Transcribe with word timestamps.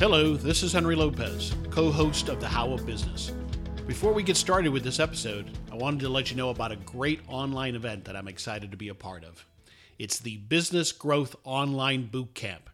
Hello, 0.00 0.34
this 0.34 0.62
is 0.62 0.72
Henry 0.72 0.96
Lopez, 0.96 1.54
co 1.68 1.92
host 1.92 2.30
of 2.30 2.40
The 2.40 2.48
How 2.48 2.72
of 2.72 2.86
Business. 2.86 3.32
Before 3.86 4.14
we 4.14 4.22
get 4.22 4.38
started 4.38 4.70
with 4.70 4.82
this 4.82 4.98
episode, 4.98 5.50
I 5.70 5.74
wanted 5.74 6.00
to 6.00 6.08
let 6.08 6.30
you 6.30 6.38
know 6.38 6.48
about 6.48 6.72
a 6.72 6.76
great 6.76 7.20
online 7.28 7.74
event 7.74 8.06
that 8.06 8.16
I'm 8.16 8.26
excited 8.26 8.70
to 8.70 8.78
be 8.78 8.88
a 8.88 8.94
part 8.94 9.24
of. 9.24 9.44
It's 9.98 10.18
the 10.18 10.38
Business 10.38 10.90
Growth 10.90 11.36
Online 11.44 12.06
Boot 12.06 12.32
Camp. 12.32 12.70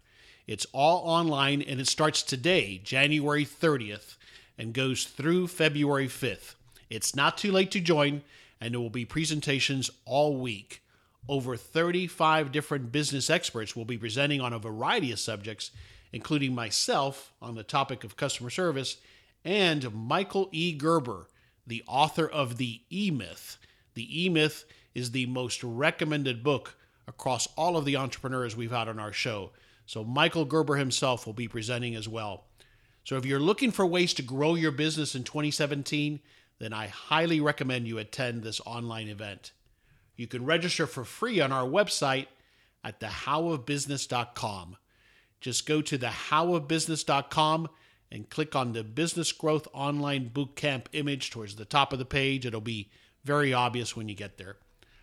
It's 0.46 0.68
all 0.72 0.98
online 0.98 1.62
and 1.62 1.80
it 1.80 1.88
starts 1.88 2.22
today, 2.22 2.80
January 2.84 3.44
30th, 3.44 4.14
and 4.56 4.72
goes 4.72 5.02
through 5.02 5.48
February 5.48 6.06
5th. 6.06 6.54
It's 6.90 7.16
not 7.16 7.38
too 7.38 7.50
late 7.50 7.72
to 7.72 7.80
join, 7.80 8.22
and 8.60 8.72
there 8.72 8.80
will 8.80 8.88
be 8.88 9.04
presentations 9.04 9.90
all 10.04 10.36
week. 10.36 10.80
Over 11.28 11.56
35 11.56 12.52
different 12.52 12.92
business 12.92 13.30
experts 13.30 13.74
will 13.74 13.84
be 13.84 13.98
presenting 13.98 14.40
on 14.40 14.52
a 14.52 14.60
variety 14.60 15.10
of 15.10 15.18
subjects, 15.18 15.72
including 16.12 16.54
myself 16.54 17.32
on 17.40 17.54
the 17.54 17.62
topic 17.62 18.04
of 18.04 18.16
customer 18.16 18.50
service 18.50 18.96
and 19.44 19.94
Michael 19.94 20.48
E. 20.50 20.72
Gerber, 20.72 21.28
the 21.66 21.82
author 21.86 22.28
of 22.28 22.56
The 22.56 22.82
E 22.90 23.10
Myth. 23.10 23.58
The 23.94 24.24
E 24.24 24.28
Myth 24.28 24.64
is 24.94 25.10
the 25.10 25.26
most 25.26 25.62
recommended 25.62 26.42
book 26.42 26.76
across 27.06 27.46
all 27.56 27.76
of 27.76 27.84
the 27.84 27.96
entrepreneurs 27.96 28.56
we've 28.56 28.72
had 28.72 28.88
on 28.88 28.98
our 28.98 29.12
show. 29.12 29.50
So, 29.86 30.02
Michael 30.02 30.44
Gerber 30.44 30.76
himself 30.76 31.26
will 31.26 31.32
be 31.32 31.46
presenting 31.46 31.94
as 31.94 32.08
well. 32.08 32.44
So, 33.04 33.16
if 33.16 33.24
you're 33.24 33.38
looking 33.38 33.70
for 33.70 33.86
ways 33.86 34.12
to 34.14 34.22
grow 34.22 34.56
your 34.56 34.72
business 34.72 35.14
in 35.14 35.22
2017, 35.22 36.18
then 36.58 36.72
I 36.72 36.88
highly 36.88 37.40
recommend 37.40 37.86
you 37.86 37.98
attend 37.98 38.42
this 38.42 38.60
online 38.66 39.08
event. 39.08 39.52
You 40.16 40.26
can 40.26 40.44
register 40.44 40.86
for 40.86 41.04
free 41.04 41.40
on 41.40 41.52
our 41.52 41.66
website 41.66 42.26
at 42.82 43.00
thehowofbusiness.com. 43.00 44.76
Just 45.46 45.64
go 45.64 45.80
to 45.80 45.96
thehowofbusiness.com 45.96 47.68
and 48.10 48.28
click 48.28 48.56
on 48.56 48.72
the 48.72 48.82
Business 48.82 49.30
Growth 49.30 49.68
Online 49.72 50.28
Bootcamp 50.28 50.86
image 50.92 51.30
towards 51.30 51.54
the 51.54 51.64
top 51.64 51.92
of 51.92 52.00
the 52.00 52.04
page. 52.04 52.44
It'll 52.44 52.60
be 52.60 52.90
very 53.22 53.54
obvious 53.54 53.94
when 53.94 54.08
you 54.08 54.16
get 54.16 54.38
there. 54.38 54.56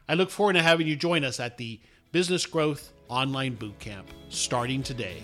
I 0.09 0.15
look 0.15 0.29
forward 0.29 0.57
to 0.57 0.61
having 0.61 0.85
you 0.85 0.97
join 0.97 1.23
us 1.23 1.39
at 1.39 1.55
the 1.55 1.79
Business 2.11 2.45
Growth 2.45 2.91
Online 3.07 3.55
Bootcamp 3.55 4.03
starting 4.27 4.83
today. 4.83 5.23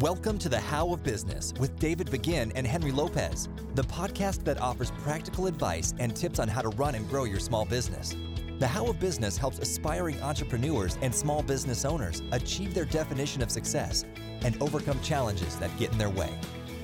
Welcome 0.00 0.40
to 0.40 0.48
the 0.48 0.58
How 0.58 0.92
of 0.92 1.04
Business 1.04 1.54
with 1.60 1.78
David 1.78 2.10
Begin 2.10 2.50
and 2.56 2.66
Henry 2.66 2.90
Lopez, 2.90 3.48
the 3.76 3.84
podcast 3.84 4.42
that 4.42 4.60
offers 4.60 4.90
practical 5.04 5.46
advice 5.46 5.94
and 6.00 6.16
tips 6.16 6.40
on 6.40 6.48
how 6.48 6.62
to 6.62 6.70
run 6.70 6.96
and 6.96 7.08
grow 7.08 7.22
your 7.22 7.38
small 7.38 7.64
business. 7.64 8.16
The 8.58 8.68
How 8.68 8.86
of 8.86 9.00
Business 9.00 9.36
helps 9.36 9.58
aspiring 9.58 10.20
entrepreneurs 10.22 10.96
and 11.02 11.12
small 11.14 11.42
business 11.42 11.84
owners 11.84 12.22
achieve 12.30 12.74
their 12.74 12.84
definition 12.84 13.42
of 13.42 13.50
success 13.50 14.04
and 14.42 14.60
overcome 14.62 15.00
challenges 15.00 15.56
that 15.56 15.76
get 15.78 15.90
in 15.90 15.98
their 15.98 16.10
way. 16.10 16.38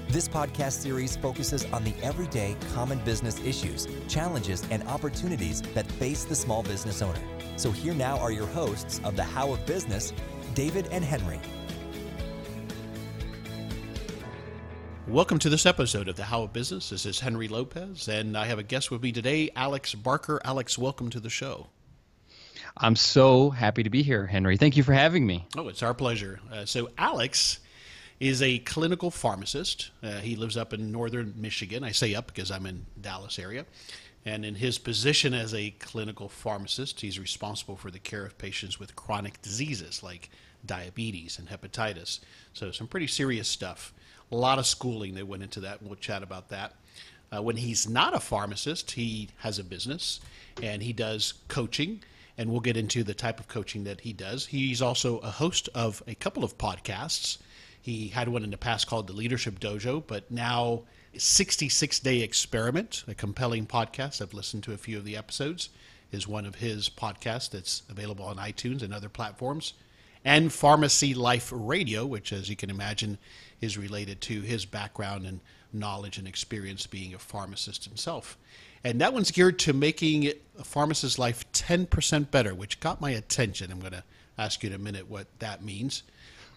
This 0.09 0.29
podcast 0.29 0.73
series 0.73 1.17
focuses 1.17 1.67
on 1.67 1.85
the 1.85 1.95
everyday 2.03 2.57
common 2.75 2.99
business 3.01 3.39
issues, 3.45 3.87
challenges, 4.09 4.65
and 4.71 4.83
opportunities 4.85 5.61
that 5.75 5.87
face 5.93 6.25
the 6.25 6.35
small 6.35 6.63
business 6.63 7.03
owner. 7.03 7.21
So, 7.57 7.71
here 7.71 7.95
now 7.95 8.19
are 8.19 8.33
your 8.33 8.47
hosts 8.47 9.01
of 9.05 9.17
the 9.17 9.25
How 9.25 9.53
of 9.53 9.65
Business, 9.67 10.13
David 10.55 10.89
and 10.91 11.05
Henry. 11.05 11.41
Welcome 15.09 15.39
to 15.39 15.49
this 15.49 15.65
episode 15.65 16.07
of 16.09 16.17
The 16.17 16.25
How 16.25 16.43
of 16.43 16.53
Business. 16.53 16.91
This 16.91 17.07
is 17.07 17.19
Henry 17.19 17.49
Lopez, 17.49 18.09
and 18.09 18.37
I 18.37 18.45
have 18.45 18.59
a 18.59 18.63
guest 18.63 18.91
with 18.91 19.03
me 19.03 19.11
today, 19.11 19.49
Alex 19.57 19.95
Barker. 19.95 20.39
Alex, 20.45 20.77
welcome 20.77 21.09
to 21.09 21.19
the 21.19 21.31
show. 21.31 21.69
I'm 22.77 22.95
so 22.95 23.49
happy 23.49 23.83
to 23.83 23.89
be 23.89 24.03
here, 24.03 24.27
Henry. 24.27 24.59
Thank 24.59 24.77
you 24.77 24.83
for 24.83 24.93
having 24.93 25.27
me. 25.27 25.47
Oh, 25.57 25.69
it's 25.69 25.83
our 25.83 25.95
pleasure. 25.95 26.41
Uh, 26.53 26.67
so, 26.67 26.91
Alex 26.99 27.61
is 28.21 28.43
a 28.43 28.59
clinical 28.59 29.11
pharmacist. 29.11 29.93
Uh, 30.03 30.19
he 30.19 30.37
lives 30.37 30.59
up 30.59 30.75
in 30.75 30.93
northern 30.93 31.33
Michigan. 31.39 31.85
I 31.85 31.93
say 31.93 32.15
up 32.15 32.27
because 32.27 32.51
I'm 32.51 32.67
in 32.67 32.85
Dallas 33.01 33.39
area. 33.39 33.65
And 34.27 34.45
in 34.45 34.57
his 34.57 34.77
position 34.77 35.33
as 35.33 35.55
a 35.55 35.71
clinical 35.71 36.29
pharmacist, 36.29 37.01
he's 37.01 37.19
responsible 37.19 37.77
for 37.77 37.91
the 37.91 37.99
care 37.99 38.27
of 38.27 38.37
patients 38.37 38.79
with 38.79 38.95
chronic 38.95 39.41
diseases 39.41 40.03
like 40.03 40.29
diabetes 40.67 41.39
and 41.39 41.49
hepatitis. 41.49 42.21
So, 42.53 42.73
some 42.73 42.87
pretty 42.89 43.07
serious 43.07 43.49
stuff. 43.49 43.95
A 44.31 44.37
lot 44.37 44.59
of 44.59 44.67
schooling 44.67 45.15
that 45.15 45.27
went 45.27 45.43
into 45.43 45.61
that. 45.61 45.83
We'll 45.83 45.97
chat 45.97 46.23
about 46.23 46.49
that. 46.51 46.75
Uh, 47.31 47.43
when 47.43 47.57
he's 47.57 47.89
not 47.89 48.15
a 48.15 48.21
pharmacist, 48.21 48.93
he 48.93 49.29
has 49.39 49.59
a 49.59 49.65
business 49.65 50.21
and 50.63 50.83
he 50.83 50.93
does 50.93 51.35
coaching. 51.49 52.03
And 52.37 52.51
we'll 52.51 52.61
get 52.61 52.77
into 52.77 53.03
the 53.03 53.15
type 53.15 53.41
of 53.41 53.49
coaching 53.49 53.85
that 53.85 54.03
he 54.03 54.13
does. 54.13 54.47
He's 54.47 54.81
also 54.81 55.19
a 55.19 55.31
host 55.31 55.69
of 55.75 56.03
a 56.07 56.15
couple 56.15 56.45
of 56.45 56.57
podcasts. 56.57 57.39
He 57.83 58.09
had 58.09 58.29
one 58.29 58.45
in 58.45 58.51
the 58.51 58.57
past 58.57 58.87
called 58.87 59.09
the 59.09 59.13
Leadership 59.13 59.59
Dojo, 59.59 60.05
but 60.07 60.31
now 60.31 60.83
66 61.17 61.99
Day 62.01 62.21
Experiment, 62.21 63.03
a 63.09 63.15
compelling 63.15 63.67
podcast. 63.67 64.23
I've 64.23 64.35
listened 64.35 64.63
to 64.65 64.73
a 64.73 64.77
few 64.77 64.99
of 64.99 65.05
the 65.05 65.17
episodes, 65.17 65.71
is 66.13 66.29
one 66.29 66.47
of 66.47 66.57
his 66.57 66.89
podcasts 66.89 67.51
that's 67.51 67.83
available 67.89 68.25
on 68.25 68.37
iTunes 68.37 68.83
and 68.83 68.95
other 68.95 69.09
platforms. 69.09 69.73
And 70.25 70.53
Pharmacy 70.53 71.15
Life 71.15 71.53
Radio, 71.55 72.05
which, 72.05 72.33
as 72.33 72.49
you 72.49 72.57
can 72.57 72.71
imagine, 72.71 73.19
is 73.61 73.79
related 73.79 74.21
to 74.23 74.41
his 74.41 74.65
background 74.65 75.27
and 75.27 75.41
knowledge 75.73 76.19
and 76.19 76.27
experience 76.27 76.87
being 76.87 77.15
a 77.15 77.19
pharmacist 77.19 77.85
himself. 77.85 78.39
And 78.85 79.01
that 79.01 79.13
one's 79.13 79.31
geared 79.31 79.59
to 79.61 79.73
making 79.73 80.29
a 80.59 80.65
pharmacist's 80.65 81.19
life 81.19 81.51
10% 81.53 82.31
better, 82.31 82.55
which 82.55 82.81
got 82.81 83.01
my 83.01 83.11
attention. 83.11 83.73
I'm 83.73 83.81
going 83.81 83.93
to 83.93 84.05
ask 84.37 84.63
you 84.63 84.71
in 84.71 84.75
a 84.75 84.79
minute 84.79 85.11
what 85.11 85.27
that 85.41 85.65
means. 85.65 86.05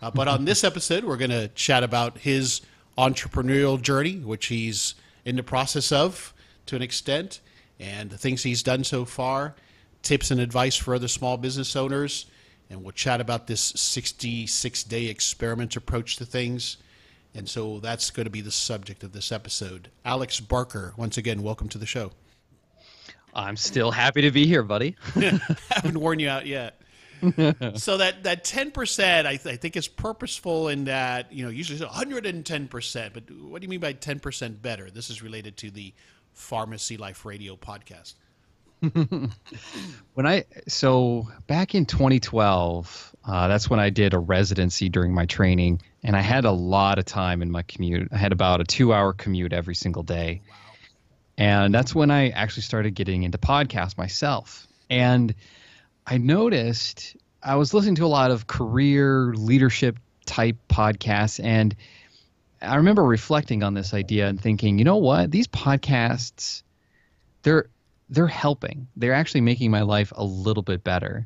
Uh, 0.01 0.11
but 0.11 0.28
on 0.28 0.45
this 0.45 0.63
episode, 0.63 1.03
we're 1.03 1.17
going 1.17 1.31
to 1.31 1.47
chat 1.49 1.83
about 1.83 2.19
his 2.19 2.61
entrepreneurial 2.97 3.81
journey, 3.81 4.17
which 4.17 4.47
he's 4.47 4.95
in 5.25 5.35
the 5.35 5.43
process 5.43 5.91
of 5.91 6.33
to 6.67 6.75
an 6.75 6.81
extent, 6.81 7.39
and 7.79 8.09
the 8.11 8.17
things 8.17 8.43
he's 8.43 8.61
done 8.61 8.83
so 8.83 9.05
far, 9.05 9.55
tips 10.03 10.29
and 10.31 10.39
advice 10.39 10.75
for 10.75 10.93
other 10.93 11.07
small 11.07 11.38
business 11.38 11.75
owners, 11.75 12.28
and 12.71 12.83
we'll 12.83 12.93
chat 12.93 13.19
about 13.19 13.47
this 13.47 13.61
66 13.61 14.83
day 14.83 15.07
experiment 15.07 15.75
approach 15.75 16.15
to 16.17 16.25
things. 16.25 16.77
And 17.35 17.47
so 17.47 17.79
that's 17.79 18.09
going 18.11 18.25
to 18.25 18.31
be 18.31 18.41
the 18.41 18.51
subject 18.51 19.03
of 19.03 19.13
this 19.13 19.31
episode. 19.31 19.89
Alex 20.03 20.39
Barker, 20.39 20.93
once 20.97 21.17
again, 21.17 21.43
welcome 21.43 21.69
to 21.69 21.77
the 21.77 21.85
show. 21.85 22.11
I'm 23.33 23.55
still 23.55 23.91
happy 23.91 24.21
to 24.21 24.31
be 24.31 24.45
here, 24.45 24.63
buddy. 24.63 24.95
Haven't 25.69 25.97
worn 25.97 26.19
you 26.19 26.29
out 26.29 26.45
yet. 26.45 26.81
so 27.75 27.97
that 27.97 28.23
that 28.23 28.43
10% 28.43 29.25
I, 29.27 29.35
th- 29.35 29.45
I 29.45 29.55
think 29.55 29.77
is 29.77 29.87
purposeful 29.87 30.69
in 30.69 30.85
that 30.85 31.31
you 31.31 31.43
know 31.43 31.51
usually 31.51 31.79
110% 31.79 33.13
but 33.13 33.29
what 33.29 33.61
do 33.61 33.65
you 33.65 33.69
mean 33.69 33.79
by 33.79 33.93
10% 33.93 34.59
better 34.59 34.89
this 34.89 35.11
is 35.11 35.21
related 35.21 35.55
to 35.57 35.69
the 35.69 35.93
pharmacy 36.33 36.97
life 36.97 37.23
radio 37.23 37.55
podcast 37.55 38.15
when 40.13 40.25
I 40.25 40.45
so 40.67 41.27
back 41.45 41.75
in 41.75 41.85
2012, 41.85 43.15
uh, 43.23 43.47
that's 43.47 43.69
when 43.69 43.79
I 43.79 43.91
did 43.91 44.13
a 44.13 44.19
residency 44.19 44.89
during 44.89 45.13
my 45.13 45.27
training, 45.27 45.81
and 46.03 46.15
I 46.15 46.21
had 46.21 46.45
a 46.45 46.51
lot 46.51 46.97
of 46.97 47.05
time 47.05 47.43
in 47.43 47.51
my 47.51 47.61
commute. 47.61 48.07
I 48.11 48.17
had 48.17 48.31
about 48.31 48.59
a 48.59 48.63
two-hour 48.63 49.13
commute 49.13 49.53
every 49.53 49.75
single 49.75 50.01
day, 50.01 50.41
and 51.37 51.73
that's 51.73 51.93
when 51.93 52.09
I 52.09 52.29
actually 52.29 52.63
started 52.63 52.95
getting 52.95 53.21
into 53.21 53.37
podcasts 53.37 53.97
myself. 53.97 54.67
And 54.89 55.35
I 56.07 56.17
noticed 56.17 57.15
I 57.43 57.57
was 57.57 57.75
listening 57.75 57.95
to 57.95 58.05
a 58.05 58.07
lot 58.07 58.31
of 58.31 58.47
career 58.47 59.33
leadership 59.35 59.99
type 60.25 60.57
podcasts, 60.67 61.43
and 61.43 61.75
I 62.63 62.77
remember 62.77 63.03
reflecting 63.03 63.61
on 63.61 63.75
this 63.75 63.93
idea 63.93 64.27
and 64.27 64.41
thinking, 64.41 64.79
you 64.79 64.85
know 64.85 64.97
what, 64.97 65.29
these 65.29 65.47
podcasts, 65.47 66.63
they're 67.43 67.67
they're 68.11 68.27
helping. 68.27 68.87
They're 68.97 69.13
actually 69.13 69.41
making 69.41 69.72
my 69.72 69.81
life 69.81 70.11
a 70.16 70.23
little 70.23 70.63
bit 70.63 70.84
better. 70.84 71.25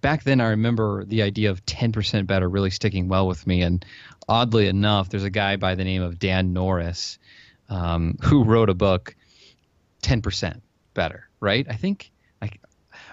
Back 0.00 0.24
then, 0.24 0.40
I 0.40 0.48
remember 0.48 1.04
the 1.04 1.22
idea 1.22 1.50
of 1.50 1.64
10% 1.66 2.26
better 2.26 2.48
really 2.48 2.70
sticking 2.70 3.08
well 3.08 3.28
with 3.28 3.46
me. 3.46 3.62
And 3.62 3.84
oddly 4.26 4.68
enough, 4.68 5.10
there's 5.10 5.24
a 5.24 5.30
guy 5.30 5.56
by 5.56 5.74
the 5.74 5.84
name 5.84 6.02
of 6.02 6.18
Dan 6.18 6.54
Norris 6.54 7.18
um, 7.68 8.16
who 8.22 8.42
wrote 8.42 8.70
a 8.70 8.74
book, 8.74 9.14
10% 10.02 10.60
better, 10.94 11.28
right? 11.40 11.66
I 11.68 11.74
think 11.74 12.10
like 12.40 12.58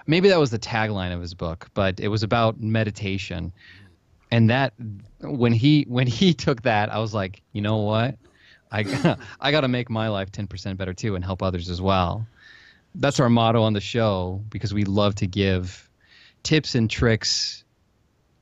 maybe 0.06 0.30
that 0.30 0.40
was 0.40 0.50
the 0.50 0.58
tagline 0.58 1.14
of 1.14 1.20
his 1.20 1.34
book, 1.34 1.68
but 1.74 2.00
it 2.00 2.08
was 2.08 2.22
about 2.22 2.58
meditation. 2.60 3.52
And 4.30 4.48
that 4.48 4.72
when 5.20 5.52
he 5.52 5.84
when 5.86 6.06
he 6.06 6.32
took 6.46 6.62
that, 6.62 6.90
I 6.90 6.98
was 6.98 7.12
like, 7.12 7.42
you 7.52 7.60
know 7.60 7.78
what? 7.78 8.16
I 8.72 9.16
I 9.40 9.50
got 9.50 9.60
to 9.62 9.68
make 9.68 9.90
my 9.90 10.08
life 10.08 10.32
10% 10.32 10.78
better 10.78 10.94
too 10.94 11.14
and 11.14 11.22
help 11.22 11.42
others 11.42 11.68
as 11.68 11.82
well 11.82 12.26
that's 12.96 13.20
our 13.20 13.28
motto 13.28 13.62
on 13.62 13.72
the 13.72 13.80
show 13.80 14.42
because 14.50 14.72
we 14.72 14.84
love 14.84 15.14
to 15.16 15.26
give 15.26 15.88
tips 16.42 16.74
and 16.74 16.90
tricks 16.90 17.64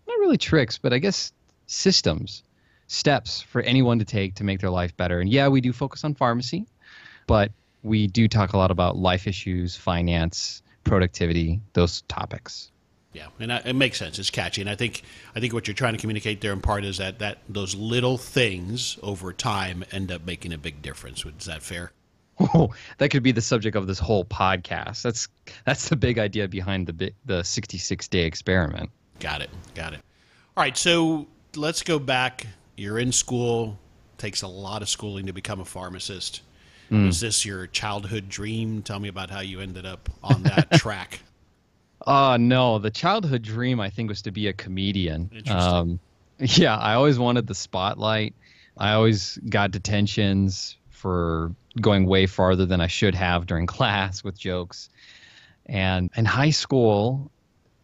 not 0.06 0.18
really 0.18 0.36
tricks 0.38 0.78
but 0.78 0.92
i 0.92 0.98
guess 0.98 1.32
systems 1.66 2.42
steps 2.86 3.40
for 3.40 3.62
anyone 3.62 3.98
to 3.98 4.04
take 4.04 4.34
to 4.34 4.44
make 4.44 4.60
their 4.60 4.70
life 4.70 4.96
better 4.96 5.20
and 5.20 5.30
yeah 5.30 5.48
we 5.48 5.60
do 5.60 5.72
focus 5.72 6.04
on 6.04 6.14
pharmacy 6.14 6.66
but 7.26 7.50
we 7.82 8.06
do 8.06 8.28
talk 8.28 8.52
a 8.52 8.56
lot 8.56 8.70
about 8.70 8.96
life 8.96 9.26
issues 9.26 9.76
finance 9.76 10.62
productivity 10.84 11.60
those 11.72 12.02
topics 12.02 12.70
Yeah, 13.14 13.28
and 13.38 13.52
I, 13.52 13.58
it 13.58 13.74
makes 13.74 13.98
sense. 13.98 14.18
It's 14.18 14.28
catchy, 14.28 14.60
and 14.60 14.68
I 14.68 14.74
think 14.74 15.02
I 15.36 15.40
think 15.40 15.52
what 15.52 15.68
you're 15.68 15.74
trying 15.74 15.94
to 15.94 16.00
communicate 16.00 16.40
there 16.40 16.52
in 16.52 16.60
part 16.60 16.84
is 16.84 16.98
that 16.98 17.20
that 17.20 17.38
those 17.48 17.76
little 17.76 18.18
things 18.18 18.98
over 19.04 19.32
time 19.32 19.84
end 19.92 20.10
up 20.10 20.26
making 20.26 20.52
a 20.52 20.58
big 20.58 20.82
difference. 20.82 21.24
Is 21.24 21.46
that 21.46 21.62
fair? 21.62 21.92
Oh, 22.40 22.74
that 22.98 23.10
could 23.10 23.22
be 23.22 23.32
the 23.32 23.40
subject 23.40 23.76
of 23.76 23.86
this 23.86 23.98
whole 23.98 24.24
podcast. 24.24 25.02
That's 25.02 25.28
that's 25.64 25.88
the 25.88 25.96
big 25.96 26.18
idea 26.18 26.48
behind 26.48 26.86
the 26.86 27.12
the 27.24 27.44
66 27.44 28.08
day 28.08 28.24
experiment. 28.24 28.90
Got 29.20 29.42
it. 29.42 29.50
Got 29.74 29.94
it. 29.94 30.00
All 30.56 30.62
right, 30.62 30.76
so 30.76 31.26
let's 31.56 31.82
go 31.82 31.98
back. 31.98 32.46
You're 32.76 32.98
in 32.98 33.12
school. 33.12 33.78
Takes 34.18 34.42
a 34.42 34.48
lot 34.48 34.82
of 34.82 34.88
schooling 34.88 35.26
to 35.26 35.32
become 35.32 35.60
a 35.60 35.64
pharmacist. 35.64 36.42
Mm. 36.90 37.06
Was 37.06 37.20
this 37.20 37.44
your 37.44 37.66
childhood 37.66 38.28
dream? 38.28 38.82
Tell 38.82 38.98
me 38.98 39.08
about 39.08 39.30
how 39.30 39.40
you 39.40 39.60
ended 39.60 39.86
up 39.86 40.08
on 40.22 40.42
that 40.44 40.70
track. 40.74 41.20
Uh 42.06 42.36
no, 42.38 42.78
the 42.78 42.90
childhood 42.90 43.42
dream 43.42 43.80
I 43.80 43.90
think 43.90 44.08
was 44.08 44.22
to 44.22 44.30
be 44.30 44.48
a 44.48 44.52
comedian. 44.52 45.30
Interesting. 45.34 45.56
Um, 45.56 46.00
yeah, 46.38 46.76
I 46.76 46.94
always 46.94 47.18
wanted 47.18 47.46
the 47.46 47.54
spotlight. 47.54 48.34
I 48.76 48.92
always 48.92 49.38
got 49.48 49.70
detentions 49.70 50.76
for 51.04 51.54
going 51.78 52.06
way 52.06 52.24
farther 52.24 52.64
than 52.64 52.80
I 52.80 52.86
should 52.86 53.14
have 53.14 53.44
during 53.44 53.66
class 53.76 54.24
with 54.24 54.38
jokes. 54.38 54.88
And 55.66 56.08
in 56.16 56.24
high 56.24 56.48
school, 56.48 57.30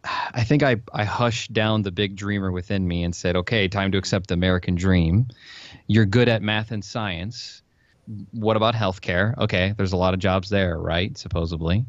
I 0.03 0.43
think 0.43 0.63
I, 0.63 0.77
I 0.91 1.03
hushed 1.03 1.53
down 1.53 1.83
the 1.83 1.91
big 1.91 2.15
dreamer 2.15 2.51
within 2.51 2.87
me 2.87 3.03
and 3.03 3.15
said, 3.15 3.35
okay, 3.35 3.67
time 3.67 3.91
to 3.91 3.99
accept 3.99 4.25
the 4.25 4.33
American 4.33 4.73
dream. 4.73 5.27
You're 5.85 6.07
good 6.07 6.29
at 6.29 6.41
math 6.41 6.71
and 6.71 6.83
science. 6.83 7.61
What 8.31 8.57
about 8.57 8.73
healthcare? 8.73 9.37
Okay, 9.37 9.75
there's 9.77 9.93
a 9.93 9.97
lot 9.97 10.15
of 10.15 10.19
jobs 10.19 10.49
there, 10.49 10.79
right? 10.79 11.15
Supposedly. 11.15 11.85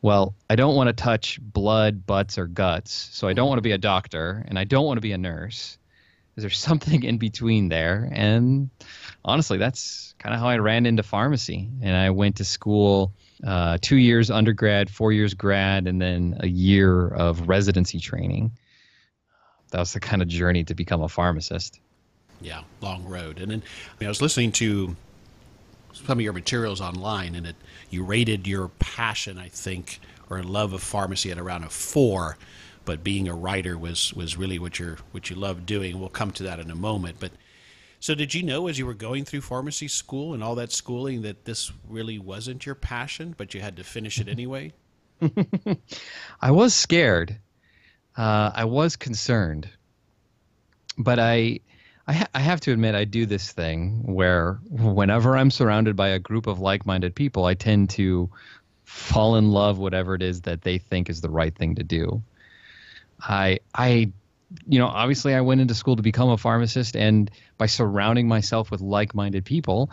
Well, 0.00 0.34
I 0.48 0.56
don't 0.56 0.74
want 0.74 0.88
to 0.88 0.94
touch 0.94 1.38
blood, 1.42 2.06
butts, 2.06 2.38
or 2.38 2.46
guts. 2.46 3.10
So 3.12 3.28
I 3.28 3.34
don't 3.34 3.48
want 3.48 3.58
to 3.58 3.62
be 3.62 3.72
a 3.72 3.78
doctor 3.78 4.42
and 4.48 4.58
I 4.58 4.64
don't 4.64 4.86
want 4.86 4.96
to 4.96 5.02
be 5.02 5.12
a 5.12 5.18
nurse. 5.18 5.76
Is 6.36 6.42
there 6.42 6.50
something 6.68 7.02
in 7.02 7.18
between 7.18 7.68
there? 7.68 8.08
And 8.12 8.70
honestly, 9.24 9.58
that's 9.58 10.14
kind 10.18 10.34
of 10.34 10.40
how 10.40 10.48
I 10.48 10.58
ran 10.58 10.86
into 10.86 11.02
pharmacy. 11.02 11.68
And 11.82 11.96
I 11.96 12.10
went 12.10 12.36
to 12.36 12.44
school 12.44 13.12
uh, 13.46 13.78
two 13.80 13.96
years 13.96 14.30
undergrad, 14.30 14.90
four 14.90 15.12
years 15.12 15.34
grad, 15.34 15.86
and 15.86 16.00
then 16.00 16.38
a 16.40 16.46
year 16.46 17.08
of 17.08 17.48
residency 17.48 17.98
training. 17.98 18.52
That 19.70 19.80
was 19.80 19.92
the 19.92 20.00
kind 20.00 20.22
of 20.22 20.28
journey 20.28 20.64
to 20.64 20.74
become 20.74 21.02
a 21.02 21.08
pharmacist. 21.08 21.80
Yeah, 22.40 22.62
long 22.80 23.04
road. 23.04 23.38
And 23.40 23.50
then 23.50 23.62
I, 23.62 23.94
mean, 23.98 24.06
I 24.06 24.08
was 24.08 24.22
listening 24.22 24.52
to 24.52 24.96
some 25.92 26.18
of 26.18 26.22
your 26.22 26.32
materials 26.32 26.80
online, 26.80 27.34
and 27.34 27.46
it 27.46 27.56
you 27.90 28.04
rated 28.04 28.46
your 28.46 28.68
passion, 28.78 29.38
I 29.38 29.48
think, 29.48 30.00
or 30.28 30.42
love 30.42 30.72
of 30.72 30.82
pharmacy 30.82 31.30
at 31.30 31.38
around 31.38 31.64
a 31.64 31.70
four. 31.70 32.36
But 32.86 33.04
being 33.04 33.28
a 33.28 33.34
writer 33.34 33.76
was 33.76 34.14
was 34.14 34.38
really 34.38 34.58
what 34.58 34.78
you're 34.78 34.96
what 35.10 35.28
you 35.28 35.36
love 35.36 35.66
doing. 35.66 36.00
We'll 36.00 36.08
come 36.08 36.30
to 36.32 36.44
that 36.44 36.58
in 36.58 36.70
a 36.70 36.74
moment. 36.74 37.16
But 37.20 37.32
so, 38.00 38.14
did 38.14 38.34
you 38.34 38.42
know 38.42 38.68
as 38.68 38.78
you 38.78 38.86
were 38.86 38.94
going 38.94 39.24
through 39.24 39.40
pharmacy 39.40 39.88
school 39.88 40.32
and 40.32 40.42
all 40.42 40.54
that 40.54 40.72
schooling 40.72 41.22
that 41.22 41.44
this 41.44 41.72
really 41.88 42.18
wasn't 42.18 42.64
your 42.64 42.74
passion, 42.74 43.34
but 43.36 43.52
you 43.52 43.60
had 43.60 43.76
to 43.76 43.84
finish 43.84 44.20
it 44.20 44.28
anyway? 44.28 44.72
I 46.40 46.50
was 46.50 46.74
scared. 46.74 47.38
Uh, 48.16 48.50
I 48.54 48.64
was 48.64 48.96
concerned, 48.96 49.68
but 50.96 51.18
I, 51.18 51.60
I, 52.06 52.12
ha- 52.14 52.28
I, 52.34 52.40
have 52.40 52.60
to 52.62 52.72
admit, 52.72 52.94
I 52.94 53.04
do 53.04 53.26
this 53.26 53.52
thing 53.52 54.02
where 54.04 54.58
whenever 54.70 55.36
I'm 55.36 55.50
surrounded 55.50 55.96
by 55.96 56.08
a 56.08 56.18
group 56.18 56.46
of 56.46 56.58
like-minded 56.58 57.14
people, 57.14 57.44
I 57.44 57.52
tend 57.52 57.90
to 57.90 58.30
fall 58.84 59.36
in 59.36 59.50
love 59.50 59.78
whatever 59.78 60.14
it 60.14 60.22
is 60.22 60.42
that 60.42 60.62
they 60.62 60.78
think 60.78 61.10
is 61.10 61.20
the 61.20 61.28
right 61.28 61.54
thing 61.54 61.74
to 61.74 61.82
do. 61.82 62.22
I, 63.20 63.60
I 63.74 64.12
you 64.66 64.78
know, 64.78 64.86
obviously 64.86 65.34
I 65.34 65.40
went 65.40 65.60
into 65.60 65.74
school 65.74 65.96
to 65.96 66.02
become 66.02 66.28
a 66.28 66.36
pharmacist, 66.36 66.96
and 66.96 67.30
by 67.58 67.66
surrounding 67.66 68.28
myself 68.28 68.70
with 68.70 68.80
like-minded 68.80 69.44
people, 69.44 69.90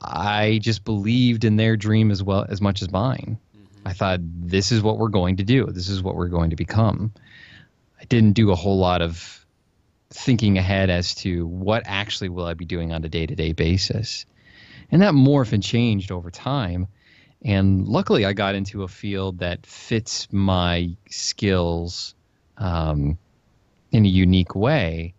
I 0.00 0.58
just 0.62 0.84
believed 0.84 1.44
in 1.44 1.56
their 1.56 1.76
dream 1.76 2.10
as 2.10 2.22
well 2.22 2.46
as 2.48 2.60
much 2.60 2.82
as 2.82 2.90
mine. 2.90 3.38
Mm-hmm. 3.56 3.88
I 3.88 3.92
thought 3.92 4.20
this 4.22 4.72
is 4.72 4.82
what 4.82 4.98
we're 4.98 5.08
going 5.08 5.36
to 5.36 5.44
do. 5.44 5.66
This 5.66 5.88
is 5.88 6.02
what 6.02 6.14
we're 6.14 6.28
going 6.28 6.50
to 6.50 6.56
become. 6.56 7.12
I 8.00 8.04
didn't 8.04 8.32
do 8.32 8.50
a 8.50 8.56
whole 8.56 8.78
lot 8.78 9.02
of 9.02 9.46
thinking 10.10 10.58
ahead 10.58 10.90
as 10.90 11.14
to 11.14 11.46
what 11.46 11.84
actually 11.86 12.28
will 12.28 12.44
I 12.44 12.54
be 12.54 12.64
doing 12.64 12.92
on 12.92 13.04
a 13.04 13.08
day-to-day 13.08 13.52
basis. 13.52 14.26
And 14.90 15.00
that 15.00 15.14
morphed 15.14 15.52
and 15.52 15.62
changed 15.62 16.12
over 16.12 16.30
time. 16.30 16.88
And 17.42 17.88
luckily, 17.88 18.26
I 18.26 18.34
got 18.34 18.54
into 18.54 18.82
a 18.82 18.88
field 18.88 19.38
that 19.38 19.64
fits 19.64 20.28
my 20.30 20.96
skills 21.08 22.14
um, 22.62 23.18
in 23.90 24.06
a 24.06 24.08
unique 24.08 24.54
way, 24.54 25.14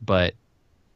but 0.00 0.34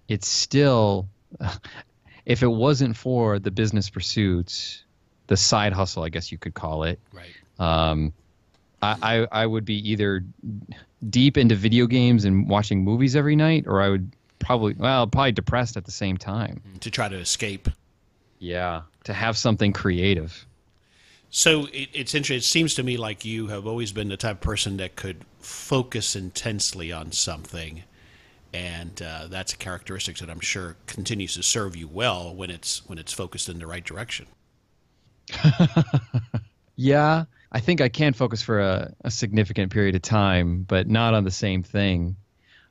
it's 0.09 0.29
still, 0.29 1.09
if 2.25 2.43
it 2.43 2.49
wasn't 2.49 2.97
for 2.97 3.39
the 3.39 3.51
business 3.51 3.91
pursuits, 3.91 4.85
the 5.27 5.37
side 5.37 5.73
hustle, 5.73 6.05
I 6.05 6.09
guess 6.09 6.31
you 6.31 6.39
could 6.39 6.55
call 6.55 6.85
it. 6.85 7.01
Right. 7.13 7.33
Um, 7.59 8.13
I, 8.81 8.97
I, 9.03 9.43
I 9.43 9.47
would 9.47 9.65
be 9.65 9.91
either 9.91 10.25
deep 11.11 11.37
into 11.37 11.57
video 11.57 11.87
games 11.87 12.25
and 12.25 12.49
watching 12.49 12.85
movies 12.85 13.17
every 13.17 13.37
night, 13.37 13.65
or 13.67 13.83
I 13.83 13.89
would 13.89 14.11
probably, 14.39 14.75
well, 14.75 15.07
probably 15.07 15.33
depressed 15.33 15.77
at 15.77 15.85
the 15.85 15.91
same 15.91 16.17
time. 16.17 16.63
To 16.81 16.91
try 16.91 17.09
to 17.09 17.17
escape. 17.17 17.69
Yeah, 18.39 18.83
to 19.05 19.13
have 19.13 19.37
something 19.37 19.73
creative. 19.73 20.47
So 21.35 21.65
it, 21.73 21.89
it's 21.95 22.15
interesting. 22.15 22.37
It 22.37 22.45
seems 22.45 22.75
to 22.75 22.83
me 22.83 22.99
like 22.99 23.25
you 23.25 23.47
have 23.49 23.67
always 23.67 23.91
been 23.91 24.09
the 24.09 24.19
type 24.19 24.37
of 24.37 24.41
person 24.43 24.77
that 24.77 24.97
could 24.97 25.25
focus 25.41 26.15
intensely 26.15 26.93
on 26.93 27.11
something, 27.11 27.85
and 28.53 29.01
uh, 29.01 29.29
that's 29.29 29.55
a 29.55 29.57
characteristic 29.57 30.19
that 30.19 30.29
I'm 30.29 30.41
sure 30.41 30.77
continues 30.87 31.35
to 31.35 31.43
serve 31.43 31.75
you 31.75 31.89
well 31.89 32.35
when 32.35 32.51
it's 32.51 32.87
when 32.87 32.99
it's 32.99 33.15
focused 33.15 33.49
in 33.49 33.59
the 33.59 33.67
right 33.67 33.83
direction. 33.83 34.27
yeah, 36.77 37.25
I 37.51 37.61
think 37.61 37.81
I 37.81 37.89
can 37.89 38.13
focus 38.13 38.43
for 38.43 38.61
a, 38.61 38.93
a, 39.05 39.11
significant 39.11 39.73
period 39.73 39.95
of 39.95 40.03
time, 40.03 40.65
but 40.65 40.87
not 40.87 41.15
on 41.15 41.25
the 41.25 41.31
same 41.31 41.63
thing. 41.63 42.15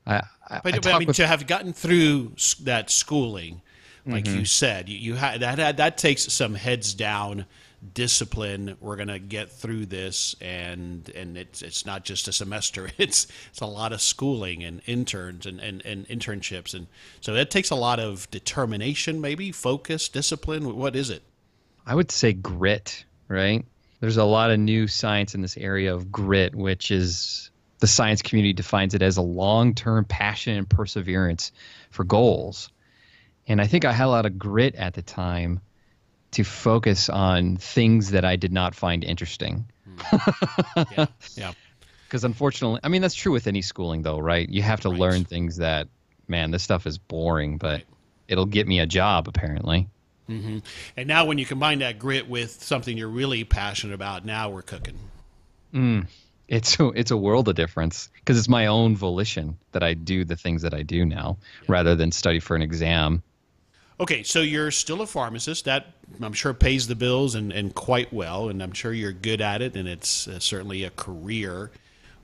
I, 0.06 0.22
I, 0.48 0.62
but, 0.64 0.86
I, 0.86 0.92
I 0.92 1.00
mean, 1.00 1.08
with... 1.08 1.16
to 1.16 1.26
have 1.26 1.48
gotten 1.48 1.74
through 1.74 2.34
that 2.62 2.92
schooling, 2.92 3.64
like 4.06 4.26
mm-hmm. 4.26 4.40
you 4.40 4.46
said, 4.46 4.88
you, 4.88 5.00
you 5.00 5.16
had 5.16 5.42
that 5.42 5.78
that 5.78 5.98
takes 5.98 6.32
some 6.32 6.54
heads 6.54 6.94
down 6.94 7.48
discipline. 7.94 8.78
We're 8.80 8.96
going 8.96 9.08
to 9.08 9.20
get 9.20 9.52
through 9.52 9.88
this, 9.88 10.36
and 10.42 11.10
and 11.10 11.38
it's 11.38 11.62
it's 11.62 11.86
not 11.86 12.04
just 12.04 12.28
a 12.28 12.34
semester. 12.34 12.90
It's 12.98 13.28
it's 13.50 13.62
a 13.62 13.66
lot 13.66 13.94
of 13.94 14.02
schooling 14.02 14.64
and 14.64 14.82
interns 14.86 15.46
and, 15.46 15.60
and, 15.60 15.84
and 15.86 16.08
internships, 16.08 16.74
and 16.74 16.88
so 17.20 17.34
that 17.34 17.50
takes 17.50 17.72
a 17.72 17.76
lot 17.76 18.00
of 18.00 18.30
determination, 18.32 19.22
maybe 19.22 19.52
focus, 19.52 20.08
discipline. 20.10 20.76
What 20.76 20.96
is 20.96 21.10
it? 21.10 21.24
I 21.86 21.96
would 21.96 22.12
say 22.12 22.34
grit. 22.34 23.06
Right. 23.28 23.66
There's 24.00 24.18
a 24.18 24.24
lot 24.24 24.52
of 24.52 24.60
new 24.60 24.88
science 24.88 25.36
in 25.36 25.42
this 25.42 25.58
area 25.58 25.94
of 25.94 26.12
grit, 26.12 26.56
which 26.56 26.92
is 26.92 27.52
the 27.80 27.88
science 27.88 28.22
community 28.22 28.54
defines 28.54 28.94
it 28.94 29.02
as 29.02 29.18
a 29.18 29.22
long-term 29.22 30.06
passion 30.06 30.56
and 30.56 30.70
perseverance 30.70 31.52
for 31.90 32.04
goals. 32.04 32.70
And 33.48 33.60
I 33.60 33.68
think 33.68 33.86
I 33.86 33.92
had 33.92 34.06
a 34.06 34.10
lot 34.10 34.26
of 34.26 34.38
grit 34.38 34.76
at 34.76 34.94
the 34.94 35.02
time 35.02 35.62
to 36.32 36.44
focus 36.44 37.10
on 37.10 37.58
things 37.58 38.12
that 38.12 38.26
I 38.26 38.36
did 38.36 38.52
not 38.52 38.74
find 38.74 39.04
interesting. 39.04 39.66
Mm. 39.88 40.88
yeah. 40.98 41.06
yeah. 41.36 41.54
Because 42.08 42.24
unfortunately, 42.24 42.80
I 42.84 42.90
mean, 42.90 43.02
that's 43.02 43.16
true 43.16 43.32
with 43.32 43.48
any 43.48 43.62
schooling, 43.62 44.02
though, 44.02 44.20
right? 44.20 44.48
You 44.48 44.62
have 44.62 44.82
to 44.82 44.90
right. 44.90 45.00
learn 45.00 45.26
things 45.26 45.58
that, 45.58 45.88
man, 46.28 46.52
this 46.52 46.64
stuff 46.64 46.86
is 46.86 46.98
boring, 46.98 47.58
but 47.58 47.72
right. 47.72 47.86
it'll 48.28 48.46
get 48.46 48.68
me 48.68 48.80
a 48.80 48.86
job, 48.86 49.28
apparently. 49.28 49.88
Mm-hmm. 50.30 50.60
And 50.98 51.08
now, 51.08 51.26
when 51.26 51.38
you 51.38 51.46
combine 51.46 51.80
that 51.80 52.00
grit 52.00 52.30
with 52.30 52.64
something 52.64 52.98
you're 52.98 53.08
really 53.08 53.44
passionate 53.44 53.94
about, 53.94 54.26
now 54.26 54.50
we're 54.50 54.62
cooking. 54.62 54.98
Mm. 55.74 56.08
It's 56.48 56.78
it's 56.80 57.12
a 57.12 57.18
world 57.18 57.48
of 57.48 57.56
difference 57.56 58.10
because 58.16 58.38
it's 58.38 58.50
my 58.50 58.68
own 58.68 58.96
volition 58.98 59.58
that 59.72 59.84
I 59.84 59.94
do 59.94 60.26
the 60.26 60.36
things 60.36 60.64
that 60.64 60.74
I 60.74 60.84
do 60.84 61.06
now, 61.06 61.38
yeah. 61.62 61.66
rather 61.70 61.96
than 61.96 62.12
study 62.12 62.42
for 62.42 62.56
an 62.56 62.62
exam 62.62 63.24
Okay, 64.02 64.24
so 64.24 64.42
you're 64.42 64.72
still 64.72 65.02
a 65.02 65.06
pharmacist. 65.06 65.66
That 65.66 65.94
I'm 66.22 66.34
sure 66.34 66.54
pays 66.54 66.88
the 66.88 66.96
bills 66.96 67.36
and, 67.36 67.52
and 67.52 67.74
quite 67.74 68.12
well, 68.12 68.50
and 68.50 68.62
I'm 68.62 68.74
sure 68.74 68.94
you're 68.94 69.12
good 69.12 69.42
at 69.42 69.62
it, 69.62 69.76
and 69.76 69.88
it's 69.88 70.28
uh, 70.28 70.40
certainly 70.40 70.84
a 70.84 70.90
career. 70.92 71.72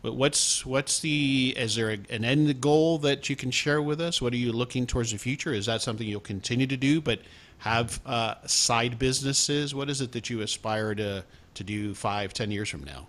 But 0.01 0.15
what's 0.15 0.65
what's 0.65 0.99
the 0.99 1.53
is 1.57 1.75
there 1.75 1.91
a, 1.91 1.97
an 2.09 2.23
end 2.23 2.61
goal 2.61 2.97
that 2.99 3.29
you 3.29 3.35
can 3.35 3.51
share 3.51 3.81
with 3.81 3.99
us? 3.99 4.21
What 4.21 4.33
are 4.33 4.37
you 4.37 4.51
looking 4.51 4.85
towards 4.85 5.11
the 5.11 5.17
future? 5.17 5.53
Is 5.53 5.65
that 5.65 5.81
something 5.81 6.07
you'll 6.07 6.19
continue 6.19 6.67
to 6.67 6.77
do, 6.77 7.01
but 7.01 7.19
have 7.59 7.99
uh, 8.05 8.35
side 8.45 8.99
businesses? 8.99 9.73
What 9.73 9.89
is 9.89 10.01
it 10.01 10.11
that 10.11 10.29
you 10.29 10.41
aspire 10.41 10.93
to 10.95 11.23
to 11.55 11.63
do 11.63 11.93
five, 11.93 12.33
ten 12.33 12.51
years 12.51 12.69
from 12.69 12.83
now? 12.83 13.07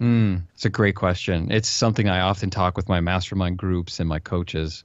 Mm, 0.00 0.42
it's 0.54 0.64
a 0.64 0.70
great 0.70 0.96
question. 0.96 1.52
It's 1.52 1.68
something 1.68 2.08
I 2.08 2.20
often 2.20 2.50
talk 2.50 2.76
with 2.76 2.88
my 2.88 3.00
mastermind 3.00 3.58
groups 3.58 4.00
and 4.00 4.08
my 4.08 4.18
coaches. 4.18 4.82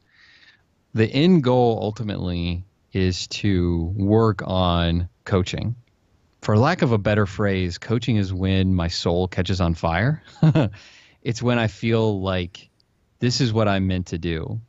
The 0.93 1.07
end 1.07 1.43
goal 1.43 1.79
ultimately 1.81 2.63
is 2.97 3.27
to 3.27 3.93
work 3.95 4.41
on 4.45 5.09
coaching. 5.25 5.75
For 6.41 6.57
lack 6.57 6.81
of 6.81 6.91
a 6.91 6.97
better 6.97 7.25
phrase, 7.25 7.77
coaching 7.77 8.17
is 8.17 8.33
when 8.33 8.73
my 8.73 8.87
soul 8.87 9.27
catches 9.27 9.59
on 9.59 9.73
fire 9.73 10.23
it's 11.27 11.43
when 11.43 11.59
I 11.59 11.67
feel 11.67 12.21
like 12.21 12.69
this 13.19 13.41
is 13.41 13.51
what 13.51 13.67
I'm 13.67 13.87
meant 13.87 14.07
to 14.07 14.17
do. 14.17 14.61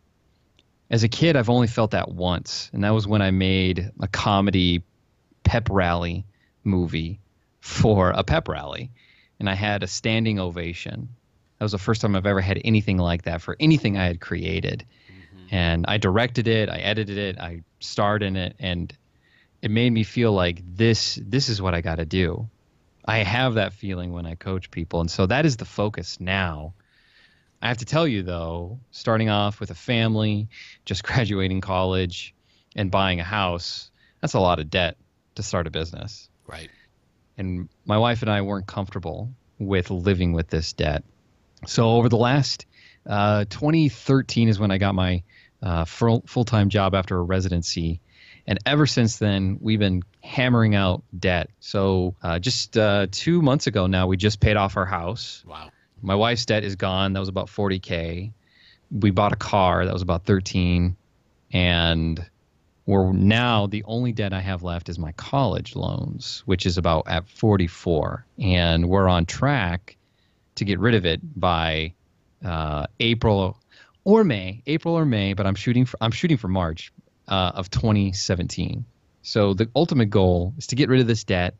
As 0.90 1.04
a 1.04 1.08
kid, 1.08 1.36
I've 1.36 1.50
only 1.50 1.68
felt 1.68 1.92
that 1.92 2.10
once, 2.10 2.68
and 2.72 2.82
that 2.82 2.90
was 2.90 3.06
when 3.06 3.22
I 3.22 3.30
made 3.30 3.92
a 4.00 4.08
comedy 4.08 4.82
pep 5.44 5.68
rally 5.70 6.24
movie 6.64 7.20
for 7.60 8.10
a 8.10 8.24
pep 8.24 8.48
rally, 8.48 8.90
and 9.38 9.48
I 9.48 9.54
had 9.54 9.84
a 9.84 9.86
standing 9.86 10.40
ovation. 10.40 11.10
That 11.58 11.64
was 11.64 11.72
the 11.72 11.78
first 11.78 12.00
time 12.00 12.16
I've 12.16 12.26
ever 12.26 12.40
had 12.40 12.60
anything 12.64 12.98
like 12.98 13.22
that 13.22 13.40
for 13.40 13.56
anything 13.60 13.96
I 13.96 14.06
had 14.06 14.20
created. 14.20 14.84
Mm-hmm. 15.08 15.54
And 15.54 15.84
I 15.86 15.98
directed 15.98 16.48
it, 16.48 16.68
I 16.68 16.78
edited 16.78 17.18
it, 17.18 17.38
I 17.38 17.62
starred 17.80 18.22
in 18.22 18.36
it, 18.36 18.56
and 18.58 18.92
it 19.62 19.70
made 19.70 19.90
me 19.90 20.04
feel 20.04 20.32
like 20.32 20.62
this 20.76 21.18
this 21.22 21.48
is 21.48 21.60
what 21.60 21.74
I 21.74 21.80
got 21.80 21.96
to 21.96 22.06
do. 22.06 22.48
I 23.04 23.18
have 23.18 23.54
that 23.54 23.72
feeling 23.72 24.12
when 24.12 24.26
I 24.26 24.34
coach 24.34 24.70
people, 24.70 25.00
and 25.00 25.10
so 25.10 25.26
that 25.26 25.46
is 25.46 25.56
the 25.56 25.64
focus 25.64 26.20
now. 26.20 26.74
I 27.60 27.68
have 27.68 27.78
to 27.78 27.84
tell 27.84 28.06
you 28.06 28.22
though, 28.22 28.78
starting 28.90 29.30
off 29.30 29.60
with 29.60 29.70
a 29.70 29.74
family, 29.74 30.48
just 30.84 31.02
graduating 31.04 31.60
college, 31.60 32.34
and 32.76 32.90
buying 32.90 33.20
a 33.20 33.24
house, 33.24 33.90
that's 34.20 34.34
a 34.34 34.40
lot 34.40 34.58
of 34.58 34.70
debt 34.70 34.96
to 35.34 35.42
start 35.42 35.66
a 35.66 35.70
business. 35.70 36.28
Right. 36.46 36.70
And 37.36 37.68
my 37.84 37.98
wife 37.98 38.22
and 38.22 38.30
I 38.30 38.42
weren't 38.42 38.66
comfortable 38.66 39.30
with 39.58 39.90
living 39.90 40.32
with 40.32 40.48
this 40.48 40.72
debt. 40.72 41.04
So 41.66 41.90
over 41.90 42.08
the 42.08 42.16
last 42.16 42.66
uh, 43.06 43.44
2013 43.48 44.48
is 44.48 44.58
when 44.58 44.70
I 44.70 44.78
got 44.78 44.94
my 44.94 45.22
uh, 45.62 45.84
full 45.84 46.44
time 46.44 46.68
job 46.68 46.94
after 46.94 47.16
a 47.18 47.22
residency 47.22 48.00
and 48.48 48.58
ever 48.64 48.86
since 48.86 49.18
then, 49.18 49.58
we've 49.60 49.78
been 49.78 50.02
hammering 50.22 50.74
out 50.74 51.02
debt. 51.16 51.50
So 51.60 52.16
uh, 52.22 52.38
just 52.38 52.78
uh, 52.78 53.06
two 53.10 53.42
months 53.42 53.66
ago 53.66 53.86
now, 53.86 54.06
we 54.06 54.16
just 54.16 54.40
paid 54.40 54.56
off 54.56 54.78
our 54.78 54.86
house. 54.86 55.44
Wow. 55.46 55.68
My 56.00 56.14
wife's 56.14 56.46
debt 56.46 56.64
is 56.64 56.74
gone. 56.74 57.12
That 57.12 57.20
was 57.20 57.28
about 57.28 57.48
40K. 57.48 58.32
We 58.90 59.10
bought 59.10 59.34
a 59.34 59.36
car. 59.36 59.84
That 59.84 59.92
was 59.92 60.00
about 60.00 60.24
13. 60.24 60.96
And 61.52 62.26
we're 62.86 63.12
now 63.12 63.66
the 63.66 63.84
only 63.84 64.12
debt 64.12 64.32
I 64.32 64.40
have 64.40 64.62
left 64.62 64.88
is 64.88 64.98
my 64.98 65.12
college 65.12 65.76
loans, 65.76 66.42
which 66.46 66.64
is 66.64 66.78
about 66.78 67.06
at 67.06 67.28
44. 67.28 68.24
And 68.38 68.88
we're 68.88 69.08
on 69.08 69.26
track 69.26 69.98
to 70.54 70.64
get 70.64 70.78
rid 70.78 70.94
of 70.94 71.04
it 71.04 71.20
by 71.38 71.92
uh, 72.42 72.86
April 72.98 73.58
or 74.08 74.24
May, 74.24 74.62
April 74.66 74.94
or 74.94 75.04
May, 75.04 75.34
but 75.34 75.46
I'm 75.46 75.54
shooting 75.54 75.84
for 75.84 75.98
I'm 76.00 76.12
shooting 76.12 76.38
for 76.38 76.48
March 76.48 76.94
uh, 77.28 77.52
of 77.54 77.68
2017. 77.68 78.86
So 79.20 79.52
the 79.52 79.68
ultimate 79.76 80.08
goal 80.08 80.54
is 80.56 80.68
to 80.68 80.76
get 80.76 80.88
rid 80.88 81.02
of 81.02 81.06
this 81.06 81.24
debt 81.24 81.56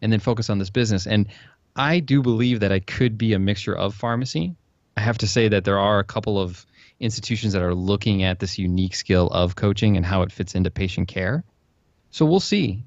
and 0.00 0.12
then 0.12 0.20
focus 0.20 0.48
on 0.48 0.60
this 0.60 0.70
business. 0.70 1.08
And 1.08 1.26
I 1.74 1.98
do 1.98 2.22
believe 2.22 2.60
that 2.60 2.70
I 2.70 2.78
could 2.78 3.18
be 3.18 3.32
a 3.32 3.40
mixture 3.40 3.76
of 3.76 3.96
pharmacy. 3.96 4.54
I 4.96 5.00
have 5.00 5.18
to 5.18 5.26
say 5.26 5.48
that 5.48 5.64
there 5.64 5.80
are 5.80 5.98
a 5.98 6.04
couple 6.04 6.40
of 6.40 6.64
institutions 7.00 7.54
that 7.54 7.62
are 7.62 7.74
looking 7.74 8.22
at 8.22 8.38
this 8.38 8.58
unique 8.58 8.94
skill 8.94 9.26
of 9.26 9.56
coaching 9.56 9.96
and 9.96 10.06
how 10.06 10.22
it 10.22 10.30
fits 10.30 10.54
into 10.54 10.70
patient 10.70 11.08
care. 11.08 11.42
So 12.12 12.26
we'll 12.26 12.38
see. 12.38 12.84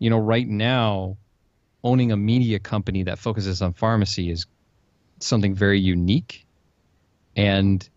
You 0.00 0.10
know, 0.10 0.18
right 0.18 0.48
now, 0.48 1.16
owning 1.84 2.10
a 2.10 2.16
media 2.16 2.58
company 2.58 3.04
that 3.04 3.20
focuses 3.20 3.62
on 3.62 3.72
pharmacy 3.74 4.32
is 4.32 4.46
something 5.20 5.54
very 5.54 5.78
unique. 5.78 6.44
And 7.36 7.88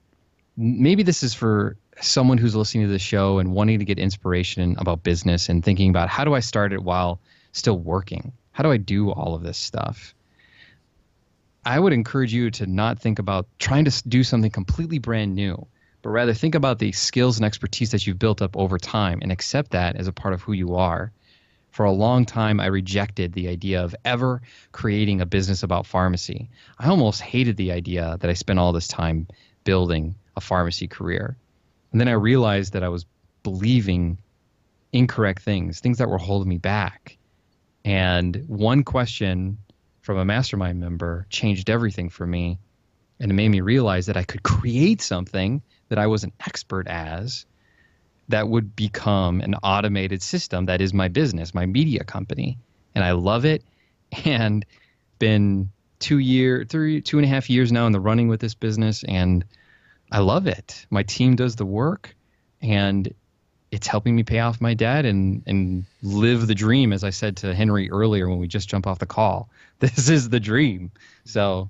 maybe 0.58 1.03
this 1.03 1.24
is 1.24 1.34
for 1.34 1.77
someone 2.00 2.38
who's 2.38 2.55
listening 2.55 2.86
to 2.86 2.91
the 2.91 3.00
show 3.00 3.39
and 3.39 3.53
wanting 3.53 3.79
to 3.79 3.86
get 3.86 4.00
inspiration 4.00 4.75
about 4.79 5.03
business 5.03 5.50
and 5.50 5.63
thinking 5.63 5.89
about 5.89 6.10
how 6.10 6.24
do 6.24 6.34
I 6.34 6.39
start 6.39 6.74
it 6.74 6.84
while 6.84 7.20
still 7.51 7.77
working? 7.77 8.31
How 8.51 8.63
do 8.63 8.72
I 8.72 8.77
do 8.77 9.12
all 9.12 9.36
of 9.36 9.43
this 9.43 9.58
stuff? 9.58 10.13
I 11.63 11.79
would 11.79 11.93
encourage 11.93 12.34
you 12.34 12.50
to 12.51 12.65
not 12.65 13.00
think 13.00 13.20
about 13.20 13.48
trying 13.60 13.86
to 13.86 14.10
do 14.10 14.24
something 14.24 14.50
completely 14.50 14.98
brand 14.98 15.36
new, 15.36 15.67
but 16.01 16.10
rather 16.10 16.34
think 16.34 16.55
about 16.55 16.79
the 16.79 16.91
skills 16.91 17.38
and 17.38 17.46
expertise 17.46 17.91
that 17.91 18.08
you've 18.08 18.17
built 18.17 18.41
up 18.41 18.58
over 18.58 18.79
time 18.79 19.20
and 19.22 19.31
accept 19.31 19.72
that 19.72 19.96
as 19.96 20.08
a 20.08 20.12
part 20.12 20.34
of 20.34 20.41
who 20.41 20.53
you 20.53 20.75
are. 20.75 21.12
For 21.70 21.86
a 21.86 21.91
long 21.91 22.25
time, 22.25 22.60
I 22.60 22.65
rejected 22.65 23.31
the 23.31 23.48
idea 23.48 23.81
of 23.81 23.96
ever 24.03 24.41
creating 24.72 25.22
a 25.22 25.25
business 25.25 25.63
about 25.63 25.86
pharmacy. 25.86 26.50
I 26.79 26.88
almost 26.88 27.22
hated 27.22 27.58
the 27.58 27.72
idea 27.72 28.17
that 28.20 28.29
I 28.29 28.34
spent 28.34 28.60
all 28.60 28.74
this 28.74 28.88
time 28.88 29.27
building 29.63 30.15
a 30.35 30.41
pharmacy 30.41 30.88
career. 30.88 31.38
And 31.91 32.00
then 32.00 32.07
I 32.07 32.13
realized 32.13 32.73
that 32.73 32.83
I 32.83 32.89
was 32.89 33.05
believing 33.43 34.17
incorrect 34.93 35.41
things, 35.41 35.79
things 35.79 35.97
that 35.97 36.09
were 36.09 36.17
holding 36.17 36.50
me 36.50 36.57
back. 36.57 37.17
And 37.83 38.43
one 38.47 38.83
question 38.83 39.57
from 40.01 40.17
a 40.17 40.25
mastermind 40.25 40.79
member 40.79 41.25
changed 41.29 41.69
everything 41.69 42.09
for 42.09 42.25
me. 42.25 42.59
And 43.19 43.31
it 43.31 43.35
made 43.35 43.50
me 43.50 43.61
realize 43.61 44.07
that 44.07 44.17
I 44.17 44.23
could 44.23 44.43
create 44.43 45.01
something 45.01 45.61
that 45.89 46.00
I 46.00 46.07
was 46.07 46.23
an 46.23 46.31
expert 46.45 46.88
as 46.88 47.45
that 48.29 48.47
would 48.47 48.75
become 48.75 49.41
an 49.41 49.55
automated 49.55 50.23
system 50.23 50.65
that 50.65 50.81
is 50.81 50.93
my 50.93 51.07
business, 51.07 51.53
my 51.53 51.65
media 51.65 52.03
company. 52.03 52.57
And 52.95 53.03
I 53.03 53.11
love 53.11 53.45
it. 53.45 53.63
And 54.25 54.65
been 55.19 55.71
two 56.00 56.17
year, 56.17 56.65
three, 56.67 57.01
two 57.01 57.17
and 57.17 57.25
a 57.25 57.29
half 57.29 57.50
years 57.50 57.71
now 57.71 57.85
in 57.85 57.93
the 57.93 58.00
running 58.00 58.27
with 58.27 58.41
this 58.41 58.55
business. 58.55 59.03
And 59.07 59.45
I 60.12 60.20
love 60.20 60.48
it. 60.48 60.86
My 60.89 61.03
team 61.03 61.36
does 61.36 61.56
the 61.56 61.65
work, 61.65 62.15
and 62.62 63.13
it's 63.72 63.88
helping 63.88 64.15
me 64.15 64.24
pay 64.24 64.39
off 64.39 64.60
my 64.60 64.74
debt 64.74 65.06
and 65.06 65.41
and 65.46 65.86
live 66.03 66.48
the 66.48 66.56
dream. 66.56 66.91
As 66.91 67.03
I 67.03 67.12
said 67.12 67.38
to 67.38 67.56
Henry 67.56 67.89
earlier 67.89 68.30
when 68.30 68.38
we 68.38 68.48
just 68.48 68.70
jumped 68.70 68.88
off 68.88 69.00
the 69.00 69.06
call, 69.06 69.50
this 69.80 70.10
is 70.10 70.30
the 70.30 70.39
dream. 70.39 70.91
So. 71.25 71.70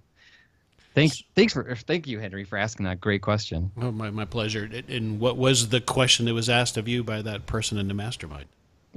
Thanks, 0.93 1.23
thanks 1.35 1.53
for 1.53 1.73
thank 1.73 2.05
you, 2.05 2.19
Henry, 2.19 2.43
for 2.43 2.57
asking 2.57 2.83
that 2.83 2.99
great 2.99 3.21
question. 3.21 3.71
Oh, 3.81 3.93
my, 3.93 4.09
my 4.09 4.25
pleasure. 4.25 4.69
And 4.89 5.21
what 5.21 5.37
was 5.37 5.69
the 5.69 5.79
question 5.79 6.25
that 6.25 6.33
was 6.33 6.49
asked 6.49 6.75
of 6.75 6.85
you 6.85 7.01
by 7.01 7.21
that 7.21 7.45
person 7.45 7.77
in 7.77 7.87
the 7.87 7.93
mastermind? 7.93 8.47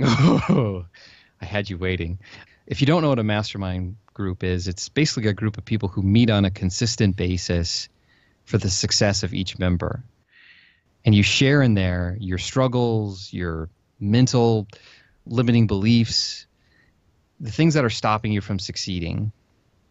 Oh, 0.02 0.86
I 1.40 1.44
had 1.44 1.70
you 1.70 1.78
waiting. 1.78 2.18
If 2.66 2.80
you 2.80 2.88
don't 2.88 3.02
know 3.02 3.10
what 3.10 3.20
a 3.20 3.22
mastermind 3.22 3.94
group 4.12 4.42
is, 4.42 4.66
it's 4.66 4.88
basically 4.88 5.28
a 5.28 5.32
group 5.32 5.56
of 5.56 5.64
people 5.64 5.88
who 5.88 6.02
meet 6.02 6.30
on 6.30 6.44
a 6.44 6.50
consistent 6.50 7.14
basis 7.14 7.88
for 8.44 8.58
the 8.58 8.70
success 8.70 9.22
of 9.22 9.34
each 9.34 9.58
member. 9.58 10.02
And 11.04 11.14
you 11.14 11.22
share 11.22 11.62
in 11.62 11.74
there 11.74 12.16
your 12.20 12.38
struggles, 12.38 13.32
your 13.32 13.68
mental 14.00 14.66
limiting 15.26 15.66
beliefs, 15.66 16.46
the 17.40 17.50
things 17.50 17.74
that 17.74 17.84
are 17.84 17.90
stopping 17.90 18.32
you 18.32 18.40
from 18.40 18.58
succeeding. 18.58 19.32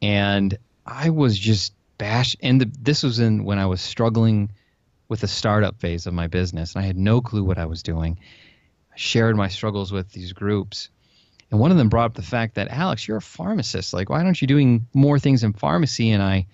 And 0.02 0.58
I 0.86 1.10
was 1.10 1.38
just 1.38 1.74
bashed. 1.98 2.38
And 2.42 2.62
the, 2.62 2.72
this 2.82 3.04
was 3.04 3.20
in 3.20 3.44
when 3.44 3.60
I 3.60 3.66
was 3.66 3.82
struggling 3.82 4.52
with 5.08 5.22
the 5.22 5.28
startup 5.28 5.80
phase 5.80 6.08
of 6.08 6.14
my 6.14 6.28
business, 6.28 6.74
and 6.74 6.84
I 6.84 6.88
had 6.88 6.98
no 6.98 7.22
clue 7.22 7.44
what 7.44 7.60
I 7.60 7.66
was 7.66 7.84
doing. 7.84 8.18
I 8.92 8.98
shared 8.98 9.36
my 9.36 9.48
struggles 9.48 9.92
with 9.92 10.12
these 10.12 10.34
groups. 10.34 10.90
And 11.52 11.60
one 11.60 11.70
of 11.70 11.78
them 11.78 11.90
brought 11.90 12.06
up 12.06 12.14
the 12.16 12.24
fact 12.24 12.56
that, 12.56 12.70
Alex, 12.70 13.08
you're 13.08 13.18
a 13.18 13.22
pharmacist. 13.22 13.94
Like, 13.94 14.10
why 14.10 14.24
aren't 14.24 14.42
you 14.42 14.48
doing 14.48 14.88
more 14.94 15.20
things 15.20 15.44
in 15.44 15.54
pharmacy? 15.54 16.10
And 16.10 16.24
I 16.24 16.48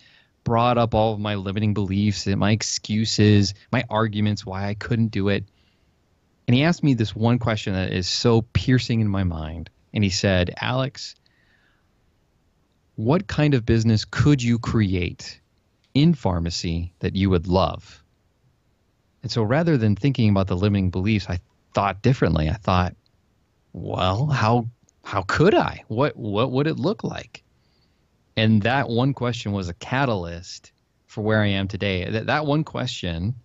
brought 0.49 0.79
up 0.79 0.95
all 0.95 1.13
of 1.13 1.19
my 1.19 1.35
limiting 1.35 1.75
beliefs 1.75 2.25
and 2.25 2.39
my 2.39 2.49
excuses, 2.49 3.53
my 3.71 3.83
arguments 3.87 4.43
why 4.43 4.67
I 4.67 4.73
couldn't 4.73 5.09
do 5.09 5.29
it. 5.29 5.43
And 6.47 6.55
he 6.55 6.63
asked 6.63 6.83
me 6.83 6.95
this 6.95 7.15
one 7.15 7.37
question 7.37 7.73
that 7.73 7.91
is 7.91 8.07
so 8.07 8.41
piercing 8.41 8.99
in 8.99 9.07
my 9.07 9.23
mind. 9.23 9.69
And 9.93 10.03
he 10.03 10.09
said, 10.09 10.55
Alex, 10.59 11.13
what 12.95 13.27
kind 13.27 13.53
of 13.53 13.63
business 13.63 14.05
could 14.05 14.41
you 14.41 14.57
create 14.57 15.39
in 15.93 16.15
pharmacy 16.15 16.93
that 16.97 17.15
you 17.15 17.29
would 17.29 17.45
love? 17.45 18.03
And 19.21 19.31
so 19.31 19.43
rather 19.43 19.77
than 19.77 19.95
thinking 19.95 20.31
about 20.31 20.47
the 20.47 20.57
limiting 20.57 20.89
beliefs, 20.89 21.27
I 21.29 21.41
thought 21.75 22.01
differently. 22.01 22.49
I 22.49 22.55
thought, 22.55 22.95
well, 23.71 24.25
how 24.25 24.67
how 25.03 25.21
could 25.21 25.53
I? 25.53 25.83
What 25.89 26.17
what 26.17 26.51
would 26.51 26.65
it 26.65 26.79
look 26.79 27.03
like? 27.03 27.43
And 28.39 28.61
that 28.61 28.87
one 28.87 29.13
question 29.13 29.51
was 29.51 29.67
a 29.67 29.73
catalyst 29.73 30.71
for 31.07 31.21
where 31.21 31.41
I 31.41 31.47
am 31.47 31.67
today. 31.67 32.09
That, 32.09 32.27
that 32.27 32.45
one 32.45 32.63
question 32.63 33.35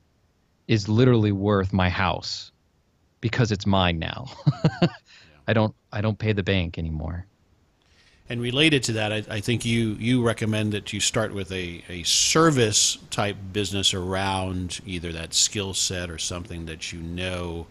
is 0.69 0.89
literally 0.89 1.33
worth 1.33 1.73
my 1.73 1.89
house 1.89 2.53
because 3.21 3.51
it's 3.51 3.67
mine 3.67 3.99
now. 3.99 4.27
I 5.49 5.53
don't 5.53 5.75
I 5.93 6.01
don't 6.01 6.17
pay 6.17 6.33
the 6.33 6.45
bank 6.45 6.79
anymore. 6.79 7.27
And 8.29 8.41
related 8.41 8.85
to 8.85 8.93
that, 8.93 9.13
I, 9.13 9.25
I, 9.29 9.41
think 9.41 9.67
you, 9.67 9.97
you 9.99 10.25
recommend 10.25 10.73
that 10.73 10.95
you 10.95 11.01
start 11.01 11.35
with 11.35 11.53
a, 11.53 11.83
a 11.91 12.05
service 12.05 12.97
type 13.11 13.37
business 13.53 13.93
around 13.93 14.81
either 14.87 15.13
that 15.13 15.35
skill 15.35 15.75
set 15.75 16.09
or 16.09 16.17
something 16.17 16.65
that 16.65 16.91
you 16.91 17.01
know 17.01 17.67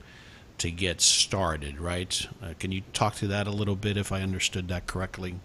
to 0.60 0.70
get 0.70 1.01
started, 1.01 1.80
right? 1.80 2.27
Uh, 2.39 2.53
can 2.60 2.72
you 2.72 2.82
talk 2.94 3.15
to 3.15 3.27
that 3.27 3.48
a 3.48 3.51
little 3.51 3.75
bit 3.75 3.98
if 3.98 4.12
I 4.12 4.22
understood 4.22 4.68
that 4.68 4.86
correctly? 4.86 5.39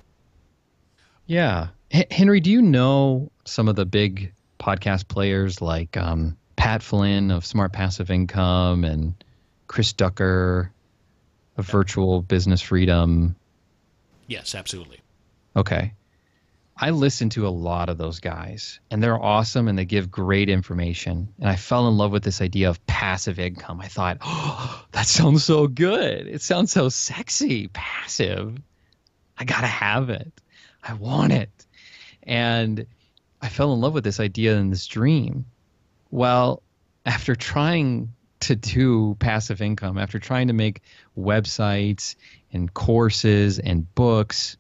Yeah. 1.28 1.68
H- 1.92 2.08
Henry, 2.10 2.40
do 2.40 2.50
you 2.50 2.60
know 2.62 3.30
some 3.44 3.68
of 3.68 3.76
the 3.76 3.86
big 3.86 4.32
podcast 4.58 5.06
players 5.08 5.62
like 5.62 5.96
um, 5.96 6.36
Pat 6.56 6.82
Flynn 6.82 7.30
of 7.30 7.46
Smart 7.46 7.72
Passive 7.72 8.10
Income 8.10 8.84
and 8.84 9.14
Chris 9.68 9.92
Ducker 9.92 10.72
of 11.56 11.66
Virtual 11.66 12.22
Business 12.22 12.62
Freedom? 12.62 13.36
Yes, 14.26 14.54
absolutely. 14.54 15.00
Okay. 15.54 15.92
I 16.80 16.90
listen 16.90 17.28
to 17.30 17.46
a 17.46 17.50
lot 17.50 17.88
of 17.88 17.98
those 17.98 18.20
guys, 18.20 18.78
and 18.90 19.02
they're 19.02 19.20
awesome 19.20 19.68
and 19.68 19.76
they 19.76 19.84
give 19.84 20.10
great 20.10 20.48
information. 20.48 21.28
And 21.40 21.48
I 21.48 21.56
fell 21.56 21.88
in 21.88 21.96
love 21.96 22.12
with 22.12 22.22
this 22.22 22.40
idea 22.40 22.70
of 22.70 22.84
passive 22.86 23.38
income. 23.38 23.80
I 23.80 23.88
thought, 23.88 24.18
oh, 24.22 24.84
that 24.92 25.06
sounds 25.06 25.44
so 25.44 25.66
good. 25.66 26.26
It 26.26 26.40
sounds 26.40 26.72
so 26.72 26.88
sexy. 26.88 27.68
Passive. 27.68 28.56
I 29.36 29.44
got 29.44 29.60
to 29.60 29.66
have 29.66 30.08
it. 30.08 30.32
I 30.82 30.94
want 30.94 31.32
it. 31.32 31.50
And 32.22 32.86
I 33.40 33.48
fell 33.48 33.72
in 33.72 33.80
love 33.80 33.94
with 33.94 34.04
this 34.04 34.20
idea 34.20 34.56
and 34.56 34.72
this 34.72 34.86
dream. 34.86 35.46
Well, 36.10 36.62
after 37.04 37.34
trying 37.34 38.14
to 38.40 38.56
do 38.56 39.16
passive 39.18 39.60
income, 39.60 39.98
after 39.98 40.18
trying 40.18 40.48
to 40.48 40.52
make 40.52 40.82
websites 41.16 42.14
and 42.52 42.72
courses 42.72 43.58
and 43.58 43.92
books, 43.94 44.56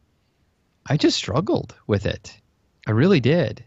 I 0.86 0.96
just 0.96 1.16
struggled 1.16 1.74
with 1.86 2.06
it. 2.06 2.38
I 2.86 2.92
really 2.92 3.20
did. 3.20 3.64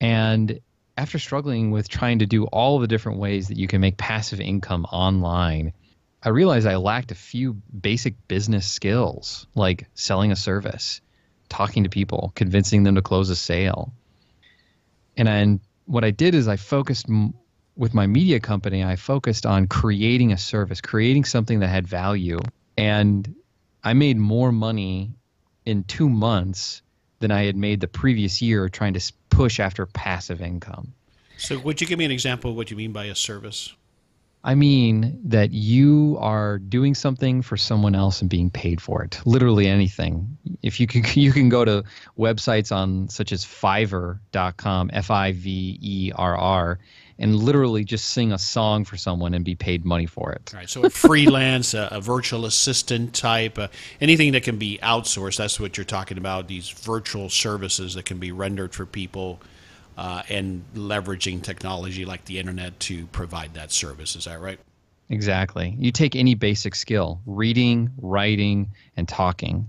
And 0.00 0.60
after 0.96 1.18
struggling 1.18 1.70
with 1.70 1.88
trying 1.88 2.20
to 2.20 2.26
do 2.26 2.44
all 2.44 2.78
the 2.78 2.86
different 2.86 3.18
ways 3.18 3.48
that 3.48 3.56
you 3.56 3.66
can 3.66 3.80
make 3.80 3.96
passive 3.96 4.40
income 4.40 4.84
online, 4.86 5.72
I 6.22 6.28
realized 6.28 6.66
I 6.66 6.76
lacked 6.76 7.10
a 7.10 7.16
few 7.16 7.54
basic 7.54 8.28
business 8.28 8.66
skills 8.66 9.46
like 9.54 9.86
selling 9.94 10.32
a 10.32 10.36
service, 10.36 11.00
talking 11.50 11.84
to 11.84 11.90
people, 11.90 12.32
convincing 12.34 12.84
them 12.84 12.94
to 12.94 13.02
close 13.02 13.28
a 13.28 13.36
sale. 13.36 13.92
And 15.18 15.28
then 15.28 15.60
what 15.84 16.04
I 16.04 16.10
did 16.10 16.34
is 16.34 16.48
I 16.48 16.56
focused 16.56 17.06
m- 17.10 17.34
with 17.76 17.92
my 17.92 18.06
media 18.06 18.40
company, 18.40 18.82
I 18.82 18.96
focused 18.96 19.44
on 19.44 19.66
creating 19.66 20.32
a 20.32 20.38
service, 20.38 20.80
creating 20.80 21.24
something 21.24 21.60
that 21.60 21.68
had 21.68 21.86
value. 21.86 22.38
And 22.78 23.34
I 23.84 23.92
made 23.92 24.16
more 24.16 24.52
money 24.52 25.12
in 25.66 25.84
two 25.84 26.08
months 26.08 26.80
than 27.18 27.30
I 27.30 27.44
had 27.44 27.56
made 27.56 27.80
the 27.80 27.88
previous 27.88 28.40
year 28.40 28.68
trying 28.68 28.94
to 28.94 29.12
push 29.28 29.60
after 29.60 29.84
passive 29.84 30.40
income. 30.40 30.94
So, 31.36 31.58
would 31.58 31.80
you 31.80 31.86
give 31.86 31.98
me 31.98 32.04
an 32.04 32.10
example 32.10 32.50
of 32.50 32.56
what 32.56 32.70
you 32.70 32.76
mean 32.76 32.92
by 32.92 33.06
a 33.06 33.14
service? 33.14 33.74
I 34.42 34.54
mean 34.54 35.20
that 35.24 35.52
you 35.52 36.16
are 36.18 36.58
doing 36.58 36.94
something 36.94 37.42
for 37.42 37.58
someone 37.58 37.94
else 37.94 38.22
and 38.22 38.30
being 38.30 38.48
paid 38.48 38.80
for 38.80 39.02
it. 39.02 39.20
Literally 39.26 39.66
anything. 39.66 40.38
If 40.62 40.80
you 40.80 40.86
can, 40.86 41.04
you 41.14 41.32
can 41.32 41.50
go 41.50 41.64
to 41.64 41.84
websites 42.18 42.74
on 42.74 43.08
such 43.08 43.32
as 43.32 43.44
Fiverr.com, 43.44 44.90
F-I-V-E-R-R, 44.94 46.78
and 47.18 47.36
literally 47.36 47.84
just 47.84 48.06
sing 48.06 48.32
a 48.32 48.38
song 48.38 48.86
for 48.86 48.96
someone 48.96 49.34
and 49.34 49.44
be 49.44 49.54
paid 49.54 49.84
money 49.84 50.06
for 50.06 50.32
it. 50.32 50.52
Right. 50.54 50.70
So 50.70 50.84
a 50.84 50.90
freelance, 50.90 51.74
a, 51.74 51.88
a, 51.92 52.00
virtual 52.00 52.46
assistant 52.46 53.12
type, 53.12 53.58
uh, 53.58 53.68
anything 54.00 54.32
that 54.32 54.42
can 54.42 54.56
be 54.56 54.78
outsourced. 54.82 55.36
That's 55.36 55.60
what 55.60 55.76
you're 55.76 55.84
talking 55.84 56.16
about. 56.16 56.48
These 56.48 56.70
virtual 56.70 57.28
services 57.28 57.92
that 57.92 58.06
can 58.06 58.18
be 58.18 58.32
rendered 58.32 58.74
for 58.74 58.86
people. 58.86 59.38
Uh, 60.00 60.22
and 60.30 60.64
leveraging 60.74 61.42
technology 61.42 62.06
like 62.06 62.24
the 62.24 62.38
internet 62.38 62.80
to 62.80 63.04
provide 63.08 63.52
that 63.52 63.70
service. 63.70 64.16
Is 64.16 64.24
that 64.24 64.40
right? 64.40 64.58
Exactly. 65.10 65.76
You 65.78 65.92
take 65.92 66.16
any 66.16 66.34
basic 66.34 66.74
skill, 66.74 67.20
reading, 67.26 67.90
writing, 67.98 68.70
and 68.96 69.06
talking. 69.06 69.68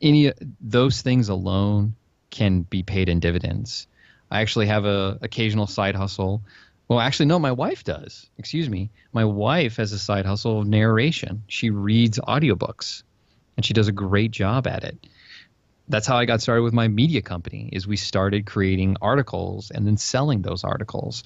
Any 0.00 0.32
those 0.62 1.02
things 1.02 1.28
alone 1.28 1.94
can 2.30 2.62
be 2.62 2.82
paid 2.82 3.10
in 3.10 3.20
dividends. 3.20 3.86
I 4.30 4.40
actually 4.40 4.68
have 4.68 4.86
a 4.86 5.18
occasional 5.20 5.66
side 5.66 5.94
hustle 5.94 6.42
well, 6.88 7.00
actually, 7.00 7.26
no, 7.26 7.38
my 7.38 7.52
wife 7.52 7.82
does. 7.82 8.28
Excuse 8.38 8.70
me. 8.70 8.90
My 9.12 9.24
wife 9.24 9.76
has 9.76 9.92
a 9.92 9.98
side 9.98 10.24
hustle 10.24 10.60
of 10.60 10.66
narration. 10.66 11.42
She 11.48 11.70
reads 11.70 12.20
audiobooks 12.20 13.02
and 13.56 13.66
she 13.66 13.74
does 13.74 13.88
a 13.88 13.92
great 13.92 14.30
job 14.30 14.66
at 14.66 14.84
it. 14.84 15.06
That's 15.88 16.06
how 16.06 16.16
I 16.16 16.24
got 16.24 16.40
started 16.40 16.62
with 16.62 16.72
my 16.72 16.88
media 16.88 17.22
company 17.22 17.68
is 17.72 17.86
we 17.86 17.96
started 17.96 18.46
creating 18.46 18.96
articles 19.00 19.70
and 19.70 19.86
then 19.86 19.96
selling 19.96 20.42
those 20.42 20.64
articles. 20.64 21.22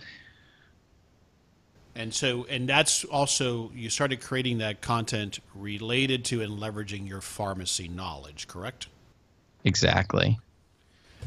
And 1.94 2.14
so 2.14 2.46
and 2.48 2.68
that's 2.68 3.04
also 3.04 3.70
you 3.74 3.90
started 3.90 4.20
creating 4.20 4.58
that 4.58 4.80
content 4.80 5.40
related 5.54 6.24
to 6.26 6.42
and 6.42 6.58
leveraging 6.58 7.08
your 7.08 7.20
pharmacy 7.20 7.88
knowledge, 7.88 8.48
correct? 8.48 8.86
Exactly. 9.64 10.38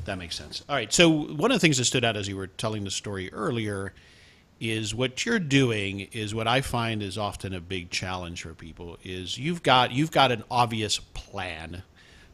That 0.05 0.17
makes 0.17 0.35
sense. 0.35 0.63
All 0.67 0.75
right. 0.75 0.91
So 0.91 1.09
one 1.09 1.51
of 1.51 1.55
the 1.55 1.59
things 1.59 1.77
that 1.77 1.85
stood 1.85 2.03
out 2.03 2.17
as 2.17 2.27
you 2.27 2.35
were 2.35 2.47
telling 2.47 2.83
the 2.83 2.91
story 2.91 3.31
earlier 3.31 3.93
is 4.59 4.95
what 4.95 5.25
you're 5.25 5.39
doing 5.39 6.01
is 6.11 6.33
what 6.33 6.47
I 6.47 6.61
find 6.61 7.03
is 7.03 7.17
often 7.17 7.53
a 7.53 7.59
big 7.59 7.89
challenge 7.89 8.43
for 8.43 8.53
people 8.53 8.97
is 9.03 9.37
you've 9.37 9.63
got 9.63 9.91
you've 9.91 10.11
got 10.11 10.31
an 10.31 10.43
obvious 10.49 10.99
plan 10.99 11.83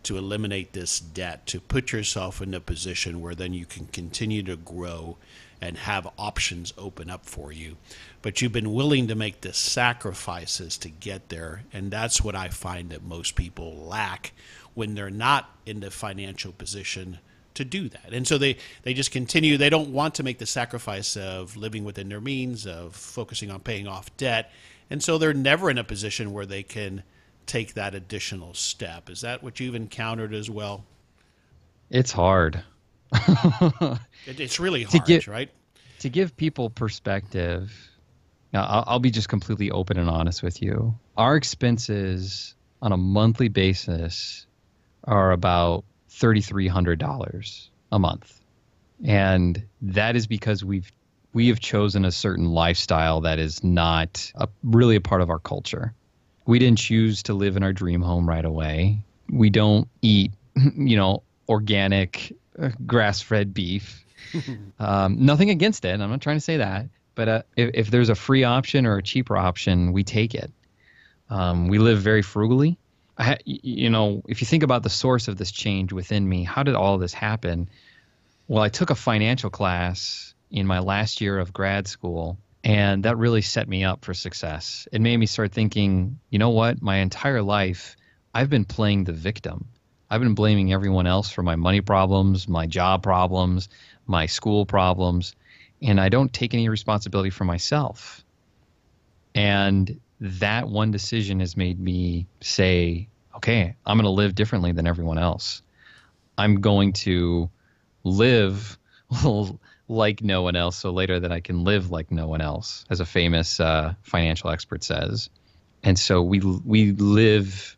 to 0.03 0.17
eliminate 0.17 0.73
this 0.73 0.99
debt 0.99 1.45
to 1.47 1.59
put 1.59 1.91
yourself 1.91 2.41
in 2.41 2.53
a 2.53 2.59
position 2.59 3.21
where 3.21 3.35
then 3.35 3.53
you 3.53 3.65
can 3.65 3.87
continue 3.87 4.43
to 4.43 4.55
grow 4.55 5.17
and 5.61 5.77
have 5.77 6.07
options 6.17 6.73
open 6.77 7.09
up 7.09 7.25
for 7.25 7.51
you 7.51 7.75
but 8.21 8.41
you've 8.41 8.51
been 8.51 8.73
willing 8.73 9.07
to 9.07 9.15
make 9.15 9.41
the 9.41 9.53
sacrifices 9.53 10.77
to 10.77 10.89
get 10.89 11.29
there 11.29 11.63
and 11.73 11.91
that's 11.91 12.21
what 12.21 12.35
I 12.35 12.49
find 12.49 12.89
that 12.89 13.03
most 13.03 13.35
people 13.35 13.75
lack 13.75 14.31
when 14.73 14.95
they're 14.95 15.09
not 15.09 15.49
in 15.65 15.81
the 15.81 15.91
financial 15.91 16.51
position 16.51 17.19
to 17.59 17.65
do 17.65 17.89
that. 17.89 18.13
And 18.13 18.25
so 18.25 18.37
they, 18.37 18.57
they 18.83 18.93
just 18.93 19.11
continue. 19.11 19.57
They 19.57 19.69
don't 19.69 19.91
want 19.91 20.15
to 20.15 20.23
make 20.23 20.37
the 20.37 20.45
sacrifice 20.45 21.17
of 21.17 21.57
living 21.57 21.83
within 21.83 22.07
their 22.07 22.21
means, 22.21 22.65
of 22.65 22.95
focusing 22.95 23.51
on 23.51 23.59
paying 23.59 23.87
off 23.87 24.15
debt. 24.17 24.51
And 24.89 25.03
so 25.03 25.17
they're 25.17 25.33
never 25.33 25.69
in 25.69 25.77
a 25.77 25.83
position 25.83 26.31
where 26.31 26.45
they 26.45 26.63
can 26.63 27.03
take 27.49 27.73
that 27.73 27.95
additional 27.95 28.53
step. 28.53 29.09
Is 29.09 29.21
that 29.21 29.43
what 29.43 29.59
you've 29.59 29.75
encountered 29.75 30.33
as 30.33 30.49
well? 30.49 30.85
It's 31.89 32.11
hard. 32.11 32.63
it, 33.13 33.99
it's 34.39 34.59
really 34.59 34.83
hard, 34.83 35.05
get, 35.05 35.27
right? 35.27 35.49
To 35.99 36.09
give 36.09 36.37
people 36.37 36.69
perspective, 36.69 37.71
now 38.53 38.65
I'll, 38.65 38.83
I'll 38.87 38.99
be 38.99 39.09
just 39.09 39.29
completely 39.29 39.71
open 39.71 39.97
and 39.97 40.09
honest 40.09 40.43
with 40.43 40.61
you. 40.61 40.95
Our 41.17 41.35
expenses 41.35 42.55
on 42.81 42.91
a 42.91 42.97
monthly 42.97 43.47
basis 43.47 44.45
are 45.05 45.31
about 45.31 45.83
$3,300 46.11 47.69
a 47.91 47.99
month. 47.99 48.41
And 49.03 49.65
that 49.81 50.15
is 50.15 50.27
because 50.27 50.63
we've 50.63 50.91
we 51.31 51.47
have 51.47 51.59
chosen 51.59 52.05
a 52.05 52.11
certain 52.11 52.45
lifestyle 52.45 53.21
that 53.21 53.37
is 53.37 53.63
not 53.63 54.31
a, 54.35 54.47
really 54.63 54.95
a 54.95 55.01
part 55.01 55.21
of 55.21 55.29
our 55.29 55.37
culture. 55.37 55.93
We 56.49 56.57
didn't 56.57 56.79
choose 56.79 57.21
to 57.23 57.35
live 57.35 57.57
in 57.57 57.61
our 57.63 57.73
dream 57.73 58.01
home 58.01 58.27
right 58.27 58.43
away. 58.43 59.03
We 59.31 59.51
don't 59.51 59.87
eat, 60.01 60.31
you 60.55 60.97
know, 60.97 61.21
organic 61.47 62.35
uh, 62.57 62.69
grass-fed 62.87 63.53
beef. 63.53 64.03
um, 64.79 65.23
nothing 65.23 65.51
against 65.51 65.85
it. 65.85 66.01
I'm 66.01 66.09
not 66.09 66.21
trying 66.21 66.37
to 66.37 66.41
say 66.41 66.57
that. 66.57 66.87
But 67.13 67.29
uh, 67.29 67.41
if, 67.55 67.69
if, 67.75 67.91
there's 67.91 68.09
a 68.09 68.15
free 68.15 68.45
option 68.45 68.87
or 68.87 68.97
a 68.97 69.03
cheaper 69.03 69.37
option, 69.37 69.91
we 69.91 70.03
take 70.03 70.33
it. 70.33 70.51
Um, 71.29 71.67
we 71.67 71.77
live 71.77 71.99
very 71.99 72.23
frugally. 72.23 72.79
I, 73.15 73.37
you 73.45 73.91
know, 73.91 74.23
if 74.27 74.41
you 74.41 74.47
think 74.47 74.63
about 74.63 74.81
the 74.81 74.89
source 74.89 75.27
of 75.27 75.37
this 75.37 75.51
change 75.51 75.93
within 75.93 76.27
me, 76.27 76.45
how 76.45 76.63
did 76.63 76.73
all 76.73 76.97
this 76.97 77.13
happen? 77.13 77.69
Well, 78.47 78.63
I 78.63 78.69
took 78.69 78.89
a 78.89 78.95
financial 78.95 79.51
class 79.51 80.33
in 80.49 80.65
my 80.65 80.79
last 80.79 81.21
year 81.21 81.37
of 81.37 81.53
grad 81.53 81.87
school, 81.87 82.39
and 82.63 83.03
that 83.03 83.17
really 83.17 83.41
set 83.41 83.67
me 83.67 83.83
up 83.83 84.03
for 84.03 84.13
success. 84.13 84.87
It 84.91 85.01
made 85.01 85.17
me 85.17 85.25
start 85.25 85.51
thinking, 85.51 86.19
you 86.29 86.39
know 86.39 86.49
what? 86.49 86.81
My 86.81 86.97
entire 86.97 87.41
life, 87.41 87.95
I've 88.33 88.49
been 88.49 88.65
playing 88.65 89.05
the 89.05 89.13
victim. 89.13 89.67
I've 90.09 90.21
been 90.21 90.35
blaming 90.35 90.73
everyone 90.73 91.07
else 91.07 91.29
for 91.29 91.43
my 91.43 91.55
money 91.55 91.81
problems, 91.81 92.47
my 92.47 92.65
job 92.65 93.03
problems, 93.03 93.69
my 94.07 94.25
school 94.25 94.65
problems, 94.65 95.35
and 95.81 96.01
I 96.01 96.09
don't 96.09 96.33
take 96.33 96.53
any 96.53 96.67
responsibility 96.67 97.29
for 97.29 97.45
myself. 97.45 98.23
And 99.35 99.99
that 100.19 100.67
one 100.67 100.91
decision 100.91 101.39
has 101.39 101.55
made 101.55 101.79
me 101.79 102.27
say, 102.41 103.07
okay, 103.35 103.75
I'm 103.85 103.97
going 103.97 104.03
to 104.05 104.09
live 104.09 104.35
differently 104.35 104.71
than 104.71 104.87
everyone 104.87 105.17
else. 105.17 105.61
I'm 106.37 106.59
going 106.59 106.93
to 106.93 107.49
live 108.03 108.77
like 109.89 110.21
no 110.21 110.43
one 110.43 110.55
else 110.55 110.77
so 110.77 110.91
later 110.91 111.19
that 111.19 111.31
I 111.31 111.39
can 111.39 111.63
live 111.63 111.89
like 111.89 112.11
no 112.11 112.27
one 112.27 112.41
else, 112.41 112.85
as 112.89 112.99
a 112.99 113.05
famous 113.05 113.59
uh, 113.59 113.95
financial 114.03 114.51
expert 114.51 114.83
says. 114.83 115.29
And 115.83 115.97
so 115.97 116.21
we 116.21 116.39
we 116.39 116.91
live 116.91 117.75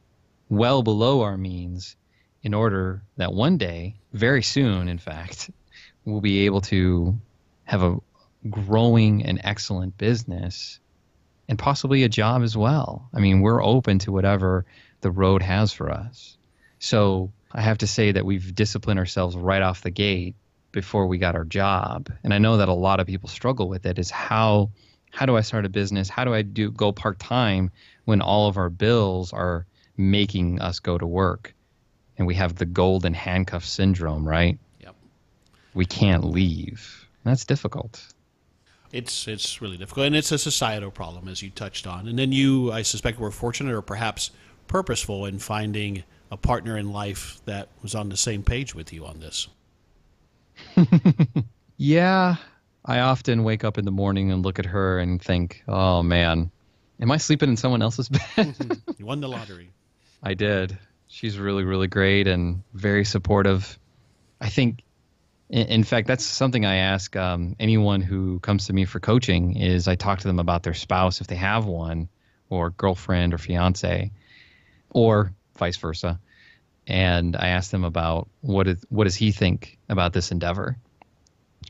well 0.49 0.83
below 0.83 1.21
our 1.21 1.37
means 1.37 1.95
in 2.43 2.53
order 2.53 3.01
that 3.17 3.33
one 3.33 3.57
day, 3.57 3.95
very 4.11 4.43
soon, 4.43 4.87
in 4.87 4.97
fact, 4.97 5.49
we'll 6.05 6.21
be 6.21 6.45
able 6.45 6.61
to 6.61 7.17
have 7.63 7.83
a 7.83 7.97
growing 8.49 9.23
and 9.23 9.39
excellent 9.43 9.97
business 9.97 10.79
and 11.47 11.57
possibly 11.57 12.03
a 12.03 12.09
job 12.09 12.41
as 12.41 12.57
well. 12.57 13.07
I 13.13 13.19
mean, 13.19 13.41
we're 13.41 13.63
open 13.63 13.99
to 13.99 14.11
whatever 14.11 14.65
the 15.01 15.11
road 15.11 15.41
has 15.43 15.71
for 15.71 15.91
us. 15.91 16.37
So 16.79 17.31
I 17.51 17.61
have 17.61 17.79
to 17.79 17.87
say 17.87 18.13
that 18.13 18.25
we've 18.25 18.55
disciplined 18.55 18.99
ourselves 18.99 19.35
right 19.35 19.61
off 19.61 19.81
the 19.81 19.91
gate 19.91 20.35
before 20.71 21.07
we 21.07 21.17
got 21.17 21.35
our 21.35 21.43
job. 21.43 22.09
And 22.23 22.33
I 22.33 22.37
know 22.37 22.57
that 22.57 22.69
a 22.69 22.73
lot 22.73 22.99
of 22.99 23.07
people 23.07 23.29
struggle 23.29 23.67
with 23.67 23.85
it 23.85 23.99
is 23.99 24.09
how 24.09 24.71
how 25.11 25.25
do 25.25 25.35
I 25.35 25.41
start 25.41 25.65
a 25.65 25.69
business? 25.69 26.09
How 26.09 26.23
do 26.23 26.33
I 26.33 26.41
do 26.41 26.71
go 26.71 26.91
part-time 26.93 27.69
when 28.05 28.21
all 28.21 28.47
of 28.47 28.57
our 28.57 28.69
bills 28.69 29.33
are 29.33 29.65
making 29.97 30.61
us 30.61 30.79
go 30.79 30.97
to 30.97 31.05
work? 31.05 31.53
And 32.17 32.25
we 32.25 32.35
have 32.35 32.55
the 32.55 32.65
golden 32.65 33.13
handcuff 33.13 33.65
syndrome, 33.65 34.27
right? 34.27 34.57
Yep. 34.79 34.95
we 35.73 35.85
can't 35.85 36.23
leave. 36.23 37.07
That's 37.23 37.45
difficult. 37.45 38.13
It's 38.91 39.27
it's 39.27 39.61
really 39.61 39.77
difficult, 39.77 40.07
and 40.07 40.15
it's 40.15 40.31
a 40.31 40.37
societal 40.37 40.91
problem, 40.91 41.27
as 41.29 41.41
you 41.41 41.49
touched 41.49 41.87
on. 41.87 42.07
And 42.07 42.19
then 42.19 42.31
you, 42.31 42.71
I 42.71 42.81
suspect, 42.81 43.19
were 43.19 43.31
fortunate 43.31 43.73
or 43.73 43.81
perhaps 43.81 44.31
purposeful 44.67 45.25
in 45.25 45.39
finding 45.39 46.03
a 46.29 46.37
partner 46.37 46.77
in 46.77 46.91
life 46.91 47.41
that 47.45 47.69
was 47.81 47.95
on 47.95 48.09
the 48.09 48.17
same 48.17 48.43
page 48.43 48.75
with 48.75 48.91
you 48.91 49.05
on 49.05 49.19
this. 49.19 49.47
yeah, 51.77 52.35
I 52.85 52.99
often 52.99 53.43
wake 53.43 53.63
up 53.63 53.77
in 53.77 53.85
the 53.85 53.91
morning 53.91 54.31
and 54.31 54.43
look 54.43 54.59
at 54.59 54.65
her 54.65 54.99
and 54.99 55.21
think, 55.21 55.63
"Oh 55.67 56.03
man, 56.03 56.51
am 56.99 57.11
I 57.11 57.17
sleeping 57.17 57.49
in 57.49 57.57
someone 57.57 57.81
else's 57.81 58.09
bed?" 58.09 58.55
you 58.97 59.05
won 59.05 59.21
the 59.21 59.29
lottery. 59.29 59.71
I 60.23 60.33
did. 60.33 60.77
She's 61.07 61.37
really, 61.37 61.63
really 61.63 61.87
great 61.87 62.27
and 62.27 62.63
very 62.73 63.05
supportive. 63.05 63.77
I 64.39 64.49
think 64.49 64.83
in 65.51 65.83
fact, 65.83 66.07
that's 66.07 66.23
something 66.23 66.65
I 66.65 66.75
ask 66.77 67.13
um, 67.17 67.57
anyone 67.59 67.99
who 67.99 68.39
comes 68.39 68.67
to 68.67 68.73
me 68.73 68.85
for 68.85 69.01
coaching. 69.01 69.57
Is 69.57 69.87
I 69.87 69.95
talk 69.95 70.19
to 70.19 70.27
them 70.27 70.39
about 70.39 70.63
their 70.63 70.73
spouse 70.73 71.19
if 71.19 71.27
they 71.27 71.35
have 71.35 71.65
one, 71.65 72.07
or 72.49 72.69
girlfriend 72.69 73.33
or 73.33 73.37
fiance, 73.37 74.11
or 74.89 75.33
vice 75.57 75.75
versa, 75.75 76.21
and 76.87 77.35
I 77.35 77.49
ask 77.49 77.71
them 77.71 77.83
about 77.83 78.29
what 78.41 78.67
is 78.67 78.85
what 78.89 79.05
does 79.05 79.15
he 79.15 79.31
think 79.31 79.77
about 79.89 80.13
this 80.13 80.31
endeavor? 80.31 80.77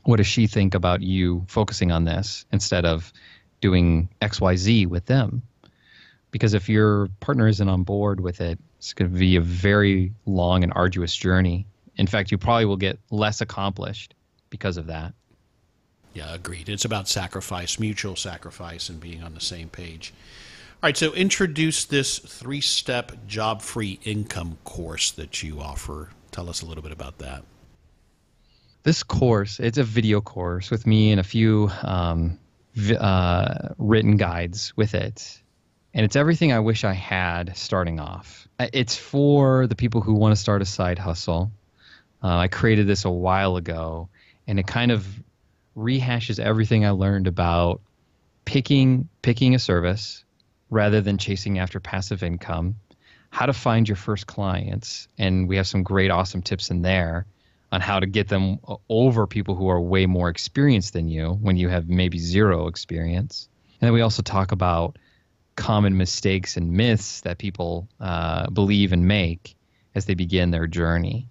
What 0.04 0.16
does 0.16 0.26
she 0.26 0.46
think 0.46 0.74
about 0.74 1.02
you 1.02 1.44
focusing 1.48 1.92
on 1.92 2.04
this 2.04 2.44
instead 2.52 2.84
of 2.84 3.12
doing 3.60 4.08
X 4.20 4.40
Y 4.40 4.56
Z 4.56 4.86
with 4.86 5.06
them? 5.06 5.42
Because 6.30 6.54
if 6.54 6.68
your 6.68 7.08
partner 7.20 7.46
isn't 7.46 7.68
on 7.68 7.82
board 7.82 8.20
with 8.20 8.40
it, 8.40 8.58
it's 8.78 8.94
going 8.94 9.12
to 9.12 9.18
be 9.18 9.36
a 9.36 9.40
very 9.40 10.12
long 10.24 10.64
and 10.64 10.72
arduous 10.74 11.14
journey 11.14 11.66
in 11.96 12.06
fact, 12.06 12.30
you 12.30 12.38
probably 12.38 12.64
will 12.64 12.76
get 12.76 12.98
less 13.10 13.40
accomplished 13.40 14.14
because 14.50 14.76
of 14.76 14.86
that. 14.86 15.14
Yeah, 16.14 16.34
agreed. 16.34 16.68
It's 16.68 16.84
about 16.84 17.08
sacrifice, 17.08 17.78
mutual 17.78 18.16
sacrifice, 18.16 18.88
and 18.88 19.00
being 19.00 19.22
on 19.22 19.34
the 19.34 19.40
same 19.40 19.68
page. 19.68 20.12
All 20.82 20.88
right, 20.88 20.96
so 20.96 21.12
introduce 21.12 21.84
this 21.84 22.18
three 22.18 22.60
step 22.60 23.12
job 23.28 23.62
free 23.62 24.00
income 24.04 24.58
course 24.64 25.12
that 25.12 25.40
you 25.40 25.60
offer. 25.60 26.10
Tell 26.32 26.50
us 26.50 26.62
a 26.62 26.66
little 26.66 26.82
bit 26.82 26.90
about 26.90 27.18
that. 27.18 27.44
This 28.82 29.04
course, 29.04 29.60
it's 29.60 29.78
a 29.78 29.84
video 29.84 30.20
course 30.20 30.72
with 30.72 30.84
me 30.84 31.12
and 31.12 31.20
a 31.20 31.22
few 31.22 31.70
um, 31.82 32.36
uh, 32.98 33.68
written 33.78 34.16
guides 34.16 34.76
with 34.76 34.96
it. 34.96 35.40
And 35.94 36.04
it's 36.04 36.16
everything 36.16 36.52
I 36.52 36.58
wish 36.58 36.82
I 36.82 36.94
had 36.94 37.56
starting 37.56 38.00
off. 38.00 38.48
It's 38.58 38.96
for 38.96 39.68
the 39.68 39.76
people 39.76 40.00
who 40.00 40.14
want 40.14 40.32
to 40.32 40.40
start 40.40 40.62
a 40.62 40.64
side 40.66 40.98
hustle 40.98 41.52
uh, 42.24 42.38
I 42.38 42.48
created 42.48 42.88
this 42.88 43.04
a 43.04 43.10
while 43.10 43.56
ago, 43.56 44.08
and 44.46 44.58
it 44.58 44.66
kind 44.66 44.90
of 44.90 45.06
rehashes 45.76 46.40
everything 46.40 46.84
I 46.84 46.90
learned 46.90 47.28
about 47.28 47.80
picking 48.44 49.08
picking 49.22 49.54
a 49.54 49.60
service 49.60 50.24
rather 50.72 51.02
than 51.02 51.18
chasing 51.18 51.58
after 51.58 51.78
passive 51.78 52.22
income, 52.22 52.74
how 53.28 53.44
to 53.44 53.52
find 53.52 53.86
your 53.86 53.96
first 53.96 54.26
clients, 54.26 55.06
and 55.18 55.46
we 55.46 55.56
have 55.56 55.66
some 55.66 55.82
great 55.82 56.10
awesome 56.10 56.40
tips 56.40 56.70
in 56.70 56.80
there 56.80 57.26
on 57.70 57.82
how 57.82 58.00
to 58.00 58.06
get 58.06 58.28
them 58.28 58.58
over 58.88 59.26
people 59.26 59.54
who 59.54 59.68
are 59.68 59.80
way 59.80 60.06
more 60.06 60.30
experienced 60.30 60.94
than 60.94 61.08
you 61.08 61.34
when 61.42 61.58
you 61.58 61.68
have 61.68 61.90
maybe 61.90 62.18
zero 62.18 62.68
experience. 62.68 63.48
And 63.80 63.86
then 63.86 63.92
we 63.92 64.00
also 64.00 64.22
talk 64.22 64.50
about 64.50 64.96
common 65.56 65.98
mistakes 65.98 66.56
and 66.56 66.72
myths 66.72 67.20
that 67.20 67.36
people 67.36 67.86
uh, 68.00 68.48
believe 68.48 68.92
and 68.94 69.06
make 69.06 69.54
as 69.94 70.06
they 70.06 70.14
begin 70.14 70.50
their 70.50 70.66
journey. 70.66 71.28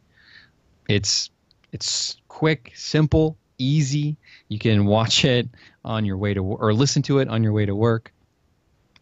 It's 0.87 1.31
it's 1.71 2.17
quick, 2.27 2.73
simple, 2.75 3.37
easy. 3.57 4.17
You 4.49 4.59
can 4.59 4.85
watch 4.85 5.25
it 5.25 5.49
on 5.83 6.05
your 6.05 6.17
way 6.17 6.35
to 6.35 6.43
or 6.43 6.73
listen 6.73 7.01
to 7.03 7.19
it 7.19 7.27
on 7.27 7.43
your 7.43 7.53
way 7.53 7.65
to 7.65 7.75
work, 7.75 8.11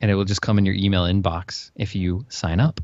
and 0.02 0.10
it 0.10 0.16
will 0.16 0.26
just 0.26 0.42
come 0.42 0.58
in 0.58 0.66
your 0.66 0.76
email 0.76 1.04
inbox 1.04 1.72
if 1.76 1.96
you 1.96 2.26
sign 2.30 2.60
up. 2.60 2.82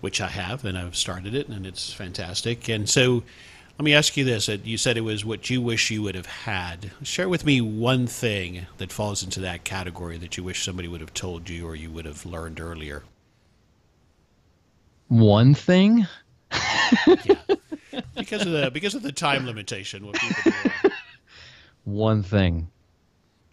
Which 0.00 0.20
I 0.20 0.28
have, 0.28 0.64
and 0.64 0.78
I've 0.78 0.96
started 0.96 1.34
it, 1.34 1.48
and 1.48 1.66
it's 1.66 1.92
fantastic. 1.92 2.68
And 2.68 2.88
so, 2.88 3.24
let 3.78 3.84
me 3.84 3.94
ask 3.94 4.16
you 4.16 4.24
this: 4.24 4.48
You 4.48 4.78
said 4.78 4.96
it 4.96 5.02
was 5.02 5.24
what 5.24 5.50
you 5.50 5.60
wish 5.60 5.90
you 5.90 6.02
would 6.02 6.14
have 6.14 6.26
had. 6.26 6.92
Share 7.02 7.28
with 7.28 7.44
me 7.44 7.60
one 7.60 8.06
thing 8.06 8.66
that 8.76 8.92
falls 8.92 9.22
into 9.22 9.40
that 9.40 9.64
category 9.64 10.16
that 10.18 10.36
you 10.36 10.44
wish 10.44 10.64
somebody 10.64 10.88
would 10.88 11.00
have 11.00 11.14
told 11.14 11.48
you 11.48 11.66
or 11.66 11.74
you 11.74 11.90
would 11.90 12.04
have 12.04 12.24
learned 12.24 12.60
earlier. 12.60 13.02
One 15.08 15.54
thing. 15.54 16.06
yeah 16.52 17.34
because 18.16 18.44
of 18.44 18.52
the 18.52 18.70
because 18.70 18.94
of 18.94 19.02
the 19.02 19.12
time 19.12 19.46
limitation. 19.46 20.06
What 20.06 20.16
people 20.16 20.52
do. 20.52 20.90
One 21.84 22.22
thing, 22.22 22.68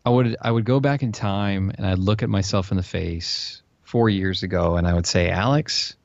I 0.05 0.09
would 0.09 0.35
I 0.41 0.51
would 0.51 0.65
go 0.65 0.79
back 0.79 1.03
in 1.03 1.11
time 1.11 1.71
and 1.75 1.85
I'd 1.85 1.99
look 1.99 2.23
at 2.23 2.29
myself 2.29 2.71
in 2.71 2.77
the 2.77 2.83
face 2.83 3.61
four 3.81 4.09
years 4.09 4.43
ago 4.43 4.75
and 4.75 4.87
I 4.87 4.93
would 4.93 5.07
say, 5.07 5.29
Alex, 5.29 5.95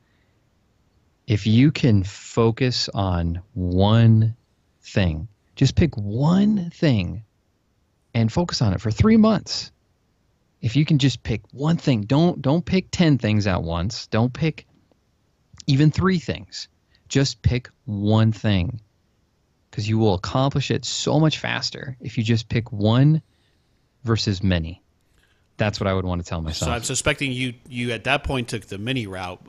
if 1.27 1.47
you 1.47 1.71
can 1.71 2.03
focus 2.03 2.89
on 2.89 3.43
one 3.53 4.37
thing, 4.83 5.29
just 5.55 5.77
pick 5.77 5.97
one 5.97 6.71
thing 6.71 7.25
and 8.15 8.33
focus 8.33 8.63
on 8.63 8.73
it 8.73 8.81
for 8.81 8.91
three 8.91 9.17
months. 9.17 9.71
If 10.61 10.77
you 10.77 10.85
can 10.85 10.99
just 10.99 11.23
pick 11.23 11.43
one 11.53 11.77
thing, 11.77 12.03
don't 12.03 12.41
don't 12.41 12.65
pick 12.65 12.91
ten 12.91 13.19
things 13.19 13.47
at 13.47 13.63
once. 13.63 14.07
Don't 14.07 14.33
pick 14.33 14.67
even 15.67 15.91
three 15.91 16.19
things 16.19 16.69
just 17.11 17.43
pick 17.43 17.69
one 17.85 18.33
thing 18.33 18.81
because 19.71 19.87
you 19.89 19.99
will 19.99 20.15
accomplish 20.15 20.71
it 20.71 20.85
so 20.85 21.21
much 21.21 21.39
faster 21.39 21.97
if 22.01 22.17
you 22.17 22.25
just 22.25 22.49
pick 22.49 22.73
one 22.73 23.21
versus 24.05 24.43
many. 24.43 24.83
That's 25.57 25.79
what 25.79 25.87
I 25.87 25.93
would 25.93 26.07
want 26.07 26.23
to 26.25 26.29
tell 26.29 26.41
myself. 26.41 26.71
So 26.71 26.75
I'm 26.75 26.83
suspecting 26.83 27.33
you 27.33 27.55
you 27.69 27.93
at 27.93 28.05
that 28.05 28.25
point 28.25 28.49
took 28.49 28.67
the 28.67 28.79
mini 28.79 29.07
route, 29.07 29.41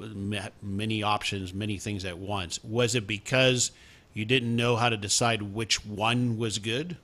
many 0.62 1.04
options, 1.04 1.54
many 1.54 1.78
things 1.78 2.04
at 2.04 2.18
once. 2.18 2.62
Was 2.64 2.96
it 2.96 3.08
because 3.08 3.72
you 4.14 4.26
didn't 4.26 4.54
know 4.54 4.76
how 4.76 4.90
to 4.90 4.98
decide 4.98 5.42
which 5.42 5.86
one 5.86 6.38
was 6.38 6.60
good? 6.60 6.98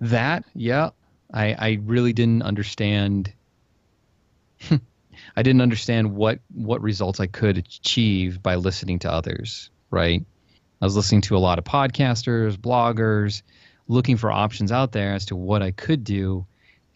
That, 0.00 0.44
yeah. 0.54 0.90
I 1.32 1.54
I 1.54 1.78
really 1.84 2.12
didn't 2.12 2.42
understand 2.42 3.32
I 5.36 5.42
didn't 5.42 5.62
understand 5.62 6.14
what 6.14 6.40
what 6.54 6.82
results 6.82 7.20
I 7.20 7.26
could 7.26 7.58
achieve 7.58 8.42
by 8.42 8.56
listening 8.56 8.98
to 9.00 9.12
others, 9.12 9.70
right? 9.90 10.24
I 10.80 10.84
was 10.84 10.96
listening 10.96 11.20
to 11.22 11.36
a 11.36 11.38
lot 11.38 11.58
of 11.58 11.64
podcasters, 11.64 12.56
bloggers, 12.56 13.42
looking 13.92 14.16
for 14.16 14.32
options 14.32 14.72
out 14.72 14.92
there 14.92 15.14
as 15.14 15.26
to 15.26 15.36
what 15.36 15.62
I 15.62 15.70
could 15.70 16.04
do, 16.04 16.46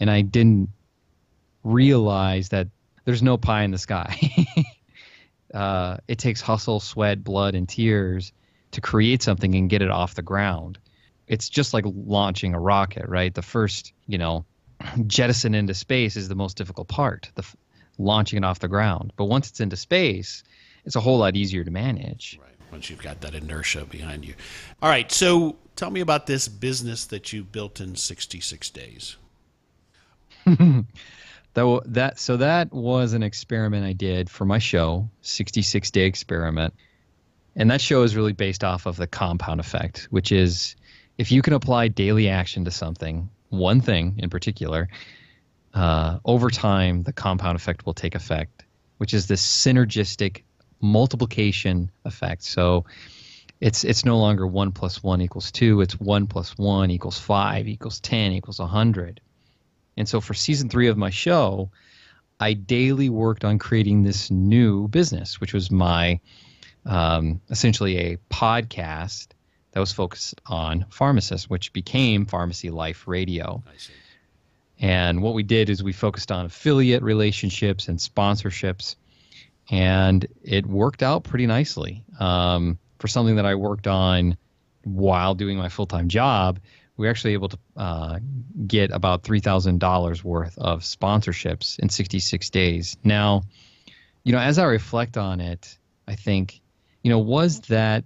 and 0.01 0.11
I 0.11 0.23
didn't 0.23 0.71
realize 1.63 2.49
that 2.51 2.69
there's 3.05 3.23
no 3.23 3.37
pie 3.37 3.63
in 3.63 3.71
the 3.71 3.79
sky. 3.79 4.19
uh, 5.55 5.99
it 6.09 6.19
takes 6.19 6.41
hustle, 6.41 6.81
sweat, 6.81 7.23
blood, 7.23 7.55
and 7.55 7.69
tears 7.69 8.33
to 8.73 8.81
create 8.81 9.23
something 9.23 9.55
and 9.55 9.71
get 9.71 9.83
it 9.83 9.91
off 9.91 10.15
the 10.15 10.23
ground. 10.23 10.79
It's 11.29 11.49
just 11.49 11.75
like 11.75 11.85
launching 11.87 12.55
a 12.55 12.61
rocket, 12.61 13.09
right? 13.09 13.35
The 13.35 13.43
first, 13.43 13.93
you 14.07 14.19
know, 14.19 14.45
jettison 15.07 15.55
into 15.55 15.75
space 15.75 16.17
is 16.17 16.29
the 16.29 16.35
most 16.35 16.57
difficult 16.57 16.89
part. 16.89 17.31
The 17.35 17.45
launching 17.99 18.39
it 18.39 18.45
off 18.45 18.59
the 18.59 18.69
ground. 18.69 19.13
But 19.17 19.25
once 19.25 19.51
it's 19.51 19.61
into 19.61 19.77
space, 19.77 20.43
it's 20.85 20.97
a 20.97 21.01
whole 21.01 21.19
lot 21.19 21.37
easier 21.37 21.65
to 21.65 21.71
manage. 21.71 22.39
Right. 22.41 22.56
Once 22.72 22.90
you've 22.90 23.02
got 23.02 23.20
that 23.20 23.35
inertia 23.35 23.85
behind 23.85 24.24
you. 24.24 24.35
All 24.83 24.88
right. 24.88 25.11
So 25.11 25.57
tell 25.76 25.90
me 25.90 26.00
about 26.00 26.26
this 26.26 26.48
business 26.48 27.05
that 27.07 27.33
you 27.33 27.44
built 27.44 27.81
in 27.81 27.96
66 27.96 28.70
days. 28.70 29.16
that, 30.46 31.83
that 31.87 32.18
so 32.18 32.37
that 32.37 32.72
was 32.72 33.12
an 33.12 33.22
experiment 33.22 33.85
I 33.85 33.92
did 33.92 34.29
for 34.31 34.44
my 34.44 34.59
show, 34.59 35.09
66 35.22 35.90
day 35.90 36.07
experiment. 36.07 36.74
And 37.55 37.70
that 37.70 37.81
show 37.81 38.02
is 38.02 38.14
really 38.14 38.35
based 38.35 38.62
off 38.62 38.87
of 38.87 38.96
the 38.96 39.07
compound 39.07 39.61
effect, 39.61 40.09
which 40.11 40.31
is 40.31 40.76
if 41.18 41.33
you 41.33 41.40
can 41.42 41.55
apply 41.55 41.88
daily 41.88 42.29
action 42.29 42.64
to 42.66 42.70
something, 42.70 43.31
one 43.48 43.81
thing 43.81 44.16
in 44.18 44.29
particular, 44.29 44.88
uh, 45.72 46.18
over 46.24 46.50
time, 46.50 47.02
the 47.02 47.12
compound 47.12 47.57
effect 47.57 47.87
will 47.87 47.94
take 47.94 48.14
effect, 48.14 48.64
which 48.98 49.14
is 49.14 49.26
this 49.26 49.42
synergistic 49.42 50.42
multiplication 50.81 51.91
effect. 52.05 52.43
So 52.43 52.85
it's 53.61 53.85
it's 53.85 54.05
no 54.05 54.19
longer 54.19 54.47
one 54.47 54.73
plus 54.73 55.03
one 55.03 55.21
equals 55.21 55.51
two. 55.51 55.81
It's 55.81 55.99
one 55.99 56.27
plus 56.27 56.59
one 56.59 56.91
equals 56.91 57.19
five 57.19 57.69
equals 57.69 58.01
ten 58.01 58.33
equals 58.33 58.61
a 58.61 58.67
hundred. 58.67 59.21
And 59.97 60.09
so 60.09 60.21
for 60.21 60.35
season 60.35 60.69
three 60.69 60.89
of 60.89 60.99
my 60.99 61.11
show, 61.11 61.71
I 62.39 62.53
daily 62.53 63.09
worked 63.09 63.45
on 63.45 63.59
creating 63.59 64.03
this 64.03 64.31
new 64.31 64.89
business, 64.89 65.41
which 65.41 65.55
was 65.55 65.71
my 65.71 66.21
um, 66.85 67.41
essentially 67.51 67.99
a 67.99 68.19
podcast 68.31 69.29
that 69.73 69.81
was 69.81 69.93
focused 69.93 70.41
on 70.47 70.87
pharmacists, 70.91 71.49
which 71.49 71.73
became 71.73 72.27
Pharmacy 72.27 72.71
Life 72.71 73.07
Radio. 73.07 73.62
And 74.79 75.23
what 75.23 75.35
we 75.35 75.43
did 75.43 75.71
is 75.71 75.83
we 75.83 75.93
focused 75.93 76.31
on 76.31 76.47
affiliate 76.47 77.03
relationships 77.03 77.89
and 77.89 77.99
sponsorships, 77.99 78.97
and 79.70 80.26
it 80.42 80.66
worked 80.66 81.02
out 81.02 81.24
pretty 81.24 81.46
nicely 81.46 82.05
um, 82.18 82.79
for 82.98 83.09
something 83.09 83.37
that 83.37 83.46
I 83.46 83.55
worked 83.55 83.87
on 83.87 84.37
while 84.85 85.35
doing 85.35 85.59
my 85.59 85.68
full 85.68 85.87
time 85.87 86.09
job, 86.09 86.61
we 86.96 87.07
were 87.07 87.11
actually 87.11 87.35
able 87.35 87.48
to 87.48 87.59
uh, 87.76 88.18
get 88.66 88.90
about 88.90 89.22
$3,000 89.22 90.24
worth 90.24 90.57
of 90.59 90.81
sponsorships 90.81 91.79
in 91.79 91.88
66 91.88 92.50
days. 92.50 92.96
Now, 93.05 93.42
you 94.24 94.33
know, 94.33 94.38
as 94.38 94.59
I 94.59 94.64
reflect 94.64 95.16
on 95.16 95.40
it, 95.40 95.76
I 96.09 96.14
think, 96.14 96.61
you 97.02 97.11
know, 97.11 97.18
was 97.18 97.61
that 97.62 98.05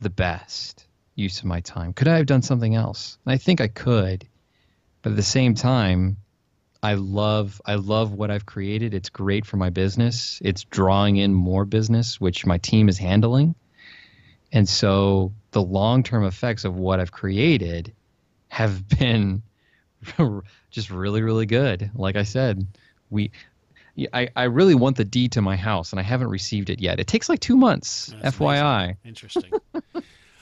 the 0.00 0.10
best 0.10 0.86
use 1.14 1.38
of 1.38 1.44
my 1.44 1.60
time? 1.60 1.92
Could 1.92 2.08
I 2.08 2.16
have 2.16 2.26
done 2.26 2.42
something 2.42 2.74
else? 2.74 3.18
And 3.24 3.32
I 3.32 3.38
think 3.38 3.60
I 3.60 3.68
could, 3.68 4.26
but 5.02 5.10
at 5.10 5.16
the 5.16 5.22
same 5.22 5.54
time, 5.54 6.16
I 6.82 6.94
love 6.94 7.60
I 7.66 7.74
love 7.74 8.12
what 8.12 8.30
I've 8.30 8.46
created. 8.46 8.94
It's 8.94 9.10
great 9.10 9.44
for 9.44 9.56
my 9.56 9.70
business. 9.70 10.40
It's 10.42 10.64
drawing 10.64 11.16
in 11.16 11.34
more 11.34 11.64
business, 11.64 12.20
which 12.20 12.46
my 12.46 12.58
team 12.58 12.88
is 12.88 12.98
handling. 12.98 13.54
And 14.52 14.68
so 14.68 15.32
the 15.52 15.62
long-term 15.62 16.24
effects 16.24 16.64
of 16.64 16.74
what 16.76 16.98
I've 16.98 17.12
created 17.12 17.92
have 18.48 18.88
been 18.98 19.42
just 20.70 20.90
really 20.90 21.22
really 21.22 21.46
good. 21.46 21.90
Like 21.94 22.16
I 22.16 22.22
said, 22.22 22.66
we 23.10 23.30
I, 24.12 24.30
I 24.34 24.44
really 24.44 24.74
want 24.74 24.96
the 24.96 25.04
deed 25.04 25.32
to 25.32 25.42
my 25.42 25.56
house 25.56 25.92
and 25.92 26.00
I 26.00 26.02
haven't 26.02 26.28
received 26.28 26.70
it 26.70 26.80
yet. 26.80 27.00
It 27.00 27.06
takes 27.06 27.28
like 27.28 27.40
two 27.40 27.56
months, 27.56 28.14
That's 28.22 28.36
FYI. 28.36 28.84
Amazing. 28.84 28.96
Interesting. 29.04 29.52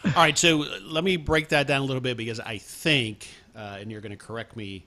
All 0.05 0.13
right, 0.15 0.39
so 0.39 0.65
let 0.85 1.03
me 1.03 1.17
break 1.17 1.49
that 1.49 1.67
down 1.67 1.81
a 1.81 1.85
little 1.85 2.01
bit 2.01 2.17
because 2.17 2.39
I 2.39 2.59
think, 2.59 3.27
uh, 3.57 3.79
and 3.81 3.91
you're 3.91 4.01
going 4.01 4.13
to 4.13 4.17
correct 4.17 4.55
me 4.55 4.85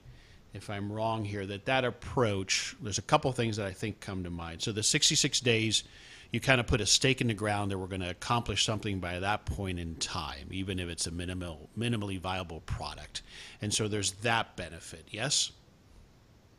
if 0.54 0.68
I'm 0.68 0.92
wrong 0.92 1.24
here, 1.24 1.46
that 1.46 1.64
that 1.66 1.84
approach, 1.84 2.76
there's 2.80 2.98
a 2.98 3.02
couple 3.02 3.32
things 3.32 3.56
that 3.56 3.66
I 3.66 3.72
think 3.72 4.00
come 4.00 4.24
to 4.24 4.30
mind. 4.30 4.62
So 4.62 4.72
the 4.72 4.82
66 4.82 5.40
days, 5.40 5.84
you 6.30 6.40
kind 6.40 6.60
of 6.60 6.66
put 6.66 6.80
a 6.80 6.86
stake 6.86 7.20
in 7.20 7.28
the 7.28 7.34
ground 7.34 7.70
that 7.70 7.78
we're 7.78 7.86
going 7.86 8.02
to 8.02 8.10
accomplish 8.10 8.64
something 8.64 9.00
by 9.00 9.18
that 9.18 9.46
point 9.46 9.78
in 9.78 9.94
time, 9.96 10.48
even 10.50 10.78
if 10.78 10.88
it's 10.88 11.06
a 11.06 11.10
minimal, 11.10 11.70
minimally 11.78 12.18
viable 12.18 12.60
product. 12.60 13.22
And 13.60 13.72
so 13.72 13.88
there's 13.88 14.12
that 14.22 14.56
benefit, 14.56 15.06
yes? 15.10 15.52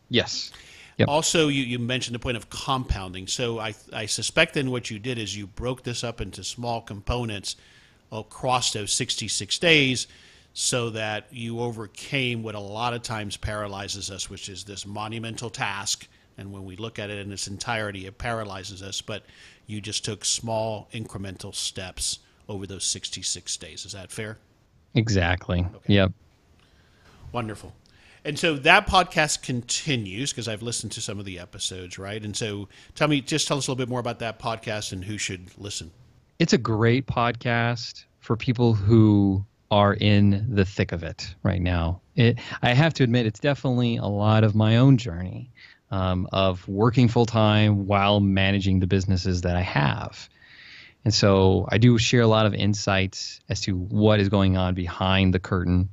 Yes. 0.10 0.52
Yep. 0.98 1.08
Also, 1.08 1.48
you, 1.48 1.64
you 1.64 1.80
mentioned 1.80 2.14
the 2.14 2.20
point 2.20 2.38
of 2.38 2.50
compounding. 2.50 3.28
So 3.28 3.60
I, 3.60 3.74
I 3.92 4.06
suspect 4.06 4.54
then 4.54 4.70
what 4.70 4.92
you 4.92 5.00
did 5.00 5.18
is 5.18 5.36
you 5.36 5.48
broke 5.48 5.84
this 5.84 6.04
up 6.04 6.22
into 6.22 6.44
small 6.44 6.82
components 6.82 7.56
across 8.12 8.74
those 8.74 8.94
66 8.94 9.58
days 9.58 10.08
so 10.54 10.92
that 10.92 11.26
you 11.32 11.60
overcame 11.60 12.44
what 12.44 12.56
a 12.56 12.60
lot 12.60 12.94
of 12.94 13.02
times 13.02 13.36
paralyzes 13.38 14.12
us, 14.12 14.30
which 14.30 14.50
is 14.50 14.64
this 14.64 14.86
monumental 14.86 15.50
task. 15.50 16.08
And 16.38 16.52
when 16.52 16.64
we 16.66 16.76
look 16.76 17.00
at 17.00 17.10
it 17.10 17.20
in 17.20 17.32
its 17.32 17.48
entirety, 17.48 18.06
it 18.06 18.18
paralyzes 18.18 18.82
us. 18.84 19.02
But 19.02 19.24
you 19.66 19.82
just 19.82 20.06
took 20.06 20.24
small 20.24 20.88
incremental 20.94 21.54
steps 21.54 22.20
over 22.48 22.68
those 22.68 22.84
66 22.86 23.58
days. 23.58 23.86
Is 23.86 23.94
that 23.94 24.12
fair? 24.12 24.38
Exactly. 24.94 25.62
Okay. 25.76 25.94
Yep. 25.94 26.12
Wonderful. 27.32 27.74
And 28.26 28.38
so 28.38 28.56
that 28.56 28.88
podcast 28.88 29.42
continues 29.42 30.32
because 30.32 30.48
I've 30.48 30.62
listened 30.62 30.92
to 30.94 31.02
some 31.02 31.20
of 31.20 31.26
the 31.26 31.40
episodes, 31.40 31.98
right? 31.98 32.24
And 32.24 32.38
so 32.38 32.70
tell 32.96 33.08
me, 33.08 33.22
just 33.22 33.48
tell 33.48 33.58
us 33.58 33.68
a 33.68 33.72
little 33.72 33.84
bit 33.84 33.90
more 33.90 34.00
about 34.00 34.20
that 34.20 34.40
podcast 34.40 34.94
and 34.94 35.04
who 35.04 35.18
should 35.18 35.50
listen. 35.58 35.92
It's 36.40 36.54
a 36.54 36.58
great 36.58 37.06
podcast 37.06 38.06
for 38.20 38.38
people 38.38 38.74
who 38.74 39.44
are 39.74 39.94
in 39.94 40.56
the 40.56 40.66
thick 40.66 40.92
of 40.92 41.04
it 41.04 41.36
right 41.44 41.62
now. 41.62 42.02
It, 42.16 42.40
I 42.62 42.74
have 42.74 42.94
to 42.96 43.04
admit, 43.04 43.26
it's 43.26 43.40
definitely 43.40 43.98
a 43.98 44.06
lot 44.06 44.44
of 44.44 44.56
my 44.56 44.78
own 44.78 44.98
journey 44.98 45.52
um, 45.92 46.28
of 46.32 46.68
working 46.68 47.08
full 47.08 47.26
time 47.26 47.88
while 47.88 48.20
managing 48.20 48.80
the 48.80 48.88
businesses 48.88 49.42
that 49.42 49.56
I 49.56 49.62
have. 49.62 50.30
And 51.06 51.14
so 51.14 51.68
I 51.70 51.78
do 51.78 51.98
share 51.98 52.22
a 52.22 52.28
lot 52.28 52.46
of 52.46 52.54
insights 52.54 53.42
as 53.50 53.62
to 53.62 53.76
what 53.76 54.20
is 54.20 54.30
going 54.30 54.58
on 54.58 54.74
behind 54.74 55.34
the 55.34 55.40
curtain 55.40 55.90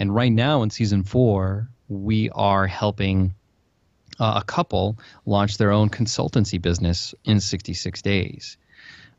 and 0.00 0.14
right 0.14 0.32
now 0.32 0.62
in 0.62 0.70
season 0.70 1.04
four, 1.04 1.68
we 1.88 2.30
are 2.30 2.66
helping 2.66 3.34
uh, 4.18 4.40
a 4.42 4.44
couple 4.44 4.98
launch 5.26 5.58
their 5.58 5.72
own 5.72 5.90
consultancy 5.90 6.60
business 6.60 7.14
in 7.24 7.38
66 7.38 8.00
days. 8.00 8.56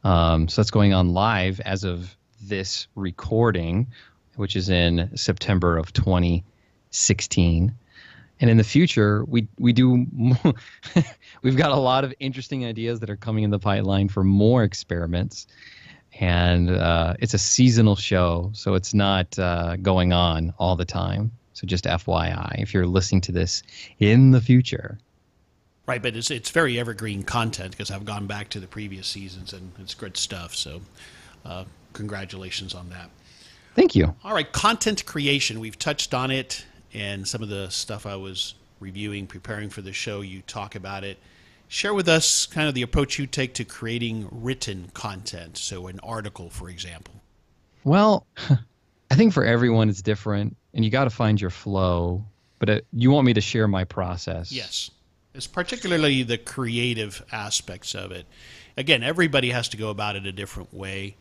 Um, 0.03 0.47
so 0.47 0.61
that's 0.61 0.71
going 0.71 0.93
on 0.93 1.13
live 1.13 1.59
as 1.59 1.83
of 1.83 2.17
this 2.43 2.87
recording, 2.95 3.87
which 4.35 4.55
is 4.55 4.69
in 4.69 5.09
September 5.15 5.77
of 5.77 5.93
2016. 5.93 7.73
And 8.39 8.49
in 8.49 8.57
the 8.57 8.63
future, 8.63 9.23
we 9.25 9.47
we 9.59 9.71
do 9.71 10.05
we've 11.43 11.57
got 11.57 11.71
a 11.71 11.75
lot 11.75 12.03
of 12.03 12.13
interesting 12.19 12.65
ideas 12.65 12.99
that 13.01 13.09
are 13.09 13.15
coming 13.15 13.43
in 13.43 13.51
the 13.51 13.59
pipeline 13.59 14.09
for 14.09 14.23
more 14.23 14.63
experiments 14.63 15.47
and 16.19 16.69
uh, 16.69 17.13
it's 17.19 17.33
a 17.33 17.37
seasonal 17.37 17.95
show, 17.95 18.51
so 18.53 18.73
it's 18.73 18.93
not 18.93 19.37
uh, 19.39 19.77
going 19.77 20.11
on 20.11 20.53
all 20.59 20.75
the 20.75 20.85
time. 20.85 21.31
So 21.53 21.65
just 21.65 21.85
FYI, 21.85 22.61
if 22.61 22.73
you're 22.73 22.87
listening 22.87 23.21
to 23.21 23.31
this 23.31 23.63
in 23.99 24.31
the 24.31 24.41
future. 24.41 24.97
Right, 25.85 26.01
but 26.01 26.15
it's 26.15 26.31
it's 26.31 26.49
very 26.49 26.79
evergreen 26.79 27.23
content 27.23 27.71
because 27.71 27.91
I've 27.91 28.05
gone 28.05 28.27
back 28.27 28.49
to 28.49 28.59
the 28.59 28.67
previous 28.67 29.07
seasons 29.07 29.51
and 29.51 29.71
it's 29.79 29.93
good 29.93 30.15
stuff. 30.15 30.55
So, 30.55 30.81
uh, 31.45 31.65
congratulations 31.93 32.73
on 32.73 32.89
that. 32.89 33.09
Thank 33.75 33.95
you. 33.95 34.15
All 34.23 34.33
right, 34.33 34.51
content 34.51 35.05
creation. 35.05 35.59
We've 35.59 35.79
touched 35.79 36.13
on 36.13 36.29
it, 36.31 36.65
and 36.93 37.27
some 37.27 37.41
of 37.41 37.49
the 37.49 37.69
stuff 37.69 38.05
I 38.05 38.15
was 38.15 38.55
reviewing, 38.79 39.27
preparing 39.27 39.69
for 39.69 39.81
the 39.81 39.93
show. 39.93 40.21
You 40.21 40.41
talk 40.41 40.75
about 40.75 41.03
it 41.03 41.17
share 41.71 41.93
with 41.93 42.09
us 42.09 42.45
kind 42.45 42.67
of 42.67 42.75
the 42.75 42.81
approach 42.81 43.17
you 43.17 43.25
take 43.25 43.53
to 43.53 43.63
creating 43.63 44.27
written 44.29 44.91
content. 44.93 45.57
So, 45.57 45.87
an 45.87 46.01
article, 46.03 46.49
for 46.49 46.69
example. 46.69 47.15
Well, 47.85 48.27
I 49.09 49.15
think 49.15 49.33
for 49.33 49.45
everyone 49.45 49.89
it's 49.89 50.01
different, 50.01 50.57
and 50.73 50.83
you 50.83 50.91
got 50.91 51.05
to 51.05 51.09
find 51.09 51.39
your 51.39 51.49
flow. 51.49 52.25
But 52.59 52.69
it, 52.69 52.87
you 52.93 53.09
want 53.09 53.25
me 53.25 53.33
to 53.33 53.41
share 53.41 53.67
my 53.67 53.85
process? 53.85 54.51
Yes. 54.51 54.91
It's 55.33 55.47
particularly 55.47 56.23
the 56.23 56.37
creative 56.37 57.23
aspects 57.31 57.95
of 57.95 58.11
it. 58.11 58.27
Again, 58.75 59.01
everybody 59.01 59.49
has 59.49 59.69
to 59.69 59.77
go 59.77 59.89
about 59.89 60.17
it 60.17 60.25
a 60.25 60.31
different 60.31 60.73
way, 60.73 61.15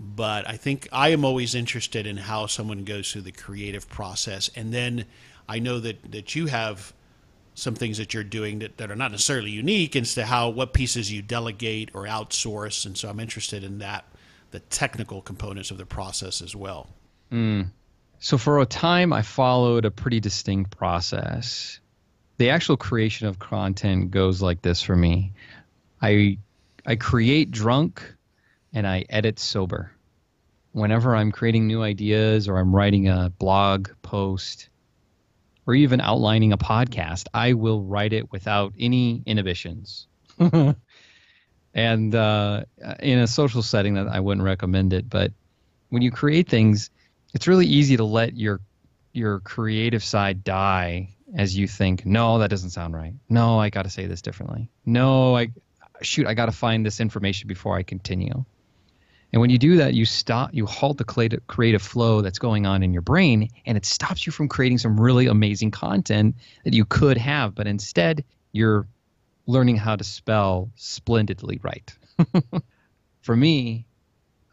but 0.00 0.48
I 0.48 0.56
think 0.56 0.88
I 0.90 1.10
am 1.10 1.26
always 1.26 1.54
interested 1.54 2.06
in 2.06 2.16
how 2.16 2.46
someone 2.46 2.84
goes 2.84 3.12
through 3.12 3.22
the 3.22 3.32
creative 3.32 3.86
process. 3.88 4.50
And 4.56 4.72
then 4.72 5.04
I 5.46 5.58
know 5.58 5.78
that, 5.78 6.10
that 6.10 6.34
you 6.34 6.46
have 6.46 6.94
some 7.54 7.74
things 7.74 7.98
that 7.98 8.14
you're 8.14 8.24
doing 8.24 8.60
that, 8.60 8.78
that 8.78 8.90
are 8.90 8.96
not 8.96 9.10
necessarily 9.10 9.50
unique 9.50 9.94
as 9.94 10.14
to 10.14 10.24
how 10.24 10.48
what 10.48 10.72
pieces 10.72 11.12
you 11.12 11.20
delegate 11.20 11.90
or 11.94 12.04
outsource 12.04 12.86
and 12.86 12.96
so 12.96 13.08
i'm 13.08 13.20
interested 13.20 13.62
in 13.62 13.78
that 13.78 14.04
the 14.50 14.60
technical 14.60 15.20
components 15.20 15.70
of 15.70 15.76
the 15.76 15.84
process 15.84 16.40
as 16.40 16.56
well 16.56 16.88
mm. 17.30 17.66
so 18.18 18.38
for 18.38 18.60
a 18.60 18.66
time 18.66 19.12
i 19.12 19.20
followed 19.20 19.84
a 19.84 19.90
pretty 19.90 20.20
distinct 20.20 20.76
process 20.76 21.80
the 22.38 22.48
actual 22.48 22.76
creation 22.76 23.26
of 23.26 23.38
content 23.38 24.10
goes 24.10 24.40
like 24.40 24.62
this 24.62 24.80
for 24.80 24.96
me 24.96 25.32
i 26.00 26.38
i 26.86 26.96
create 26.96 27.50
drunk 27.50 28.14
and 28.72 28.86
i 28.86 29.04
edit 29.08 29.38
sober 29.38 29.92
whenever 30.72 31.14
i'm 31.16 31.32
creating 31.32 31.66
new 31.66 31.82
ideas 31.82 32.48
or 32.48 32.58
i'm 32.58 32.74
writing 32.74 33.08
a 33.08 33.32
blog 33.38 33.88
post 34.02 34.70
or 35.70 35.74
even 35.74 36.00
outlining 36.00 36.52
a 36.52 36.58
podcast, 36.58 37.28
I 37.32 37.52
will 37.52 37.80
write 37.80 38.12
it 38.12 38.32
without 38.32 38.74
any 38.76 39.22
inhibitions. 39.24 40.08
and 41.74 42.14
uh, 42.14 42.64
in 42.98 43.18
a 43.20 43.28
social 43.28 43.62
setting, 43.62 43.94
that 43.94 44.08
I 44.08 44.18
wouldn't 44.18 44.44
recommend 44.44 44.92
it. 44.92 45.08
But 45.08 45.32
when 45.90 46.02
you 46.02 46.10
create 46.10 46.48
things, 46.48 46.90
it's 47.34 47.46
really 47.46 47.66
easy 47.66 47.96
to 47.98 48.04
let 48.04 48.36
your 48.36 48.60
your 49.12 49.38
creative 49.40 50.02
side 50.02 50.42
die 50.42 51.10
as 51.36 51.56
you 51.56 51.68
think, 51.68 52.04
no, 52.04 52.40
that 52.40 52.50
doesn't 52.50 52.70
sound 52.70 52.94
right. 52.94 53.14
No, 53.28 53.60
I 53.60 53.70
got 53.70 53.82
to 53.82 53.90
say 53.90 54.06
this 54.06 54.22
differently. 54.22 54.70
No, 54.84 55.36
I 55.36 55.50
shoot, 56.02 56.26
I 56.26 56.34
got 56.34 56.46
to 56.46 56.52
find 56.52 56.84
this 56.84 56.98
information 57.00 57.46
before 57.46 57.76
I 57.76 57.84
continue. 57.84 58.44
And 59.32 59.40
when 59.40 59.50
you 59.50 59.58
do 59.58 59.76
that, 59.76 59.94
you 59.94 60.04
stop, 60.04 60.50
you 60.52 60.66
halt 60.66 60.98
the 60.98 61.40
creative 61.46 61.82
flow 61.82 62.20
that's 62.20 62.38
going 62.38 62.66
on 62.66 62.82
in 62.82 62.92
your 62.92 63.02
brain, 63.02 63.48
and 63.64 63.76
it 63.76 63.86
stops 63.86 64.26
you 64.26 64.32
from 64.32 64.48
creating 64.48 64.78
some 64.78 65.00
really 65.00 65.26
amazing 65.26 65.70
content 65.70 66.36
that 66.64 66.74
you 66.74 66.84
could 66.84 67.16
have. 67.16 67.54
But 67.54 67.66
instead, 67.66 68.24
you're 68.52 68.88
learning 69.46 69.76
how 69.76 69.96
to 69.96 70.04
spell 70.04 70.70
splendidly 70.74 71.60
right. 71.62 71.94
For 73.22 73.36
me, 73.36 73.86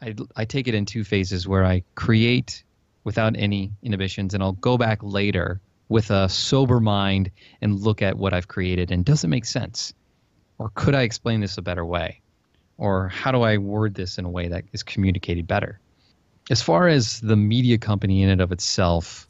I, 0.00 0.14
I 0.36 0.44
take 0.44 0.68
it 0.68 0.74
in 0.74 0.86
two 0.86 1.02
phases 1.02 1.48
where 1.48 1.64
I 1.64 1.82
create 1.94 2.62
without 3.02 3.36
any 3.36 3.72
inhibitions, 3.82 4.34
and 4.34 4.42
I'll 4.42 4.52
go 4.52 4.78
back 4.78 5.00
later 5.02 5.60
with 5.88 6.10
a 6.10 6.28
sober 6.28 6.80
mind 6.80 7.30
and 7.60 7.80
look 7.80 8.02
at 8.02 8.16
what 8.16 8.34
I've 8.34 8.48
created 8.48 8.90
and 8.90 9.04
does 9.04 9.24
it 9.24 9.28
make 9.28 9.46
sense? 9.46 9.94
Or 10.58 10.70
could 10.74 10.94
I 10.94 11.02
explain 11.02 11.40
this 11.40 11.56
a 11.56 11.62
better 11.62 11.84
way? 11.84 12.20
Or 12.78 13.08
how 13.08 13.32
do 13.32 13.42
I 13.42 13.58
word 13.58 13.94
this 13.94 14.18
in 14.18 14.24
a 14.24 14.30
way 14.30 14.48
that 14.48 14.64
is 14.72 14.84
communicated 14.84 15.46
better? 15.46 15.80
As 16.48 16.62
far 16.62 16.88
as 16.88 17.20
the 17.20 17.36
media 17.36 17.76
company 17.76 18.22
in 18.22 18.30
and 18.30 18.40
of 18.40 18.52
itself, 18.52 19.28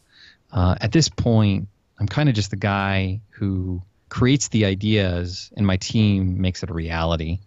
uh, 0.53 0.77
at 0.81 0.93
this 0.93 1.09
point, 1.09 1.69
I'm 1.99 2.07
kind 2.07 2.29
of 2.29 2.35
just 2.35 2.51
the 2.51 2.57
guy 2.57 3.21
who 3.31 3.83
creates 4.11 4.49
the 4.49 4.67
ideas 4.67 5.51
and 5.57 5.67
my 5.67 5.79
team 5.79 6.41
makes 6.41 6.63
it 6.63 6.71
a 6.71 6.75
reality. 6.75 7.41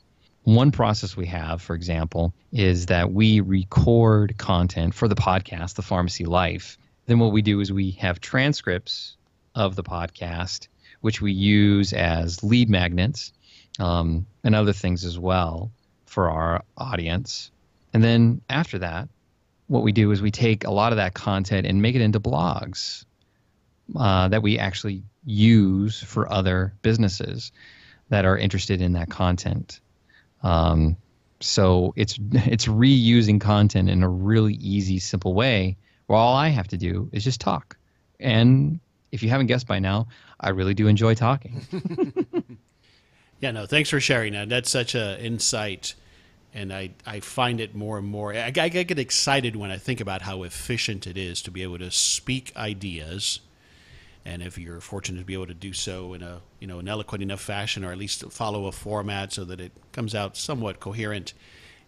one 0.44 0.72
process 0.72 1.16
we 1.16 1.28
have, 1.28 1.62
for 1.62 1.76
example, 1.76 2.34
is 2.52 2.88
that 2.88 3.14
we 3.14 3.40
record 3.42 4.36
content 4.40 4.96
for 4.96 5.08
the 5.08 5.16
podcast, 5.16 5.76
The 5.76 5.84
Pharmacy 5.84 6.26
Life. 6.26 6.80
Then 7.06 7.20
what 7.20 7.32
we 7.32 7.44
do 7.44 7.60
is 7.60 7.72
we 7.72 7.92
have 7.92 8.20
transcripts 8.20 9.18
of 9.54 9.76
the 9.76 9.84
podcast, 9.84 10.68
which 11.02 11.22
we 11.22 11.32
use 11.32 11.94
as 11.94 12.44
lead 12.44 12.72
magnets 12.72 13.34
um, 13.80 14.26
and 14.44 14.56
other 14.56 14.74
things 14.74 15.06
as 15.06 15.20
well 15.20 15.72
for 16.12 16.30
our 16.30 16.62
audience. 16.78 17.52
And 17.94 18.04
then 18.04 18.42
after 18.50 18.80
that, 18.80 19.08
what 19.68 19.82
we 19.82 19.94
do 19.94 20.12
is 20.12 20.22
we 20.22 20.30
take 20.30 20.66
a 20.66 20.70
lot 20.70 20.92
of 20.92 20.98
that 20.98 21.14
content 21.14 21.66
and 21.66 21.82
make 21.82 21.96
it 21.96 22.02
into 22.02 22.20
blogs 22.20 23.06
uh, 23.96 24.28
that 24.28 24.44
we 24.44 24.60
actually 24.60 25.04
use 25.24 26.04
for 26.04 26.30
other 26.30 26.74
businesses 26.82 27.54
that 28.10 28.26
are 28.26 28.38
interested 28.38 28.82
in 28.82 28.92
that 28.94 29.10
content. 29.10 29.80
Um, 30.44 30.98
so 31.40 31.94
it's 31.96 32.20
it's 32.34 32.66
reusing 32.66 33.40
content 33.40 33.90
in 33.90 34.04
a 34.04 34.10
really 34.10 34.56
easy, 34.56 35.00
simple 35.00 35.34
way. 35.34 35.78
Where 36.08 36.20
all 36.20 36.36
I 36.36 36.50
have 36.50 36.68
to 36.70 36.78
do 36.78 37.10
is 37.14 37.24
just 37.24 37.40
talk. 37.40 37.78
And 38.20 38.82
if 39.14 39.24
you 39.24 39.30
haven't 39.30 39.48
guessed 39.48 39.66
by 39.66 39.80
now, 39.80 40.10
I 40.38 40.50
really 40.50 40.74
do 40.74 40.88
enjoy 40.88 41.16
talking. 41.16 41.62
yeah, 43.42 43.52
no, 43.52 43.66
thanks 43.66 43.90
for 43.90 44.00
sharing 44.00 44.34
that. 44.34 44.50
That's 44.50 44.72
such 44.72 44.96
an 44.96 45.20
insight, 45.20 45.96
and 46.54 46.72
I 46.72 46.92
I 47.06 47.20
find 47.20 47.60
it 47.60 47.76
more 47.76 47.98
and 47.98 48.08
more. 48.08 48.34
I, 48.34 48.46
I 48.56 48.70
get 48.70 48.98
excited 48.98 49.56
when 49.56 49.72
I 49.72 49.78
think 49.78 50.00
about 50.00 50.22
how 50.22 50.44
efficient 50.44 51.06
it 51.08 51.18
is 51.18 51.42
to 51.44 51.52
be 51.52 51.64
able 51.64 51.80
to 51.80 51.92
speak 51.92 52.54
ideas 52.56 53.42
and 54.26 54.42
if 54.42 54.58
you're 54.58 54.82
fortunate 54.82 55.20
to 55.20 55.26
be 55.26 55.34
able 55.34 55.48
to 55.48 55.54
do 55.54 55.74
so 55.74 56.14
in 56.14 56.22
a 56.22 56.42
you 56.60 56.68
know 56.68 56.80
an 56.80 56.88
eloquent 56.88 57.24
enough 57.24 57.42
fashion 57.42 57.84
or 57.84 57.92
at 57.92 57.98
least 57.98 58.24
follow 58.32 58.66
a 58.68 58.72
format 58.72 59.34
so 59.34 59.44
that 59.44 59.60
it 59.60 59.72
comes 59.92 60.14
out 60.14 60.38
somewhat 60.38 60.80
coherent 60.80 61.34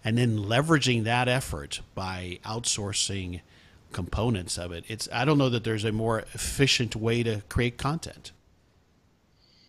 and 0.04 0.18
then 0.18 0.38
leveraging 0.38 1.04
that 1.04 1.28
effort 1.28 1.82
by 1.96 2.40
outsourcing 2.46 3.42
components 3.92 4.58
of 4.58 4.72
it 4.72 4.84
it's 4.88 5.08
i 5.12 5.24
don't 5.24 5.38
know 5.38 5.50
that 5.50 5.64
there's 5.64 5.86
a 5.86 5.92
more 5.92 6.20
efficient 6.34 6.96
way 6.96 7.22
to 7.22 7.42
create 7.50 7.78
content 7.78 8.32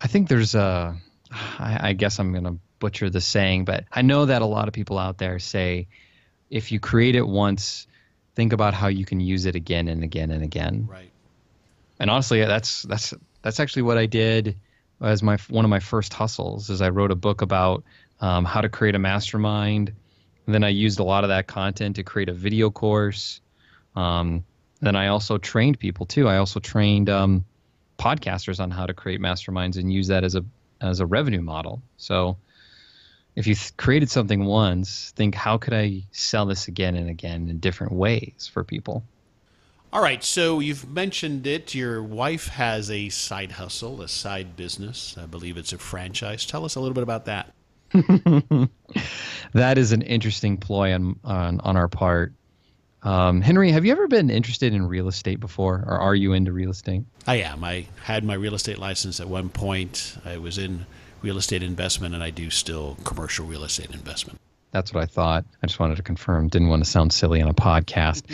i 0.01 0.07
think 0.07 0.29
there's 0.29 0.55
a 0.55 0.97
i, 1.31 1.91
I 1.91 1.93
guess 1.93 2.19
i'm 2.19 2.33
going 2.33 2.45
to 2.45 2.57
butcher 2.79 3.09
the 3.11 3.21
saying 3.21 3.65
but 3.65 3.85
i 3.93 4.03
know 4.03 4.27
that 4.27 4.43
a 4.43 4.47
lot 4.47 4.69
of 4.69 4.75
people 4.75 4.99
out 4.99 5.19
there 5.19 5.39
say 5.39 5.87
if 6.51 6.71
you 6.73 6.81
create 6.81 7.17
it 7.17 7.27
once 7.27 7.87
think 8.35 8.53
about 8.53 8.75
how 8.75 8.89
you 8.89 9.05
can 9.05 9.21
use 9.21 9.47
it 9.47 9.55
again 9.55 9.89
and 9.89 10.03
again 10.03 10.31
and 10.31 10.43
again 10.43 10.87
right 10.91 11.11
and 11.99 12.11
honestly, 12.11 12.41
that's 12.41 12.83
that's 12.83 13.15
that's 13.43 13.61
actually 13.61 13.83
what 13.83 13.99
I 13.99 14.07
did 14.07 14.57
as 15.01 15.23
my 15.23 15.37
one 15.49 15.65
of 15.65 15.71
my 15.71 15.81
first 15.81 16.13
hustles. 16.13 16.71
Is 16.71 16.81
I 16.83 16.89
wrote 16.91 17.11
a 17.11 17.17
book 17.17 17.43
about 17.43 17.85
um, 18.21 18.45
how 18.45 18.61
to 18.61 18.69
create 18.69 18.95
a 18.95 18.99
mastermind. 18.99 19.93
And 20.47 20.55
then 20.55 20.65
I 20.65 20.69
used 20.69 20.99
a 20.99 21.05
lot 21.05 21.25
of 21.25 21.29
that 21.29 21.47
content 21.47 21.97
to 21.97 22.03
create 22.03 22.29
a 22.29 22.35
video 22.35 22.71
course. 22.71 23.41
Um, 23.97 24.45
then 24.81 24.97
I 24.97 25.07
also 25.07 25.39
trained 25.39 25.79
people 25.79 26.05
too. 26.05 26.29
I 26.29 26.37
also 26.37 26.61
trained 26.61 27.09
um, 27.09 27.47
podcasters 27.99 28.61
on 28.61 28.71
how 28.71 28.85
to 28.85 28.93
create 28.93 29.21
masterminds 29.21 29.79
and 29.79 29.91
use 29.91 30.09
that 30.09 30.25
as 30.25 30.35
a 30.35 30.45
as 30.81 31.01
a 31.01 31.07
revenue 31.07 31.43
model. 31.43 31.83
So 31.97 32.37
if 33.37 33.47
you 33.47 33.55
th- 33.55 33.77
created 33.77 34.11
something 34.11 34.45
once, 34.45 35.13
think 35.17 35.35
how 35.35 35.59
could 35.59 35.75
I 35.75 36.03
sell 36.13 36.47
this 36.47 36.69
again 36.69 36.95
and 36.95 37.11
again 37.11 37.49
in 37.49 37.59
different 37.59 37.93
ways 37.93 38.49
for 38.53 38.65
people. 38.65 39.03
All 39.93 40.03
right, 40.03 40.25
so 40.25 40.59
you've 40.59 40.91
mentioned 40.91 41.47
it. 41.47 41.73
Your 41.73 42.03
wife 42.03 42.49
has 42.49 42.91
a 42.91 43.11
side 43.11 43.53
hustle, 43.53 44.03
a 44.03 44.09
side 44.09 44.57
business. 44.57 45.17
I 45.17 45.27
believe 45.27 45.57
it's 45.57 45.73
a 45.73 45.79
franchise. 45.79 46.45
Tell 46.45 46.65
us 46.65 46.75
a 46.75 46.81
little 46.81 46.95
bit 46.95 47.05
about 47.05 47.27
that. 47.27 47.53
that 49.53 49.79
is 49.79 49.93
an 49.93 50.03
interesting 50.03 50.57
ploy 50.57 50.93
on 50.93 51.21
on, 51.23 51.61
on 51.61 51.77
our 51.77 51.87
part. 51.87 52.33
Um, 53.05 53.43
Henry, 53.43 53.71
have 53.71 53.85
you 53.85 53.93
ever 53.93 54.09
been 54.09 54.31
interested 54.31 54.73
in 54.73 54.89
real 54.89 55.09
estate 55.09 55.39
before, 55.39 55.85
or 55.87 55.99
are 55.99 56.15
you 56.15 56.33
into 56.33 56.53
real 56.53 56.71
estate? 56.71 57.03
I 57.27 57.37
am. 57.37 57.63
I 57.63 57.87
had 58.03 58.25
my 58.25 58.35
real 58.35 58.55
estate 58.55 58.79
license 58.79 59.21
at 59.21 59.29
one 59.29 59.51
point. 59.51 60.17
I 60.25 60.39
was 60.39 60.57
in 60.57 60.87
real 61.21 61.37
estate 61.37 61.63
investment, 61.63 62.15
and 62.15 62.25
I 62.25 62.31
do 62.31 62.49
still 62.49 62.97
commercial 63.05 63.47
real 63.47 63.63
estate 63.63 63.91
investment. 63.91 64.41
That's 64.71 64.93
what 64.93 65.03
I 65.03 65.07
thought. 65.07 65.45
I 65.63 65.67
just 65.67 65.79
wanted 65.79 65.97
to 65.99 66.03
confirm. 66.03 66.49
Didn't 66.49 66.69
want 66.69 66.83
to 66.83 66.91
sound 66.91 67.13
silly 67.13 67.43
on 67.43 67.49
a 67.49 67.55
podcast. 67.55 68.25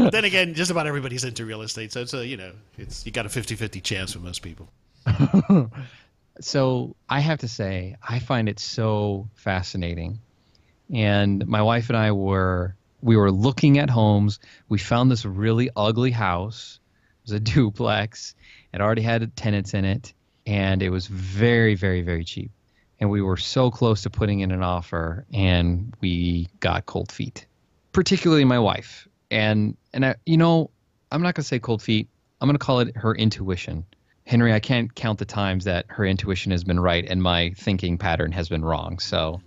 then 0.10 0.24
again, 0.24 0.54
just 0.54 0.70
about 0.70 0.86
everybody's 0.86 1.24
into 1.24 1.44
real 1.44 1.62
estate, 1.62 1.92
so 1.92 2.00
it's 2.00 2.14
a 2.14 2.24
you 2.24 2.36
know, 2.36 2.52
it's 2.78 3.04
you 3.04 3.12
got 3.12 3.26
a 3.26 3.28
50-50 3.28 3.82
chance 3.82 4.14
with 4.14 4.24
most 4.24 4.40
people. 4.40 4.68
so 6.40 6.94
I 7.08 7.20
have 7.20 7.40
to 7.40 7.48
say, 7.48 7.96
I 8.08 8.20
find 8.20 8.48
it 8.48 8.60
so 8.60 9.28
fascinating. 9.34 10.20
And 10.92 11.46
my 11.46 11.62
wife 11.62 11.88
and 11.88 11.96
I 11.96 12.12
were 12.12 12.76
we 13.02 13.16
were 13.16 13.30
looking 13.30 13.78
at 13.78 13.90
homes. 13.90 14.38
We 14.68 14.78
found 14.78 15.10
this 15.10 15.24
really 15.24 15.70
ugly 15.76 16.10
house. 16.10 16.80
It 17.22 17.30
was 17.30 17.32
a 17.32 17.40
duplex. 17.54 18.34
It 18.72 18.80
already 18.80 19.02
had 19.02 19.34
tenants 19.36 19.74
in 19.74 19.84
it, 19.84 20.12
and 20.46 20.82
it 20.82 20.90
was 20.90 21.06
very, 21.06 21.74
very, 21.74 22.02
very 22.02 22.24
cheap 22.24 22.50
and 23.00 23.10
we 23.10 23.22
were 23.22 23.36
so 23.36 23.70
close 23.70 24.02
to 24.02 24.10
putting 24.10 24.40
in 24.40 24.52
an 24.52 24.62
offer 24.62 25.24
and 25.32 25.94
we 26.00 26.48
got 26.60 26.86
cold 26.86 27.10
feet 27.10 27.46
particularly 27.92 28.44
my 28.44 28.58
wife 28.58 29.08
and 29.30 29.76
and 29.92 30.04
I, 30.04 30.14
you 30.26 30.36
know 30.36 30.70
i'm 31.10 31.22
not 31.22 31.34
to 31.36 31.42
say 31.42 31.58
cold 31.58 31.82
feet 31.82 32.08
i'm 32.40 32.52
to 32.52 32.58
call 32.58 32.80
it 32.80 32.96
her 32.96 33.14
intuition 33.14 33.84
henry 34.26 34.52
i 34.52 34.60
can't 34.60 34.94
count 34.94 35.18
the 35.18 35.24
times 35.24 35.64
that 35.64 35.86
her 35.88 36.04
intuition 36.04 36.52
has 36.52 36.62
been 36.62 36.78
right 36.78 37.04
and 37.08 37.22
my 37.22 37.50
thinking 37.56 37.98
pattern 37.98 38.32
has 38.32 38.48
been 38.48 38.64
wrong 38.64 38.98
so 38.98 39.40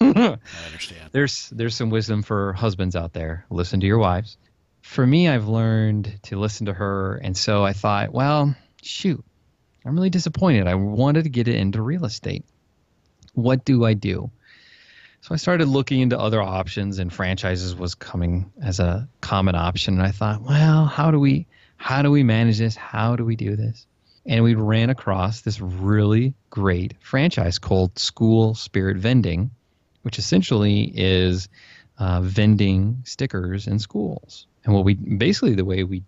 i 0.00 0.38
understand 0.66 1.10
there's 1.12 1.50
there's 1.50 1.74
some 1.74 1.90
wisdom 1.90 2.22
for 2.22 2.52
husbands 2.52 2.96
out 2.96 3.12
there 3.12 3.44
listen 3.50 3.80
to 3.80 3.86
your 3.86 3.98
wives 3.98 4.36
for 4.82 5.06
me 5.06 5.28
i've 5.28 5.48
learned 5.48 6.18
to 6.22 6.38
listen 6.38 6.66
to 6.66 6.72
her 6.72 7.16
and 7.16 7.36
so 7.36 7.64
i 7.64 7.72
thought 7.72 8.12
well 8.12 8.54
shoot 8.82 9.24
i'm 9.84 9.94
really 9.94 10.10
disappointed 10.10 10.66
i 10.66 10.74
wanted 10.74 11.24
to 11.24 11.30
get 11.30 11.48
it 11.48 11.56
into 11.56 11.80
real 11.82 12.04
estate 12.04 12.44
what 13.36 13.64
do 13.64 13.84
I 13.84 13.94
do? 13.94 14.30
So 15.20 15.34
I 15.34 15.36
started 15.36 15.68
looking 15.68 16.00
into 16.00 16.18
other 16.18 16.40
options, 16.42 16.98
and 16.98 17.12
franchises 17.12 17.74
was 17.76 17.94
coming 17.94 18.50
as 18.62 18.80
a 18.80 19.08
common 19.20 19.54
option. 19.54 19.94
And 19.94 20.02
I 20.02 20.10
thought, 20.10 20.42
well, 20.42 20.86
how 20.86 21.10
do 21.10 21.20
we 21.20 21.46
how 21.76 22.02
do 22.02 22.10
we 22.10 22.22
manage 22.22 22.58
this? 22.58 22.74
How 22.74 23.16
do 23.16 23.24
we 23.24 23.36
do 23.36 23.54
this? 23.54 23.86
And 24.24 24.42
we 24.42 24.54
ran 24.54 24.90
across 24.90 25.42
this 25.42 25.60
really 25.60 26.34
great 26.50 26.94
franchise 27.00 27.58
called 27.58 27.98
School 27.98 28.54
Spirit 28.54 28.96
Vending, 28.96 29.50
which 30.06 30.20
essentially 30.20 30.84
is 30.94 31.48
uh, 31.98 32.20
vending 32.20 33.02
stickers 33.04 33.66
in 33.66 33.80
schools. 33.80 34.46
And 34.64 34.72
what 34.72 34.84
we 34.84 34.94
basically 34.94 35.56
the 35.56 35.64
way 35.64 35.82
we 35.82 36.04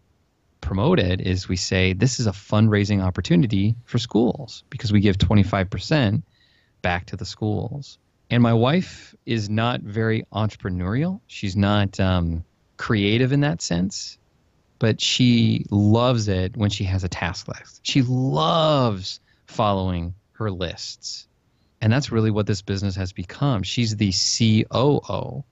promote 0.61 1.01
it 1.01 1.21
is 1.21 1.49
we 1.49 1.57
say 1.57 1.95
this 1.95 2.21
is 2.21 2.29
a 2.29 2.31
fundraising 2.31 3.03
opportunity 3.03 3.75
for 3.87 3.99
schools 3.99 4.63
because 4.71 4.93
we 4.93 5.01
give 5.01 5.19
25% 5.19 6.23
back 6.81 7.07
to 7.07 7.17
the 7.17 7.25
schools. 7.25 7.99
And 8.31 8.41
my 8.41 8.55
wife 8.55 9.17
is 9.27 9.51
not 9.51 9.81
very 9.81 10.25
entrepreneurial. 10.33 11.19
She's 11.27 11.57
not 11.57 11.99
um, 11.99 12.45
creative 12.77 13.33
in 13.33 13.41
that 13.41 13.61
sense, 13.61 14.17
but 14.79 15.01
she 15.01 15.67
loves 15.73 16.29
it 16.29 16.57
when 16.57 16.71
she 16.71 16.85
has 16.85 17.03
a 17.03 17.09
task 17.09 17.49
list. 17.49 17.81
She 17.83 18.03
loves 18.03 19.19
following 19.49 20.15
her 20.35 20.53
lists. 20.53 21.27
And 21.81 21.93
that's 21.93 22.11
really 22.11 22.31
what 22.31 22.47
this 22.47 22.63
business 22.63 22.97
has 22.97 23.13
become. 23.13 23.63
She's 23.63 23.97
the 23.97 24.13
COO, 24.13 25.45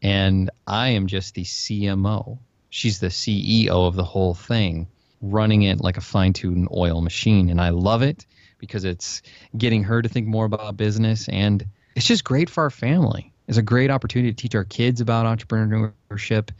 and 0.00 0.50
I 0.66 0.88
am 0.88 1.06
just 1.06 1.34
the 1.34 1.44
CMO. 1.44 2.38
She's 2.70 3.00
the 3.00 3.08
CEO 3.08 3.86
of 3.86 3.94
the 3.94 4.04
whole 4.04 4.34
thing, 4.34 4.88
running 5.20 5.62
it 5.62 5.80
like 5.80 5.98
a 5.98 6.00
fine 6.00 6.32
tuned 6.32 6.68
oil 6.74 7.02
machine. 7.02 7.50
And 7.50 7.60
I 7.60 7.68
love 7.68 8.02
it 8.02 8.24
because 8.58 8.84
it's 8.84 9.22
getting 9.56 9.82
her 9.84 10.00
to 10.00 10.08
think 10.08 10.26
more 10.26 10.44
about 10.44 10.76
business 10.76 11.28
and 11.28 11.66
it's 11.94 12.06
just 12.06 12.24
great 12.24 12.48
for 12.48 12.62
our 12.62 12.70
family. 12.70 13.32
It's 13.48 13.58
a 13.58 13.62
great 13.62 13.90
opportunity 13.90 14.32
to 14.32 14.36
teach 14.36 14.54
our 14.54 14.64
kids 14.64 15.00
about 15.00 15.26
entrepreneurship 15.26 16.50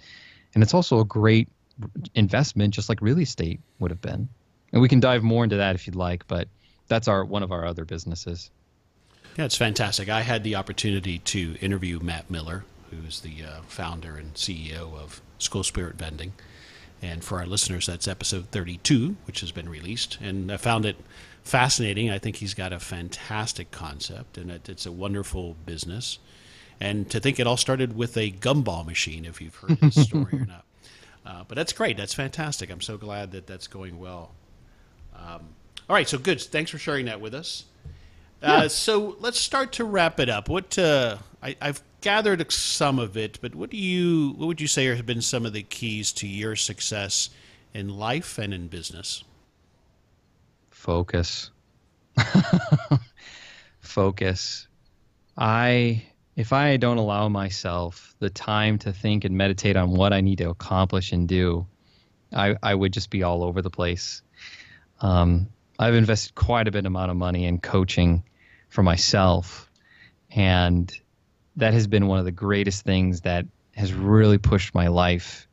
and 0.55 0.63
it's 0.63 0.75
also 0.75 1.01
a 1.01 1.05
great 1.05 1.49
investment 2.15 2.75
just 2.75 2.89
like 2.89 3.01
real 3.01 3.19
estate 3.19 3.61
would 3.79 3.91
have 3.91 4.01
been. 4.01 4.29
And 4.73 4.83
we 4.83 4.89
can 4.89 5.01
dive 5.01 5.23
more 5.23 5.45
into 5.45 5.57
that 5.57 5.75
if 5.75 5.87
you'd 5.87 5.97
like, 5.97 6.27
but 6.27 6.49
that's 6.89 7.09
our 7.09 7.25
one 7.25 7.43
of 7.43 7.53
our 7.53 7.65
other 7.65 7.85
businesses. 7.85 8.51
Yeah, 9.37 9.45
it's 9.45 9.57
fantastic. 9.57 10.09
I 10.09 10.23
had 10.23 10.45
the 10.45 10.57
opportunity 10.57 11.19
to 11.19 11.57
interview 11.61 11.99
Matt 12.01 12.31
Miller, 12.31 12.65
who's 12.91 13.21
the 13.21 13.45
uh, 13.45 13.61
founder 13.67 14.17
and 14.17 14.35
CEO 14.35 14.95
of 14.95 15.23
School 15.39 15.63
Spirit 15.63 15.97
Vending. 15.97 16.33
And 17.01 17.25
for 17.25 17.39
our 17.39 17.47
listeners, 17.47 17.87
that's 17.87 18.07
episode 18.07 18.47
32, 18.53 19.17
which 19.27 19.41
has 19.41 19.51
been 19.51 19.69
released. 19.69 20.19
And 20.21 20.53
I 20.53 20.57
found 20.57 20.85
it 20.87 20.97
fascinating. 21.43 22.11
I 22.11 22.19
think 22.19 22.37
he's 22.37 22.55
got 22.55 22.73
a 22.73 22.79
fantastic 22.79 23.71
concept, 23.71 24.39
and 24.39 24.51
it, 24.51 24.69
it's 24.69 24.87
a 24.87 24.93
wonderful 24.93 25.57
business. 25.67 26.19
And 26.81 27.09
to 27.11 27.19
think 27.19 27.41
it 27.41 27.47
all 27.47 27.57
started 27.57 27.97
with 27.97 28.17
a 28.17 28.31
gumball 28.31 28.87
machine, 28.87 29.25
if 29.25 29.41
you've 29.41 29.55
heard 29.55 29.79
his 29.79 30.03
story 30.03 30.33
or 30.33 30.47
not. 30.47 30.65
Uh, 31.25 31.45
but 31.47 31.55
that's 31.57 31.73
great. 31.73 31.97
That's 31.97 32.15
fantastic. 32.15 32.71
I'm 32.71 32.81
so 32.81 32.97
glad 32.97 33.33
that 33.33 33.47
that's 33.47 33.67
going 33.67 33.99
well. 33.99 34.33
Um, 35.17 35.49
all 35.89 35.95
right, 35.95 36.09
so 36.09 36.19
good. 36.19 36.41
Thanks 36.41 36.71
for 36.71 36.79
sharing 36.79 37.07
that 37.07 37.21
with 37.21 37.35
us. 37.35 37.65
Uh, 38.43 38.69
so 38.69 39.17
let's 39.21 39.39
start 39.39 39.73
to 39.73 39.85
wrap 39.85 40.19
it 40.19 40.29
up. 40.29 40.49
What 40.49 40.79
uh, 40.79 41.19
I, 41.43 41.57
I've 41.61 41.83
gathered 42.01 42.51
some 42.51 42.99
of 42.99 43.17
it, 43.17 43.39
but 43.41 43.55
what 43.55 43.71
do 43.71 43.77
you 43.77 44.35
what 44.37 44.47
would 44.47 44.61
you 44.61 44.67
say 44.67 44.87
have 44.87 45.07
been 45.07 45.23
some 45.23 45.47
of 45.47 45.53
the 45.53 45.63
keys 45.63 46.13
to 46.15 46.27
your 46.27 46.57
success 46.57 47.31
in 47.73 47.89
life 47.89 48.39
and 48.39 48.53
in 48.53 48.69
business? 48.69 49.23
Focus. 50.71 51.51
Focus. 53.81 54.67
I 55.37 56.03
if 56.35 56.53
I 56.53 56.77
don't 56.77 56.99
allow 56.99 57.29
myself 57.29 58.15
the 58.19 58.31
time 58.31 58.79
to 58.79 58.93
think 58.93 59.25
and 59.25 59.37
meditate 59.37 59.77
on 59.77 59.91
what 59.91 60.13
I 60.13 60.21
need 60.21 60.39
to 60.39 60.51
accomplish 60.51 61.13
and 61.13 61.29
do, 61.29 61.67
I, 62.35 62.57
I 62.63 62.75
would 62.75 62.93
just 62.93 63.11
be 63.11 63.23
all 63.23 63.45
over 63.45 63.63
the 63.63 63.71
place. 63.71 64.23
Um, 65.01 65.49
I've 65.79 65.95
invested 65.95 66.35
quite 66.35 66.69
a 66.69 66.71
bit 66.71 66.87
amount 66.87 67.11
of 67.11 67.17
money 67.17 67.45
in 67.45 67.59
coaching 67.59 68.25
for 68.73 68.83
myself, 68.83 69.71
and 70.31 70.91
that 71.57 71.75
has 71.75 71.87
been 71.87 72.07
one 72.07 72.19
of 72.19 72.25
the 72.25 72.33
greatest 72.33 72.85
things 72.85 73.21
that 73.21 73.45
has 73.77 73.93
really 73.93 74.39
pushed 74.39 74.75
my 74.75 74.89
life 74.89 75.47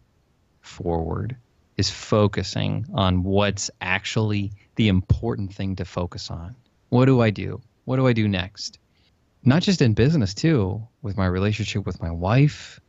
forward 0.62 1.36
is 1.76 1.90
focusing 1.90 2.86
on 2.94 3.24
what's 3.24 3.70
actually 3.82 4.54
the 4.76 4.88
important 4.88 5.54
thing 5.54 5.76
to 5.76 5.86
focus 5.86 6.32
on. 6.32 6.56
What 6.88 7.06
do 7.06 7.20
I 7.20 7.30
do? 7.30 7.62
What 7.84 7.98
do 7.98 8.08
I 8.08 8.14
do 8.14 8.26
next? 8.26 8.80
Not 9.44 9.64
just 9.64 9.82
in 9.82 9.94
business, 9.94 10.34
too, 10.34 10.88
with 11.02 11.18
my 11.18 11.26
relationship 11.26 11.86
with 11.86 12.02
my 12.02 12.12
wife, 12.12 12.80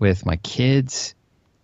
with 0.00 0.26
my 0.26 0.36
kids, 0.36 1.14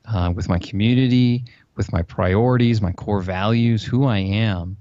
uh, 0.05 0.33
with 0.33 0.49
my 0.49 0.61
community, 0.61 1.45
with 1.75 1.93
my 1.93 2.03
priorities, 2.03 2.81
my 2.81 2.93
core 2.93 3.21
values, 3.21 3.85
who 3.85 4.05
I 4.05 4.19
am. 4.19 4.77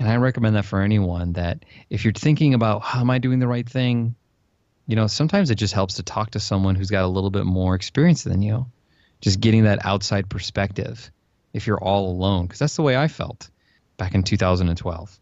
And 0.00 0.08
I 0.08 0.16
recommend 0.16 0.56
that 0.56 0.64
for 0.64 0.80
anyone 0.80 1.34
that 1.34 1.66
if 1.90 2.04
you're 2.04 2.14
thinking 2.14 2.54
about 2.54 2.82
how 2.82 3.00
am 3.00 3.10
I 3.10 3.18
doing 3.18 3.38
the 3.38 3.46
right 3.46 3.68
thing, 3.68 4.16
you 4.86 4.96
know, 4.96 5.06
sometimes 5.06 5.50
it 5.50 5.56
just 5.56 5.74
helps 5.74 5.94
to 5.96 6.02
talk 6.02 6.30
to 6.30 6.40
someone 6.40 6.74
who's 6.74 6.90
got 6.90 7.04
a 7.04 7.06
little 7.06 7.28
bit 7.28 7.44
more 7.44 7.74
experience 7.74 8.24
than 8.24 8.40
you. 8.40 8.66
Just 9.20 9.40
getting 9.40 9.64
that 9.64 9.84
outside 9.84 10.30
perspective 10.30 11.10
if 11.52 11.66
you're 11.66 11.78
all 11.78 12.10
alone, 12.10 12.46
because 12.46 12.58
that's 12.58 12.76
the 12.76 12.82
way 12.82 12.96
I 12.96 13.08
felt 13.08 13.50
back 13.98 14.14
in 14.14 14.22
2012. 14.22 15.20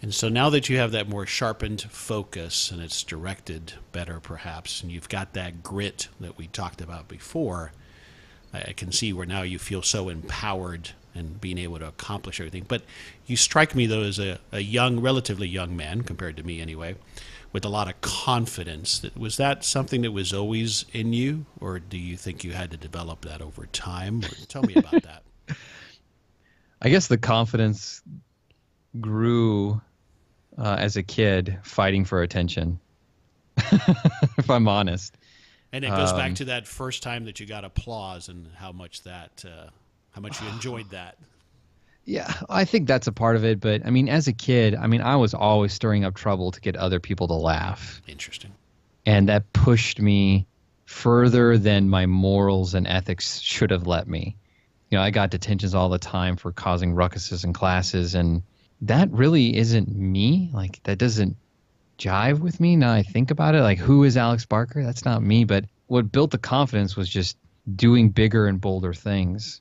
And 0.00 0.14
so 0.14 0.28
now 0.28 0.48
that 0.50 0.68
you 0.68 0.78
have 0.78 0.92
that 0.92 1.08
more 1.08 1.26
sharpened 1.26 1.82
focus 1.82 2.70
and 2.70 2.80
it's 2.80 3.02
directed 3.02 3.72
better, 3.90 4.20
perhaps, 4.20 4.80
and 4.80 4.92
you've 4.92 5.08
got 5.08 5.32
that 5.32 5.64
grit 5.64 6.06
that 6.20 6.38
we 6.38 6.46
talked 6.46 6.80
about 6.80 7.08
before, 7.08 7.72
I 8.54 8.74
can 8.74 8.92
see 8.92 9.12
where 9.12 9.26
now 9.26 9.42
you 9.42 9.58
feel 9.58 9.82
so 9.82 10.08
empowered 10.08 10.90
and 11.18 11.40
being 11.40 11.58
able 11.58 11.78
to 11.78 11.88
accomplish 11.88 12.40
everything. 12.40 12.64
But 12.66 12.82
you 13.26 13.36
strike 13.36 13.74
me, 13.74 13.86
though, 13.86 14.02
as 14.02 14.18
a, 14.18 14.38
a 14.52 14.60
young, 14.60 15.00
relatively 15.00 15.48
young 15.48 15.76
man, 15.76 16.02
compared 16.02 16.36
to 16.36 16.42
me 16.42 16.60
anyway, 16.60 16.96
with 17.52 17.64
a 17.64 17.68
lot 17.68 17.88
of 17.88 18.00
confidence. 18.00 19.04
Was 19.16 19.36
that 19.36 19.64
something 19.64 20.02
that 20.02 20.12
was 20.12 20.32
always 20.32 20.84
in 20.92 21.12
you, 21.12 21.46
or 21.60 21.78
do 21.78 21.98
you 21.98 22.16
think 22.16 22.44
you 22.44 22.52
had 22.52 22.70
to 22.70 22.76
develop 22.76 23.22
that 23.22 23.42
over 23.42 23.66
time? 23.66 24.22
Or 24.24 24.28
tell 24.46 24.62
me 24.62 24.74
about 24.74 25.02
that. 25.02 25.22
I 26.82 26.88
guess 26.88 27.08
the 27.08 27.18
confidence 27.18 28.02
grew 29.00 29.80
uh, 30.56 30.76
as 30.78 30.96
a 30.96 31.02
kid 31.02 31.58
fighting 31.62 32.04
for 32.04 32.22
attention. 32.22 32.78
if 34.38 34.48
I'm 34.50 34.68
honest. 34.68 35.16
And 35.72 35.84
it 35.84 35.88
goes 35.88 36.12
um, 36.12 36.16
back 36.16 36.34
to 36.36 36.46
that 36.46 36.66
first 36.66 37.02
time 37.02 37.24
that 37.26 37.40
you 37.40 37.46
got 37.46 37.64
applause 37.64 38.28
and 38.28 38.48
how 38.54 38.72
much 38.72 39.02
that, 39.02 39.44
uh, 39.46 39.68
how 40.18 40.22
much 40.22 40.42
you 40.42 40.48
enjoyed 40.48 40.90
that. 40.90 41.16
Yeah, 42.04 42.32
I 42.50 42.64
think 42.64 42.88
that's 42.88 43.06
a 43.06 43.12
part 43.12 43.36
of 43.36 43.44
it. 43.44 43.60
But 43.60 43.86
I 43.86 43.90
mean, 43.90 44.08
as 44.08 44.26
a 44.26 44.32
kid, 44.32 44.74
I 44.74 44.88
mean, 44.88 45.00
I 45.00 45.14
was 45.14 45.32
always 45.32 45.72
stirring 45.72 46.04
up 46.04 46.16
trouble 46.16 46.50
to 46.50 46.60
get 46.60 46.74
other 46.74 46.98
people 46.98 47.28
to 47.28 47.34
laugh. 47.34 48.02
Interesting. 48.08 48.52
And 49.06 49.28
that 49.28 49.52
pushed 49.52 50.00
me 50.00 50.48
further 50.86 51.56
than 51.56 51.88
my 51.88 52.06
morals 52.06 52.74
and 52.74 52.88
ethics 52.88 53.38
should 53.38 53.70
have 53.70 53.86
let 53.86 54.08
me. 54.08 54.34
You 54.90 54.98
know, 54.98 55.04
I 55.04 55.10
got 55.10 55.30
detentions 55.30 55.72
all 55.72 55.88
the 55.88 56.00
time 56.00 56.36
for 56.36 56.50
causing 56.50 56.94
ruckuses 56.94 57.44
in 57.44 57.52
classes, 57.52 58.16
and 58.16 58.42
that 58.80 59.12
really 59.12 59.56
isn't 59.56 59.94
me. 59.94 60.50
Like, 60.52 60.82
that 60.82 60.98
doesn't 60.98 61.36
jive 61.96 62.40
with 62.40 62.58
me 62.58 62.74
now 62.74 62.92
I 62.92 63.04
think 63.04 63.30
about 63.30 63.54
it. 63.54 63.60
Like, 63.60 63.78
who 63.78 64.02
is 64.02 64.16
Alex 64.16 64.46
Barker? 64.46 64.82
That's 64.82 65.04
not 65.04 65.22
me. 65.22 65.44
But 65.44 65.66
what 65.86 66.10
built 66.10 66.32
the 66.32 66.38
confidence 66.38 66.96
was 66.96 67.08
just 67.08 67.36
doing 67.76 68.08
bigger 68.10 68.46
and 68.46 68.60
bolder 68.60 68.94
things. 68.94 69.60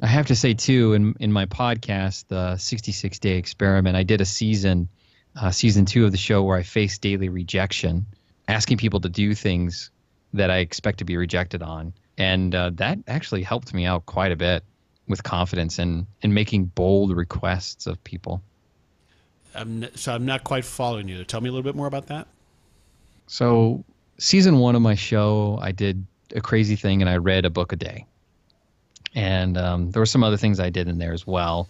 I 0.00 0.06
have 0.06 0.26
to 0.26 0.36
say 0.36 0.54
too, 0.54 0.92
in 0.92 1.14
in 1.18 1.32
my 1.32 1.46
podcast, 1.46 2.28
the 2.28 2.56
66 2.56 3.18
Day 3.18 3.36
Experiment, 3.36 3.96
I 3.96 4.04
did 4.04 4.20
a 4.20 4.24
season, 4.24 4.88
uh, 5.34 5.50
season 5.50 5.86
two 5.86 6.04
of 6.04 6.12
the 6.12 6.18
show 6.18 6.42
where 6.44 6.56
I 6.56 6.62
faced 6.62 7.02
daily 7.02 7.28
rejection, 7.28 8.06
asking 8.46 8.76
people 8.76 9.00
to 9.00 9.08
do 9.08 9.34
things 9.34 9.90
that 10.34 10.50
I 10.50 10.58
expect 10.58 10.98
to 10.98 11.04
be 11.04 11.16
rejected 11.16 11.62
on, 11.62 11.94
and 12.16 12.54
uh, 12.54 12.70
that 12.74 12.98
actually 13.08 13.42
helped 13.42 13.74
me 13.74 13.86
out 13.86 14.06
quite 14.06 14.30
a 14.30 14.36
bit 14.36 14.62
with 15.08 15.24
confidence 15.24 15.80
and 15.80 16.06
and 16.22 16.32
making 16.32 16.66
bold 16.66 17.16
requests 17.16 17.88
of 17.88 18.02
people. 18.04 18.40
I'm 19.52 19.96
so 19.96 20.14
I'm 20.14 20.26
not 20.26 20.44
quite 20.44 20.64
following 20.64 21.08
you. 21.08 21.24
Tell 21.24 21.40
me 21.40 21.48
a 21.48 21.52
little 21.52 21.64
bit 21.64 21.74
more 21.74 21.88
about 21.88 22.06
that. 22.06 22.28
So, 23.26 23.84
season 24.18 24.58
one 24.58 24.76
of 24.76 24.82
my 24.82 24.94
show, 24.94 25.58
I 25.60 25.72
did 25.72 26.06
a 26.36 26.40
crazy 26.40 26.76
thing 26.76 27.02
and 27.02 27.10
I 27.10 27.16
read 27.16 27.44
a 27.44 27.50
book 27.50 27.72
a 27.72 27.76
day 27.76 28.06
and 29.18 29.58
um, 29.58 29.90
there 29.90 30.00
were 30.00 30.06
some 30.06 30.22
other 30.22 30.36
things 30.36 30.60
I 30.60 30.70
did 30.70 30.86
in 30.86 30.98
there 30.98 31.12
as 31.12 31.26
well. 31.26 31.68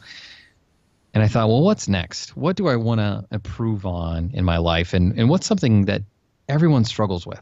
And 1.15 1.23
I 1.23 1.29
thought, 1.29 1.49
well, 1.49 1.63
what's 1.63 1.89
next? 1.89 2.37
What 2.37 2.57
do 2.57 2.69
I 2.69 2.77
want 2.77 3.01
to 3.01 3.25
improve 3.33 3.87
on 3.87 4.33
in 4.35 4.45
my 4.45 4.59
life? 4.59 4.93
And, 4.93 5.19
and 5.19 5.31
what's 5.31 5.47
something 5.47 5.87
that 5.87 6.03
everyone 6.47 6.85
struggles 6.85 7.27
with? 7.27 7.41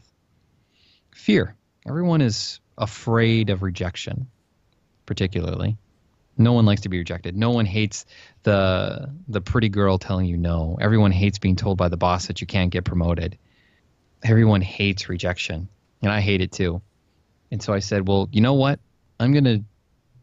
Fear. 1.13 1.57
Everyone 1.85 2.21
is 2.21 2.61
afraid 2.77 3.49
of 3.49 3.61
rejection, 3.63 4.29
particularly. 5.05 5.77
No 6.37 6.53
one 6.53 6.65
likes 6.65 6.81
to 6.81 6.89
be 6.89 6.99
rejected. 6.99 7.35
No 7.35 7.49
one 7.49 7.65
hates 7.65 8.05
the 8.43 9.09
the 9.27 9.41
pretty 9.41 9.67
girl 9.67 9.97
telling 9.97 10.27
you 10.27 10.37
no. 10.37 10.77
Everyone 10.79 11.11
hates 11.11 11.37
being 11.37 11.57
told 11.57 11.77
by 11.77 11.89
the 11.89 11.97
boss 11.97 12.27
that 12.27 12.39
you 12.39 12.47
can't 12.47 12.71
get 12.71 12.85
promoted. 12.85 13.37
Everyone 14.23 14.61
hates 14.61 15.09
rejection, 15.09 15.67
and 16.01 16.11
I 16.11 16.21
hate 16.21 16.39
it 16.39 16.53
too. 16.53 16.81
And 17.51 17.61
so 17.61 17.73
I 17.73 17.79
said, 17.79 18.07
well, 18.07 18.29
you 18.31 18.39
know 18.39 18.53
what? 18.53 18.79
I'm 19.19 19.33
going 19.33 19.45
to 19.45 19.63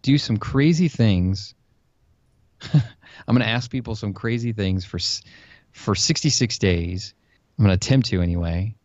do 0.05 0.19
some 0.19 0.37
crazy 0.37 0.89
things. 0.89 1.55
I'm 2.73 2.83
going 3.35 3.41
to 3.41 3.49
ask 3.49 3.71
people 3.71 3.97
some 3.97 4.13
crazy 4.13 4.53
things 4.53 4.85
for 4.85 4.99
for 5.73 5.97
66 5.97 6.59
days. 6.59 7.15
I'm 7.59 7.65
going 7.65 7.77
to 7.77 7.87
attempt 7.87 8.09
to 8.09 8.21
anyway, 8.23 8.77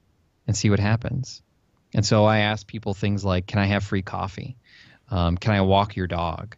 and 0.48 0.58
see 0.58 0.72
what 0.72 0.80
happens. 0.80 1.44
And 1.94 2.06
so 2.06 2.26
I 2.26 2.40
asked 2.40 2.68
people 2.68 2.94
things 2.94 3.24
like, 3.24 3.46
"Can 3.46 3.60
I 3.60 3.66
have 3.66 3.84
free 3.84 4.02
coffee? 4.02 4.56
Um, 5.12 5.38
can 5.38 5.54
I 5.54 5.62
walk 5.62 5.96
your 5.96 6.08
dog? 6.08 6.56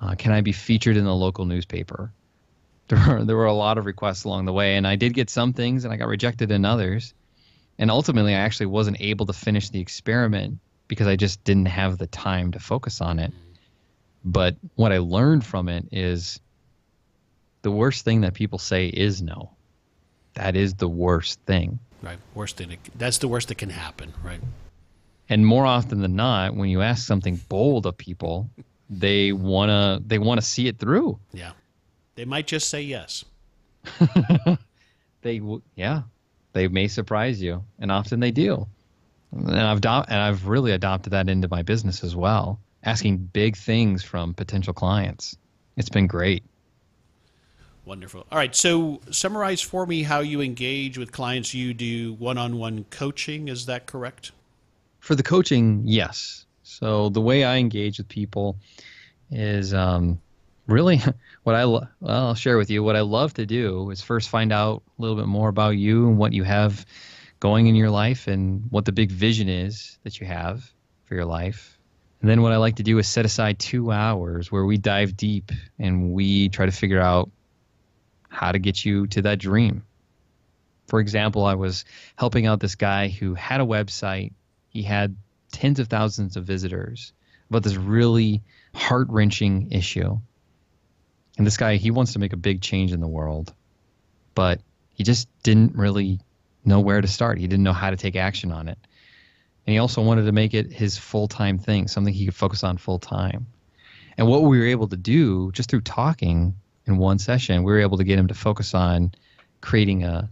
Uh, 0.00 0.14
can 0.14 0.32
I 0.32 0.42
be 0.42 0.52
featured 0.52 0.96
in 0.96 1.04
the 1.04 1.14
local 1.14 1.44
newspaper?" 1.44 2.12
There 2.88 3.04
were 3.06 3.24
there 3.24 3.36
were 3.36 3.44
a 3.44 3.52
lot 3.52 3.76
of 3.76 3.84
requests 3.84 4.24
along 4.24 4.46
the 4.46 4.52
way, 4.52 4.76
and 4.76 4.86
I 4.86 4.96
did 4.96 5.12
get 5.12 5.28
some 5.28 5.52
things, 5.52 5.84
and 5.84 5.92
I 5.92 5.98
got 5.98 6.08
rejected 6.08 6.50
in 6.50 6.64
others. 6.64 7.12
And 7.78 7.90
ultimately, 7.90 8.34
I 8.34 8.40
actually 8.40 8.66
wasn't 8.66 9.00
able 9.00 9.26
to 9.26 9.34
finish 9.34 9.68
the 9.68 9.80
experiment 9.80 10.58
because 10.88 11.06
I 11.06 11.16
just 11.16 11.44
didn't 11.44 11.66
have 11.66 11.98
the 11.98 12.06
time 12.06 12.52
to 12.52 12.58
focus 12.58 13.02
on 13.02 13.18
it. 13.18 13.32
But 14.24 14.56
what 14.74 14.92
I 14.92 14.98
learned 14.98 15.44
from 15.44 15.68
it 15.68 15.86
is 15.92 16.40
the 17.62 17.70
worst 17.70 18.04
thing 18.04 18.22
that 18.22 18.34
people 18.34 18.58
say 18.58 18.88
is 18.88 19.22
no. 19.22 19.50
That 20.34 20.56
is 20.56 20.74
the 20.74 20.88
worst 20.88 21.40
thing. 21.46 21.78
Right. 22.02 22.18
Worst 22.34 22.56
thing. 22.56 22.76
That's 22.96 23.18
the 23.18 23.28
worst 23.28 23.48
that 23.48 23.56
can 23.58 23.70
happen. 23.70 24.12
Right. 24.22 24.40
And 25.28 25.46
more 25.46 25.66
often 25.66 26.00
than 26.00 26.16
not, 26.16 26.54
when 26.54 26.70
you 26.70 26.80
ask 26.80 27.06
something 27.06 27.36
bold 27.48 27.86
of 27.86 27.96
people, 27.96 28.48
they 28.88 29.32
wanna 29.32 30.00
they 30.06 30.18
wanna 30.18 30.42
see 30.42 30.68
it 30.68 30.78
through. 30.78 31.18
Yeah. 31.32 31.52
They 32.14 32.24
might 32.24 32.46
just 32.46 32.68
say 32.68 32.82
yes. 32.82 33.24
they 35.22 35.40
yeah. 35.74 36.02
They 36.54 36.66
may 36.68 36.88
surprise 36.88 37.42
you, 37.42 37.62
and 37.78 37.92
often 37.92 38.20
they 38.20 38.30
do. 38.30 38.66
And 39.32 39.58
I've 39.58 39.80
do- 39.80 39.88
and 39.88 40.20
I've 40.20 40.46
really 40.46 40.72
adopted 40.72 41.12
that 41.12 41.28
into 41.28 41.48
my 41.48 41.62
business 41.62 42.02
as 42.02 42.16
well 42.16 42.58
asking 42.82 43.18
big 43.18 43.56
things 43.56 44.02
from 44.02 44.34
potential 44.34 44.72
clients. 44.72 45.36
It's 45.76 45.88
been 45.88 46.06
great. 46.06 46.44
Wonderful. 47.84 48.26
All 48.30 48.38
right. 48.38 48.54
So, 48.54 49.00
summarize 49.10 49.62
for 49.62 49.86
me 49.86 50.02
how 50.02 50.20
you 50.20 50.42
engage 50.42 50.98
with 50.98 51.10
clients. 51.10 51.54
You 51.54 51.72
do 51.72 52.12
one 52.14 52.36
on 52.36 52.58
one 52.58 52.84
coaching. 52.90 53.48
Is 53.48 53.66
that 53.66 53.86
correct? 53.86 54.32
For 55.00 55.14
the 55.14 55.22
coaching, 55.22 55.82
yes. 55.86 56.44
So, 56.62 57.08
the 57.08 57.22
way 57.22 57.44
I 57.44 57.56
engage 57.56 57.96
with 57.96 58.08
people 58.08 58.56
is 59.30 59.72
um, 59.72 60.20
really 60.66 61.00
what 61.44 61.56
I 61.56 61.64
well, 61.64 61.88
I'll 62.06 62.34
share 62.34 62.58
with 62.58 62.68
you. 62.68 62.82
What 62.82 62.94
I 62.94 63.00
love 63.00 63.32
to 63.34 63.46
do 63.46 63.88
is 63.90 64.02
first 64.02 64.28
find 64.28 64.52
out 64.52 64.82
a 64.98 65.02
little 65.02 65.16
bit 65.16 65.26
more 65.26 65.48
about 65.48 65.70
you 65.70 66.08
and 66.08 66.18
what 66.18 66.34
you 66.34 66.44
have 66.44 66.84
going 67.40 67.68
in 67.68 67.74
your 67.74 67.90
life 67.90 68.26
and 68.26 68.64
what 68.70 68.84
the 68.84 68.92
big 68.92 69.10
vision 69.10 69.48
is 69.48 69.98
that 70.02 70.20
you 70.20 70.26
have 70.26 70.70
for 71.06 71.14
your 71.14 71.24
life 71.24 71.77
and 72.20 72.28
then 72.28 72.42
what 72.42 72.52
I 72.52 72.56
like 72.56 72.76
to 72.76 72.82
do 72.82 72.98
is 72.98 73.06
set 73.06 73.24
aside 73.24 73.58
two 73.58 73.92
hours 73.92 74.50
where 74.50 74.64
we 74.64 74.76
dive 74.76 75.16
deep 75.16 75.52
and 75.78 76.12
we 76.12 76.48
try 76.48 76.66
to 76.66 76.72
figure 76.72 77.00
out 77.00 77.30
how 78.28 78.50
to 78.50 78.58
get 78.58 78.84
you 78.84 79.06
to 79.08 79.22
that 79.22 79.38
dream. 79.38 79.84
For 80.88 81.00
example, 81.00 81.44
I 81.44 81.54
was 81.54 81.84
helping 82.16 82.46
out 82.46 82.60
this 82.60 82.74
guy 82.74 83.08
who 83.08 83.34
had 83.34 83.60
a 83.60 83.64
website. 83.64 84.32
He 84.68 84.82
had 84.82 85.16
tens 85.52 85.78
of 85.78 85.88
thousands 85.88 86.36
of 86.36 86.44
visitors 86.44 87.12
about 87.50 87.62
this 87.62 87.76
really 87.76 88.42
heart 88.74 89.08
wrenching 89.10 89.70
issue. 89.70 90.18
And 91.36 91.46
this 91.46 91.56
guy, 91.56 91.76
he 91.76 91.90
wants 91.90 92.14
to 92.14 92.18
make 92.18 92.32
a 92.32 92.38
big 92.38 92.62
change 92.62 92.92
in 92.92 93.00
the 93.00 93.06
world, 93.06 93.54
but 94.34 94.60
he 94.90 95.04
just 95.04 95.28
didn't 95.44 95.76
really 95.76 96.20
know 96.64 96.80
where 96.80 97.00
to 97.00 97.06
start. 97.06 97.38
He 97.38 97.46
didn't 97.46 97.62
know 97.62 97.72
how 97.72 97.90
to 97.90 97.96
take 97.96 98.16
action 98.16 98.50
on 98.50 98.68
it. 98.68 98.78
And 99.68 99.74
he 99.74 99.80
also 99.80 100.00
wanted 100.00 100.24
to 100.24 100.32
make 100.32 100.54
it 100.54 100.72
his 100.72 100.96
full 100.96 101.28
time 101.28 101.58
thing, 101.58 101.88
something 101.88 102.14
he 102.14 102.24
could 102.24 102.34
focus 102.34 102.64
on 102.64 102.78
full 102.78 102.98
time. 102.98 103.48
And 104.16 104.26
what 104.26 104.44
we 104.44 104.58
were 104.58 104.64
able 104.64 104.88
to 104.88 104.96
do 104.96 105.52
just 105.52 105.68
through 105.68 105.82
talking 105.82 106.54
in 106.86 106.96
one 106.96 107.18
session, 107.18 107.64
we 107.64 107.72
were 107.72 107.80
able 107.80 107.98
to 107.98 108.04
get 108.04 108.18
him 108.18 108.28
to 108.28 108.34
focus 108.34 108.72
on 108.72 109.12
creating 109.60 110.04
a 110.04 110.30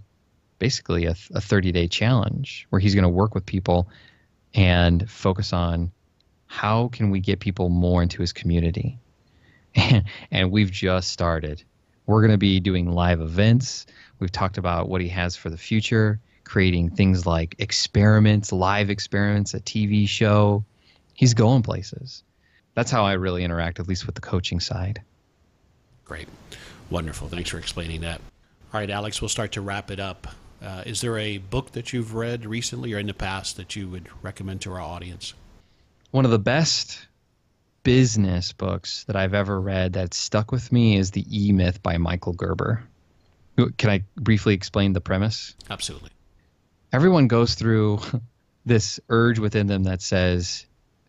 basically 0.58 1.04
a, 1.04 1.14
a 1.34 1.42
30 1.42 1.70
day 1.70 1.86
challenge 1.86 2.66
where 2.70 2.80
he's 2.80 2.94
going 2.94 3.02
to 3.02 3.10
work 3.10 3.34
with 3.34 3.44
people 3.44 3.90
and 4.54 5.10
focus 5.10 5.52
on 5.52 5.92
how 6.46 6.88
can 6.88 7.10
we 7.10 7.20
get 7.20 7.38
people 7.38 7.68
more 7.68 8.02
into 8.02 8.22
his 8.22 8.32
community. 8.32 8.98
and 10.30 10.50
we've 10.50 10.72
just 10.72 11.10
started. 11.10 11.62
We're 12.06 12.22
going 12.22 12.30
to 12.30 12.38
be 12.38 12.58
doing 12.58 12.90
live 12.90 13.20
events. 13.20 13.84
We've 14.18 14.32
talked 14.32 14.56
about 14.56 14.88
what 14.88 15.02
he 15.02 15.08
has 15.08 15.36
for 15.36 15.50
the 15.50 15.58
future 15.58 16.20
creating 16.46 16.90
things 16.90 17.26
like 17.26 17.56
experiments, 17.58 18.52
live 18.52 18.88
experiments, 18.88 19.52
a 19.52 19.60
TV 19.60 20.08
show. 20.08 20.64
He's 21.12 21.34
going 21.34 21.62
places. 21.62 22.22
That's 22.74 22.90
how 22.90 23.04
I 23.04 23.14
really 23.14 23.42
interact, 23.42 23.80
at 23.80 23.88
least 23.88 24.06
with 24.06 24.14
the 24.14 24.20
coaching 24.20 24.60
side. 24.60 25.02
Great. 26.04 26.28
Wonderful. 26.88 27.28
Thanks 27.28 27.50
for 27.50 27.58
explaining 27.58 28.02
that. 28.02 28.20
All 28.72 28.80
right, 28.80 28.88
Alex, 28.88 29.20
we'll 29.20 29.28
start 29.28 29.52
to 29.52 29.60
wrap 29.60 29.90
it 29.90 29.98
up. 29.98 30.28
Uh, 30.62 30.82
is 30.86 31.00
there 31.00 31.18
a 31.18 31.38
book 31.38 31.72
that 31.72 31.92
you've 31.92 32.14
read 32.14 32.46
recently 32.46 32.94
or 32.94 32.98
in 32.98 33.06
the 33.06 33.14
past 33.14 33.56
that 33.56 33.74
you 33.74 33.88
would 33.88 34.08
recommend 34.22 34.60
to 34.62 34.72
our 34.72 34.80
audience? 34.80 35.34
One 36.12 36.24
of 36.24 36.30
the 36.30 36.38
best 36.38 37.06
business 37.82 38.52
books 38.52 39.04
that 39.04 39.16
I've 39.16 39.34
ever 39.34 39.60
read 39.60 39.94
that 39.94 40.14
stuck 40.14 40.52
with 40.52 40.70
me 40.70 40.96
is 40.96 41.10
The 41.10 41.24
E 41.30 41.52
Myth 41.52 41.82
by 41.82 41.98
Michael 41.98 42.32
Gerber. 42.34 42.84
Can 43.78 43.90
I 43.90 44.04
briefly 44.16 44.54
explain 44.54 44.92
the 44.92 45.00
premise? 45.00 45.54
Absolutely 45.70 46.10
everyone 46.92 47.28
goes 47.28 47.54
through 47.54 48.00
this 48.66 49.00
urge 49.08 49.38
within 49.38 49.66
them 49.66 49.84
that 49.84 50.02
says, 50.02 50.66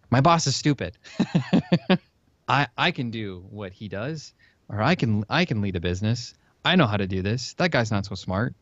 "My 0.10 0.22
boss 0.22 0.48
is 0.48 0.56
stupid. 0.56 0.98
I 2.48 2.68
I 2.78 2.92
can 2.92 3.12
do 3.12 3.46
what 3.50 3.74
he 3.74 3.88
does, 3.88 4.34
or 4.70 4.82
I 4.82 4.96
can 4.96 5.24
I 5.30 5.46
can 5.46 5.62
lead 5.62 5.76
a 5.76 5.80
business. 5.80 6.34
I 6.64 6.76
know 6.76 6.88
how 6.88 6.98
to 6.98 7.08
do 7.08 7.22
this. 7.22 7.54
That 7.56 7.72
guy's 7.72 7.92
not 7.92 8.06
so 8.06 8.16
smart. 8.16 8.56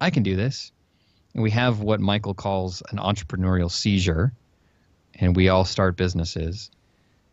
I 0.00 0.10
can 0.10 0.22
do 0.22 0.36
this." 0.36 0.72
And 1.34 1.42
we 1.42 1.50
have 1.50 1.80
what 1.80 2.00
Michael 2.00 2.34
calls 2.34 2.82
an 2.92 2.98
entrepreneurial 2.98 3.70
seizure, 3.70 4.32
and 5.14 5.34
we 5.34 5.48
all 5.48 5.64
start 5.64 5.96
businesses. 5.96 6.70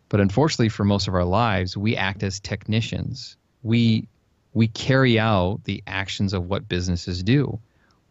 But 0.09 0.19
unfortunately, 0.19 0.69
for 0.69 0.83
most 0.83 1.07
of 1.07 1.13
our 1.13 1.23
lives, 1.23 1.77
we 1.77 1.95
act 1.95 2.23
as 2.23 2.39
technicians. 2.39 3.37
We 3.63 4.07
we 4.53 4.67
carry 4.67 5.19
out 5.19 5.63
the 5.63 5.83
actions 5.87 6.33
of 6.33 6.49
what 6.49 6.67
businesses 6.67 7.23
do 7.23 7.59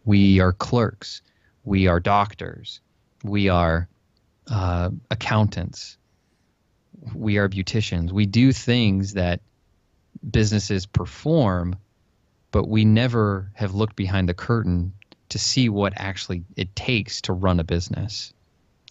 we 0.05 0.41
are 0.41 0.53
clerks. 0.53 1.23
We 1.65 1.87
are 1.87 2.01
doctors. 2.01 2.81
We 3.23 3.49
are 3.49 3.89
uh, 4.51 4.91
accountants. 5.11 5.99
We 7.15 7.39
are 7.39 7.49
beauticians. 7.49 8.13
We 8.13 8.27
do 8.27 8.53
things 8.53 9.15
that 9.15 9.41
businesses 10.29 10.87
perform, 10.87 11.77
but 12.51 12.69
we 12.69 12.85
never 12.85 13.51
have 13.55 13.75
looked 13.75 13.97
behind 13.97 14.29
the 14.29 14.35
curtain 14.35 14.95
to 15.31 15.39
see 15.39 15.69
what 15.69 15.93
actually 15.97 16.45
it 16.57 16.75
takes 16.75 17.23
to 17.23 17.33
run 17.33 17.61
a 17.61 17.65
business. 17.65 18.33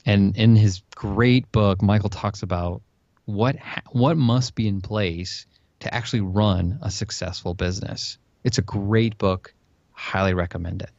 And 0.05 0.35
in 0.37 0.55
his 0.55 0.81
great 0.95 1.51
book, 1.51 1.81
Michael 1.81 2.09
talks 2.09 2.41
about 2.41 2.81
what 3.25 3.57
ha- 3.57 3.81
what 3.91 4.17
must 4.17 4.55
be 4.55 4.67
in 4.67 4.81
place 4.81 5.45
to 5.81 5.93
actually 5.93 6.21
run 6.21 6.79
a 6.81 6.89
successful 6.89 7.53
business. 7.53 8.17
It's 8.43 8.57
a 8.57 8.63
great 8.63 9.17
book. 9.17 9.53
Highly 9.91 10.33
recommend 10.33 10.81
it. 10.81 10.91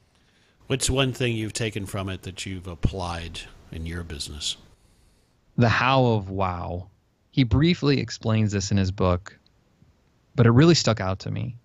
What's 0.71 0.89
one 0.89 1.13
thing 1.13 1.35
you've 1.35 1.53
taken 1.53 1.85
from 1.85 2.09
it 2.09 2.23
that 2.23 2.47
you've 2.47 2.69
applied 2.69 3.41
in 3.73 3.87
your 3.87 4.05
business? 4.05 4.57
The 5.57 5.69
how 5.69 6.05
of 6.05 6.31
wow. 6.31 6.91
He 7.33 7.43
briefly 7.43 7.99
explains 7.99 8.53
this 8.53 8.71
in 8.71 8.77
his 8.77 8.93
book, 8.93 9.37
but 10.37 10.47
it 10.47 10.53
really 10.53 10.77
stuck 10.77 11.01
out 11.01 11.19
to 11.21 11.31
me. 11.33 11.57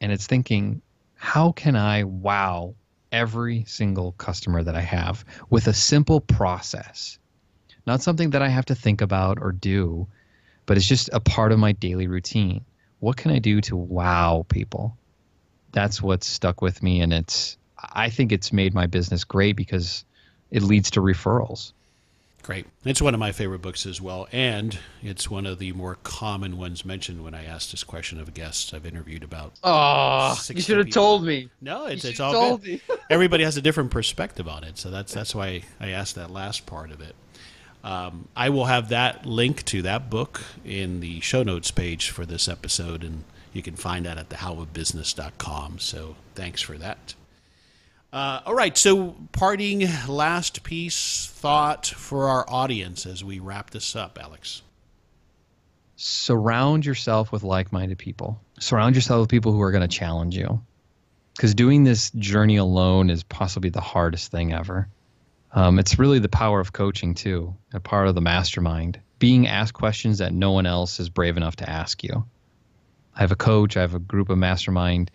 And 0.00 0.12
it's 0.12 0.28
thinking, 0.28 0.80
how 1.16 1.50
can 1.50 1.74
I 1.74 2.04
wow 2.04 2.76
every 3.10 3.64
single 3.64 4.12
customer 4.12 4.62
that 4.62 4.76
I 4.76 4.82
have 4.82 5.24
with 5.50 5.66
a 5.66 5.74
simple 5.74 6.20
process? 6.20 7.18
Not 7.84 8.00
something 8.00 8.30
that 8.30 8.42
I 8.42 8.48
have 8.48 8.66
to 8.66 8.76
think 8.76 9.00
about 9.00 9.38
or 9.40 9.50
do, 9.50 10.06
but 10.66 10.76
it's 10.76 10.86
just 10.86 11.10
a 11.12 11.18
part 11.18 11.50
of 11.50 11.58
my 11.58 11.72
daily 11.72 12.06
routine. 12.06 12.64
What 13.00 13.16
can 13.16 13.32
I 13.32 13.40
do 13.40 13.60
to 13.62 13.74
wow 13.74 14.46
people? 14.48 14.96
That's 15.72 16.00
what's 16.00 16.28
stuck 16.28 16.62
with 16.62 16.80
me, 16.80 17.00
and 17.00 17.12
it's 17.12 17.56
I 17.92 18.10
think 18.10 18.32
it's 18.32 18.52
made 18.52 18.74
my 18.74 18.86
business 18.86 19.24
great 19.24 19.56
because 19.56 20.04
it 20.50 20.62
leads 20.62 20.90
to 20.92 21.00
referrals. 21.00 21.72
Great. 22.42 22.66
It's 22.84 23.02
one 23.02 23.12
of 23.12 23.20
my 23.20 23.32
favorite 23.32 23.60
books 23.60 23.84
as 23.84 24.00
well. 24.00 24.26
And 24.32 24.78
it's 25.02 25.30
one 25.30 25.46
of 25.46 25.58
the 25.58 25.72
more 25.72 25.98
common 26.02 26.56
ones 26.56 26.84
mentioned 26.84 27.22
when 27.22 27.34
I 27.34 27.44
asked 27.44 27.70
this 27.70 27.84
question 27.84 28.18
of 28.18 28.32
guests 28.32 28.72
I've 28.72 28.86
interviewed 28.86 29.22
about. 29.22 29.52
Oh, 29.62 30.38
you 30.48 30.60
should 30.60 30.78
have 30.78 30.90
told 30.90 31.24
me. 31.24 31.50
No, 31.60 31.86
it's, 31.86 32.04
it's 32.04 32.18
all 32.18 32.56
good. 32.56 32.80
Everybody 33.10 33.44
has 33.44 33.56
a 33.56 33.62
different 33.62 33.90
perspective 33.90 34.48
on 34.48 34.64
it. 34.64 34.78
So 34.78 34.90
that's, 34.90 35.12
that's 35.12 35.34
why 35.34 35.62
I 35.78 35.88
asked 35.88 36.14
that 36.14 36.30
last 36.30 36.66
part 36.66 36.90
of 36.90 37.00
it. 37.00 37.14
Um, 37.84 38.28
I 38.36 38.48
will 38.50 38.66
have 38.66 38.88
that 38.88 39.26
link 39.26 39.64
to 39.66 39.82
that 39.82 40.10
book 40.10 40.42
in 40.64 41.00
the 41.00 41.20
show 41.20 41.42
notes 41.42 41.70
page 41.70 42.10
for 42.10 42.24
this 42.24 42.48
episode. 42.48 43.04
And 43.04 43.24
you 43.52 43.62
can 43.62 43.76
find 43.76 44.06
that 44.06 44.16
at 44.16 44.30
thehowofbusiness.com. 44.30 45.78
So 45.78 46.16
thanks 46.34 46.62
for 46.62 46.78
that. 46.78 47.14
Uh, 48.12 48.40
all 48.44 48.54
right, 48.54 48.76
so 48.76 49.14
parting 49.30 49.86
last 50.08 50.64
piece 50.64 51.26
thought 51.26 51.86
for 51.86 52.28
our 52.28 52.44
audience 52.48 53.06
as 53.06 53.22
we 53.22 53.38
wrap 53.38 53.70
this 53.70 53.94
up, 53.94 54.18
Alex. 54.20 54.62
Surround 55.94 56.84
yourself 56.84 57.30
with 57.30 57.44
like 57.44 57.72
minded 57.72 57.98
people. 57.98 58.40
Surround 58.58 58.96
yourself 58.96 59.20
with 59.20 59.28
people 59.28 59.52
who 59.52 59.60
are 59.60 59.70
going 59.70 59.88
to 59.88 59.96
challenge 59.96 60.36
you. 60.36 60.60
Because 61.36 61.54
doing 61.54 61.84
this 61.84 62.10
journey 62.10 62.56
alone 62.56 63.10
is 63.10 63.22
possibly 63.22 63.70
the 63.70 63.80
hardest 63.80 64.32
thing 64.32 64.52
ever. 64.52 64.88
Um, 65.52 65.78
it's 65.78 65.98
really 65.98 66.18
the 66.18 66.28
power 66.28 66.58
of 66.58 66.72
coaching, 66.72 67.14
too, 67.14 67.54
a 67.72 67.80
part 67.80 68.08
of 68.08 68.16
the 68.16 68.20
mastermind. 68.20 68.98
Being 69.20 69.46
asked 69.46 69.74
questions 69.74 70.18
that 70.18 70.32
no 70.32 70.50
one 70.50 70.66
else 70.66 70.98
is 70.98 71.08
brave 71.08 71.36
enough 71.36 71.56
to 71.56 71.70
ask 71.70 72.02
you. 72.02 72.24
I 73.14 73.20
have 73.20 73.32
a 73.32 73.36
coach, 73.36 73.76
I 73.76 73.82
have 73.82 73.94
a 73.94 74.00
group 74.00 74.30
of 74.30 74.38
mastermind 74.38 75.10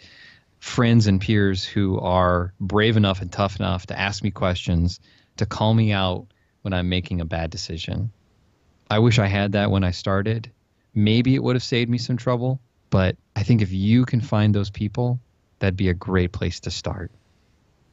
friends 0.65 1.05
and 1.05 1.21
peers 1.21 1.63
who 1.63 1.99
are 1.99 2.51
brave 2.59 2.97
enough 2.97 3.21
and 3.21 3.31
tough 3.31 3.59
enough 3.59 3.85
to 3.85 3.97
ask 3.97 4.23
me 4.23 4.31
questions, 4.31 4.99
to 5.37 5.45
call 5.45 5.75
me 5.75 5.91
out 5.91 6.25
when 6.63 6.73
I'm 6.73 6.89
making 6.89 7.21
a 7.21 7.25
bad 7.25 7.51
decision. 7.51 8.11
I 8.89 8.97
wish 8.97 9.19
I 9.19 9.27
had 9.27 9.51
that 9.51 9.69
when 9.69 9.83
I 9.83 9.91
started. 9.91 10.51
Maybe 10.95 11.35
it 11.35 11.43
would 11.43 11.55
have 11.55 11.63
saved 11.63 11.91
me 11.91 11.99
some 11.99 12.17
trouble, 12.17 12.59
but 12.89 13.15
I 13.35 13.43
think 13.43 13.61
if 13.61 13.71
you 13.71 14.05
can 14.05 14.19
find 14.19 14.55
those 14.55 14.71
people, 14.71 15.19
that'd 15.59 15.77
be 15.77 15.89
a 15.89 15.93
great 15.93 16.31
place 16.31 16.59
to 16.61 16.71
start. 16.71 17.11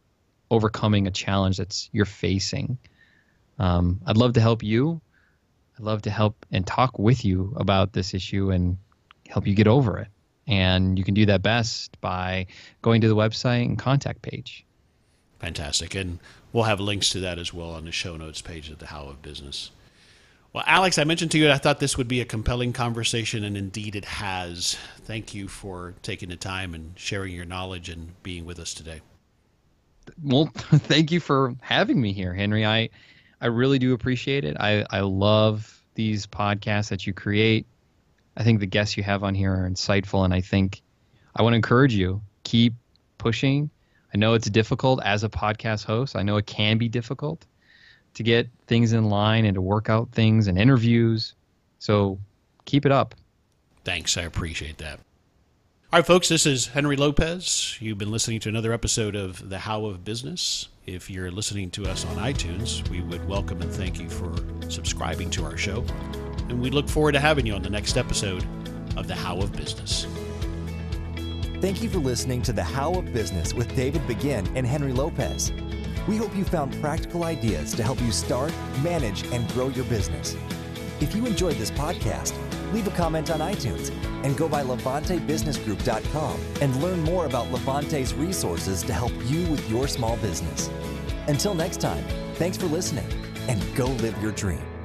overcoming 0.50 1.06
a 1.06 1.10
challenge 1.10 1.58
that's 1.58 1.90
you're 1.92 2.06
facing, 2.06 2.78
um, 3.58 4.00
I'd 4.06 4.16
love 4.16 4.34
to 4.34 4.40
help 4.40 4.62
you. 4.62 5.00
I'd 5.78 5.84
love 5.84 6.02
to 6.02 6.10
help 6.10 6.46
and 6.50 6.66
talk 6.66 6.98
with 6.98 7.24
you 7.24 7.54
about 7.56 7.92
this 7.92 8.14
issue 8.14 8.50
and 8.50 8.78
help 9.28 9.46
you 9.46 9.54
get 9.54 9.68
over 9.68 9.98
it. 9.98 10.08
And 10.46 10.98
you 10.98 11.04
can 11.04 11.14
do 11.14 11.26
that 11.26 11.42
best 11.42 12.00
by 12.00 12.46
going 12.82 13.00
to 13.02 13.08
the 13.08 13.16
website 13.16 13.64
and 13.64 13.78
contact 13.78 14.22
page. 14.22 14.64
Fantastic. 15.40 15.94
And 15.94 16.18
we'll 16.52 16.64
have 16.64 16.80
links 16.80 17.10
to 17.10 17.20
that 17.20 17.38
as 17.38 17.52
well 17.52 17.70
on 17.70 17.84
the 17.84 17.92
show 17.92 18.16
notes 18.16 18.40
page 18.40 18.70
at 18.70 18.78
the 18.78 18.86
How 18.86 19.04
of 19.04 19.22
Business. 19.22 19.70
Well, 20.52 20.64
Alex, 20.66 20.98
I 20.98 21.04
mentioned 21.04 21.30
to 21.32 21.38
you 21.38 21.50
I 21.50 21.58
thought 21.58 21.78
this 21.78 21.98
would 21.98 22.08
be 22.08 22.20
a 22.20 22.24
compelling 22.24 22.72
conversation, 22.72 23.44
and 23.44 23.56
indeed 23.56 23.94
it 23.94 24.06
has. 24.06 24.78
Thank 25.04 25.34
you 25.34 25.46
for 25.46 25.94
taking 26.02 26.30
the 26.30 26.36
time 26.36 26.74
and 26.74 26.92
sharing 26.96 27.34
your 27.34 27.44
knowledge 27.44 27.90
and 27.90 28.20
being 28.22 28.46
with 28.46 28.58
us 28.58 28.72
today. 28.72 29.02
Well, 30.22 30.46
thank 30.54 31.12
you 31.12 31.20
for 31.20 31.54
having 31.60 32.00
me 32.00 32.14
here, 32.14 32.32
Henry. 32.32 32.64
I 32.64 32.88
I 33.40 33.46
really 33.46 33.78
do 33.78 33.92
appreciate 33.92 34.44
it. 34.44 34.56
I, 34.58 34.84
I 34.90 35.00
love 35.00 35.82
these 35.94 36.26
podcasts 36.26 36.88
that 36.88 37.06
you 37.06 37.12
create. 37.12 37.66
I 38.36 38.44
think 38.44 38.60
the 38.60 38.66
guests 38.66 38.96
you 38.96 39.02
have 39.02 39.24
on 39.24 39.34
here 39.34 39.52
are 39.52 39.68
insightful, 39.68 40.24
and 40.24 40.32
I 40.32 40.40
think 40.40 40.82
I 41.34 41.42
want 41.42 41.52
to 41.52 41.56
encourage 41.56 41.94
you 41.94 42.22
keep 42.44 42.74
pushing. 43.18 43.70
I 44.14 44.16
know 44.16 44.34
it's 44.34 44.48
difficult 44.48 45.02
as 45.02 45.24
a 45.24 45.28
podcast 45.28 45.84
host. 45.84 46.16
I 46.16 46.22
know 46.22 46.36
it 46.36 46.46
can 46.46 46.78
be 46.78 46.88
difficult 46.88 47.46
to 48.14 48.22
get 48.22 48.48
things 48.66 48.92
in 48.92 49.10
line 49.10 49.44
and 49.44 49.54
to 49.54 49.60
work 49.60 49.90
out 49.90 50.10
things 50.12 50.46
and 50.46 50.58
interviews. 50.58 51.34
So 51.78 52.18
keep 52.64 52.86
it 52.86 52.92
up. 52.92 53.14
Thanks. 53.84 54.16
I 54.16 54.22
appreciate 54.22 54.78
that. 54.78 55.00
All 55.90 55.98
right, 55.98 56.06
folks, 56.06 56.28
this 56.28 56.44
is 56.44 56.66
Henry 56.66 56.96
Lopez. 56.96 57.78
You've 57.80 57.96
been 57.96 58.10
listening 58.10 58.40
to 58.40 58.50
another 58.50 58.74
episode 58.74 59.16
of 59.16 59.48
The 59.48 59.58
How 59.58 59.86
of 59.86 60.04
Business. 60.04 60.68
If 60.84 61.08
you're 61.08 61.30
listening 61.30 61.70
to 61.70 61.86
us 61.86 62.04
on 62.04 62.16
iTunes, 62.16 62.86
we 62.90 63.00
would 63.00 63.26
welcome 63.26 63.62
and 63.62 63.72
thank 63.72 63.98
you 63.98 64.10
for 64.10 64.34
subscribing 64.68 65.30
to 65.30 65.46
our 65.46 65.56
show. 65.56 65.86
And 66.50 66.60
we 66.60 66.68
look 66.68 66.90
forward 66.90 67.12
to 67.12 67.20
having 67.20 67.46
you 67.46 67.54
on 67.54 67.62
the 67.62 67.70
next 67.70 67.96
episode 67.96 68.44
of 68.98 69.08
The 69.08 69.14
How 69.14 69.38
of 69.38 69.52
Business. 69.52 70.06
Thank 71.62 71.82
you 71.82 71.88
for 71.88 72.00
listening 72.00 72.42
to 72.42 72.52
The 72.52 72.62
How 72.62 72.92
of 72.92 73.10
Business 73.14 73.54
with 73.54 73.74
David 73.74 74.06
Begin 74.06 74.46
and 74.54 74.66
Henry 74.66 74.92
Lopez. 74.92 75.52
We 76.06 76.18
hope 76.18 76.36
you 76.36 76.44
found 76.44 76.78
practical 76.82 77.24
ideas 77.24 77.72
to 77.76 77.82
help 77.82 77.98
you 78.02 78.12
start, 78.12 78.52
manage, 78.82 79.24
and 79.32 79.48
grow 79.52 79.68
your 79.68 79.86
business. 79.86 80.36
If 81.00 81.16
you 81.16 81.24
enjoyed 81.24 81.56
this 81.56 81.70
podcast, 81.70 82.34
leave 82.72 82.86
a 82.86 82.90
comment 82.90 83.30
on 83.30 83.40
iTunes 83.40 83.90
and 84.24 84.36
go 84.36 84.48
by 84.48 84.62
LevanteBusinessGroup.com 84.62 86.40
and 86.60 86.82
learn 86.82 87.00
more 87.02 87.26
about 87.26 87.50
Levante's 87.50 88.14
resources 88.14 88.82
to 88.82 88.92
help 88.92 89.12
you 89.26 89.46
with 89.50 89.68
your 89.70 89.88
small 89.88 90.16
business. 90.18 90.70
Until 91.28 91.54
next 91.54 91.80
time, 91.80 92.04
thanks 92.34 92.56
for 92.56 92.66
listening 92.66 93.06
and 93.48 93.62
go 93.74 93.86
live 93.86 94.20
your 94.22 94.32
dream. 94.32 94.77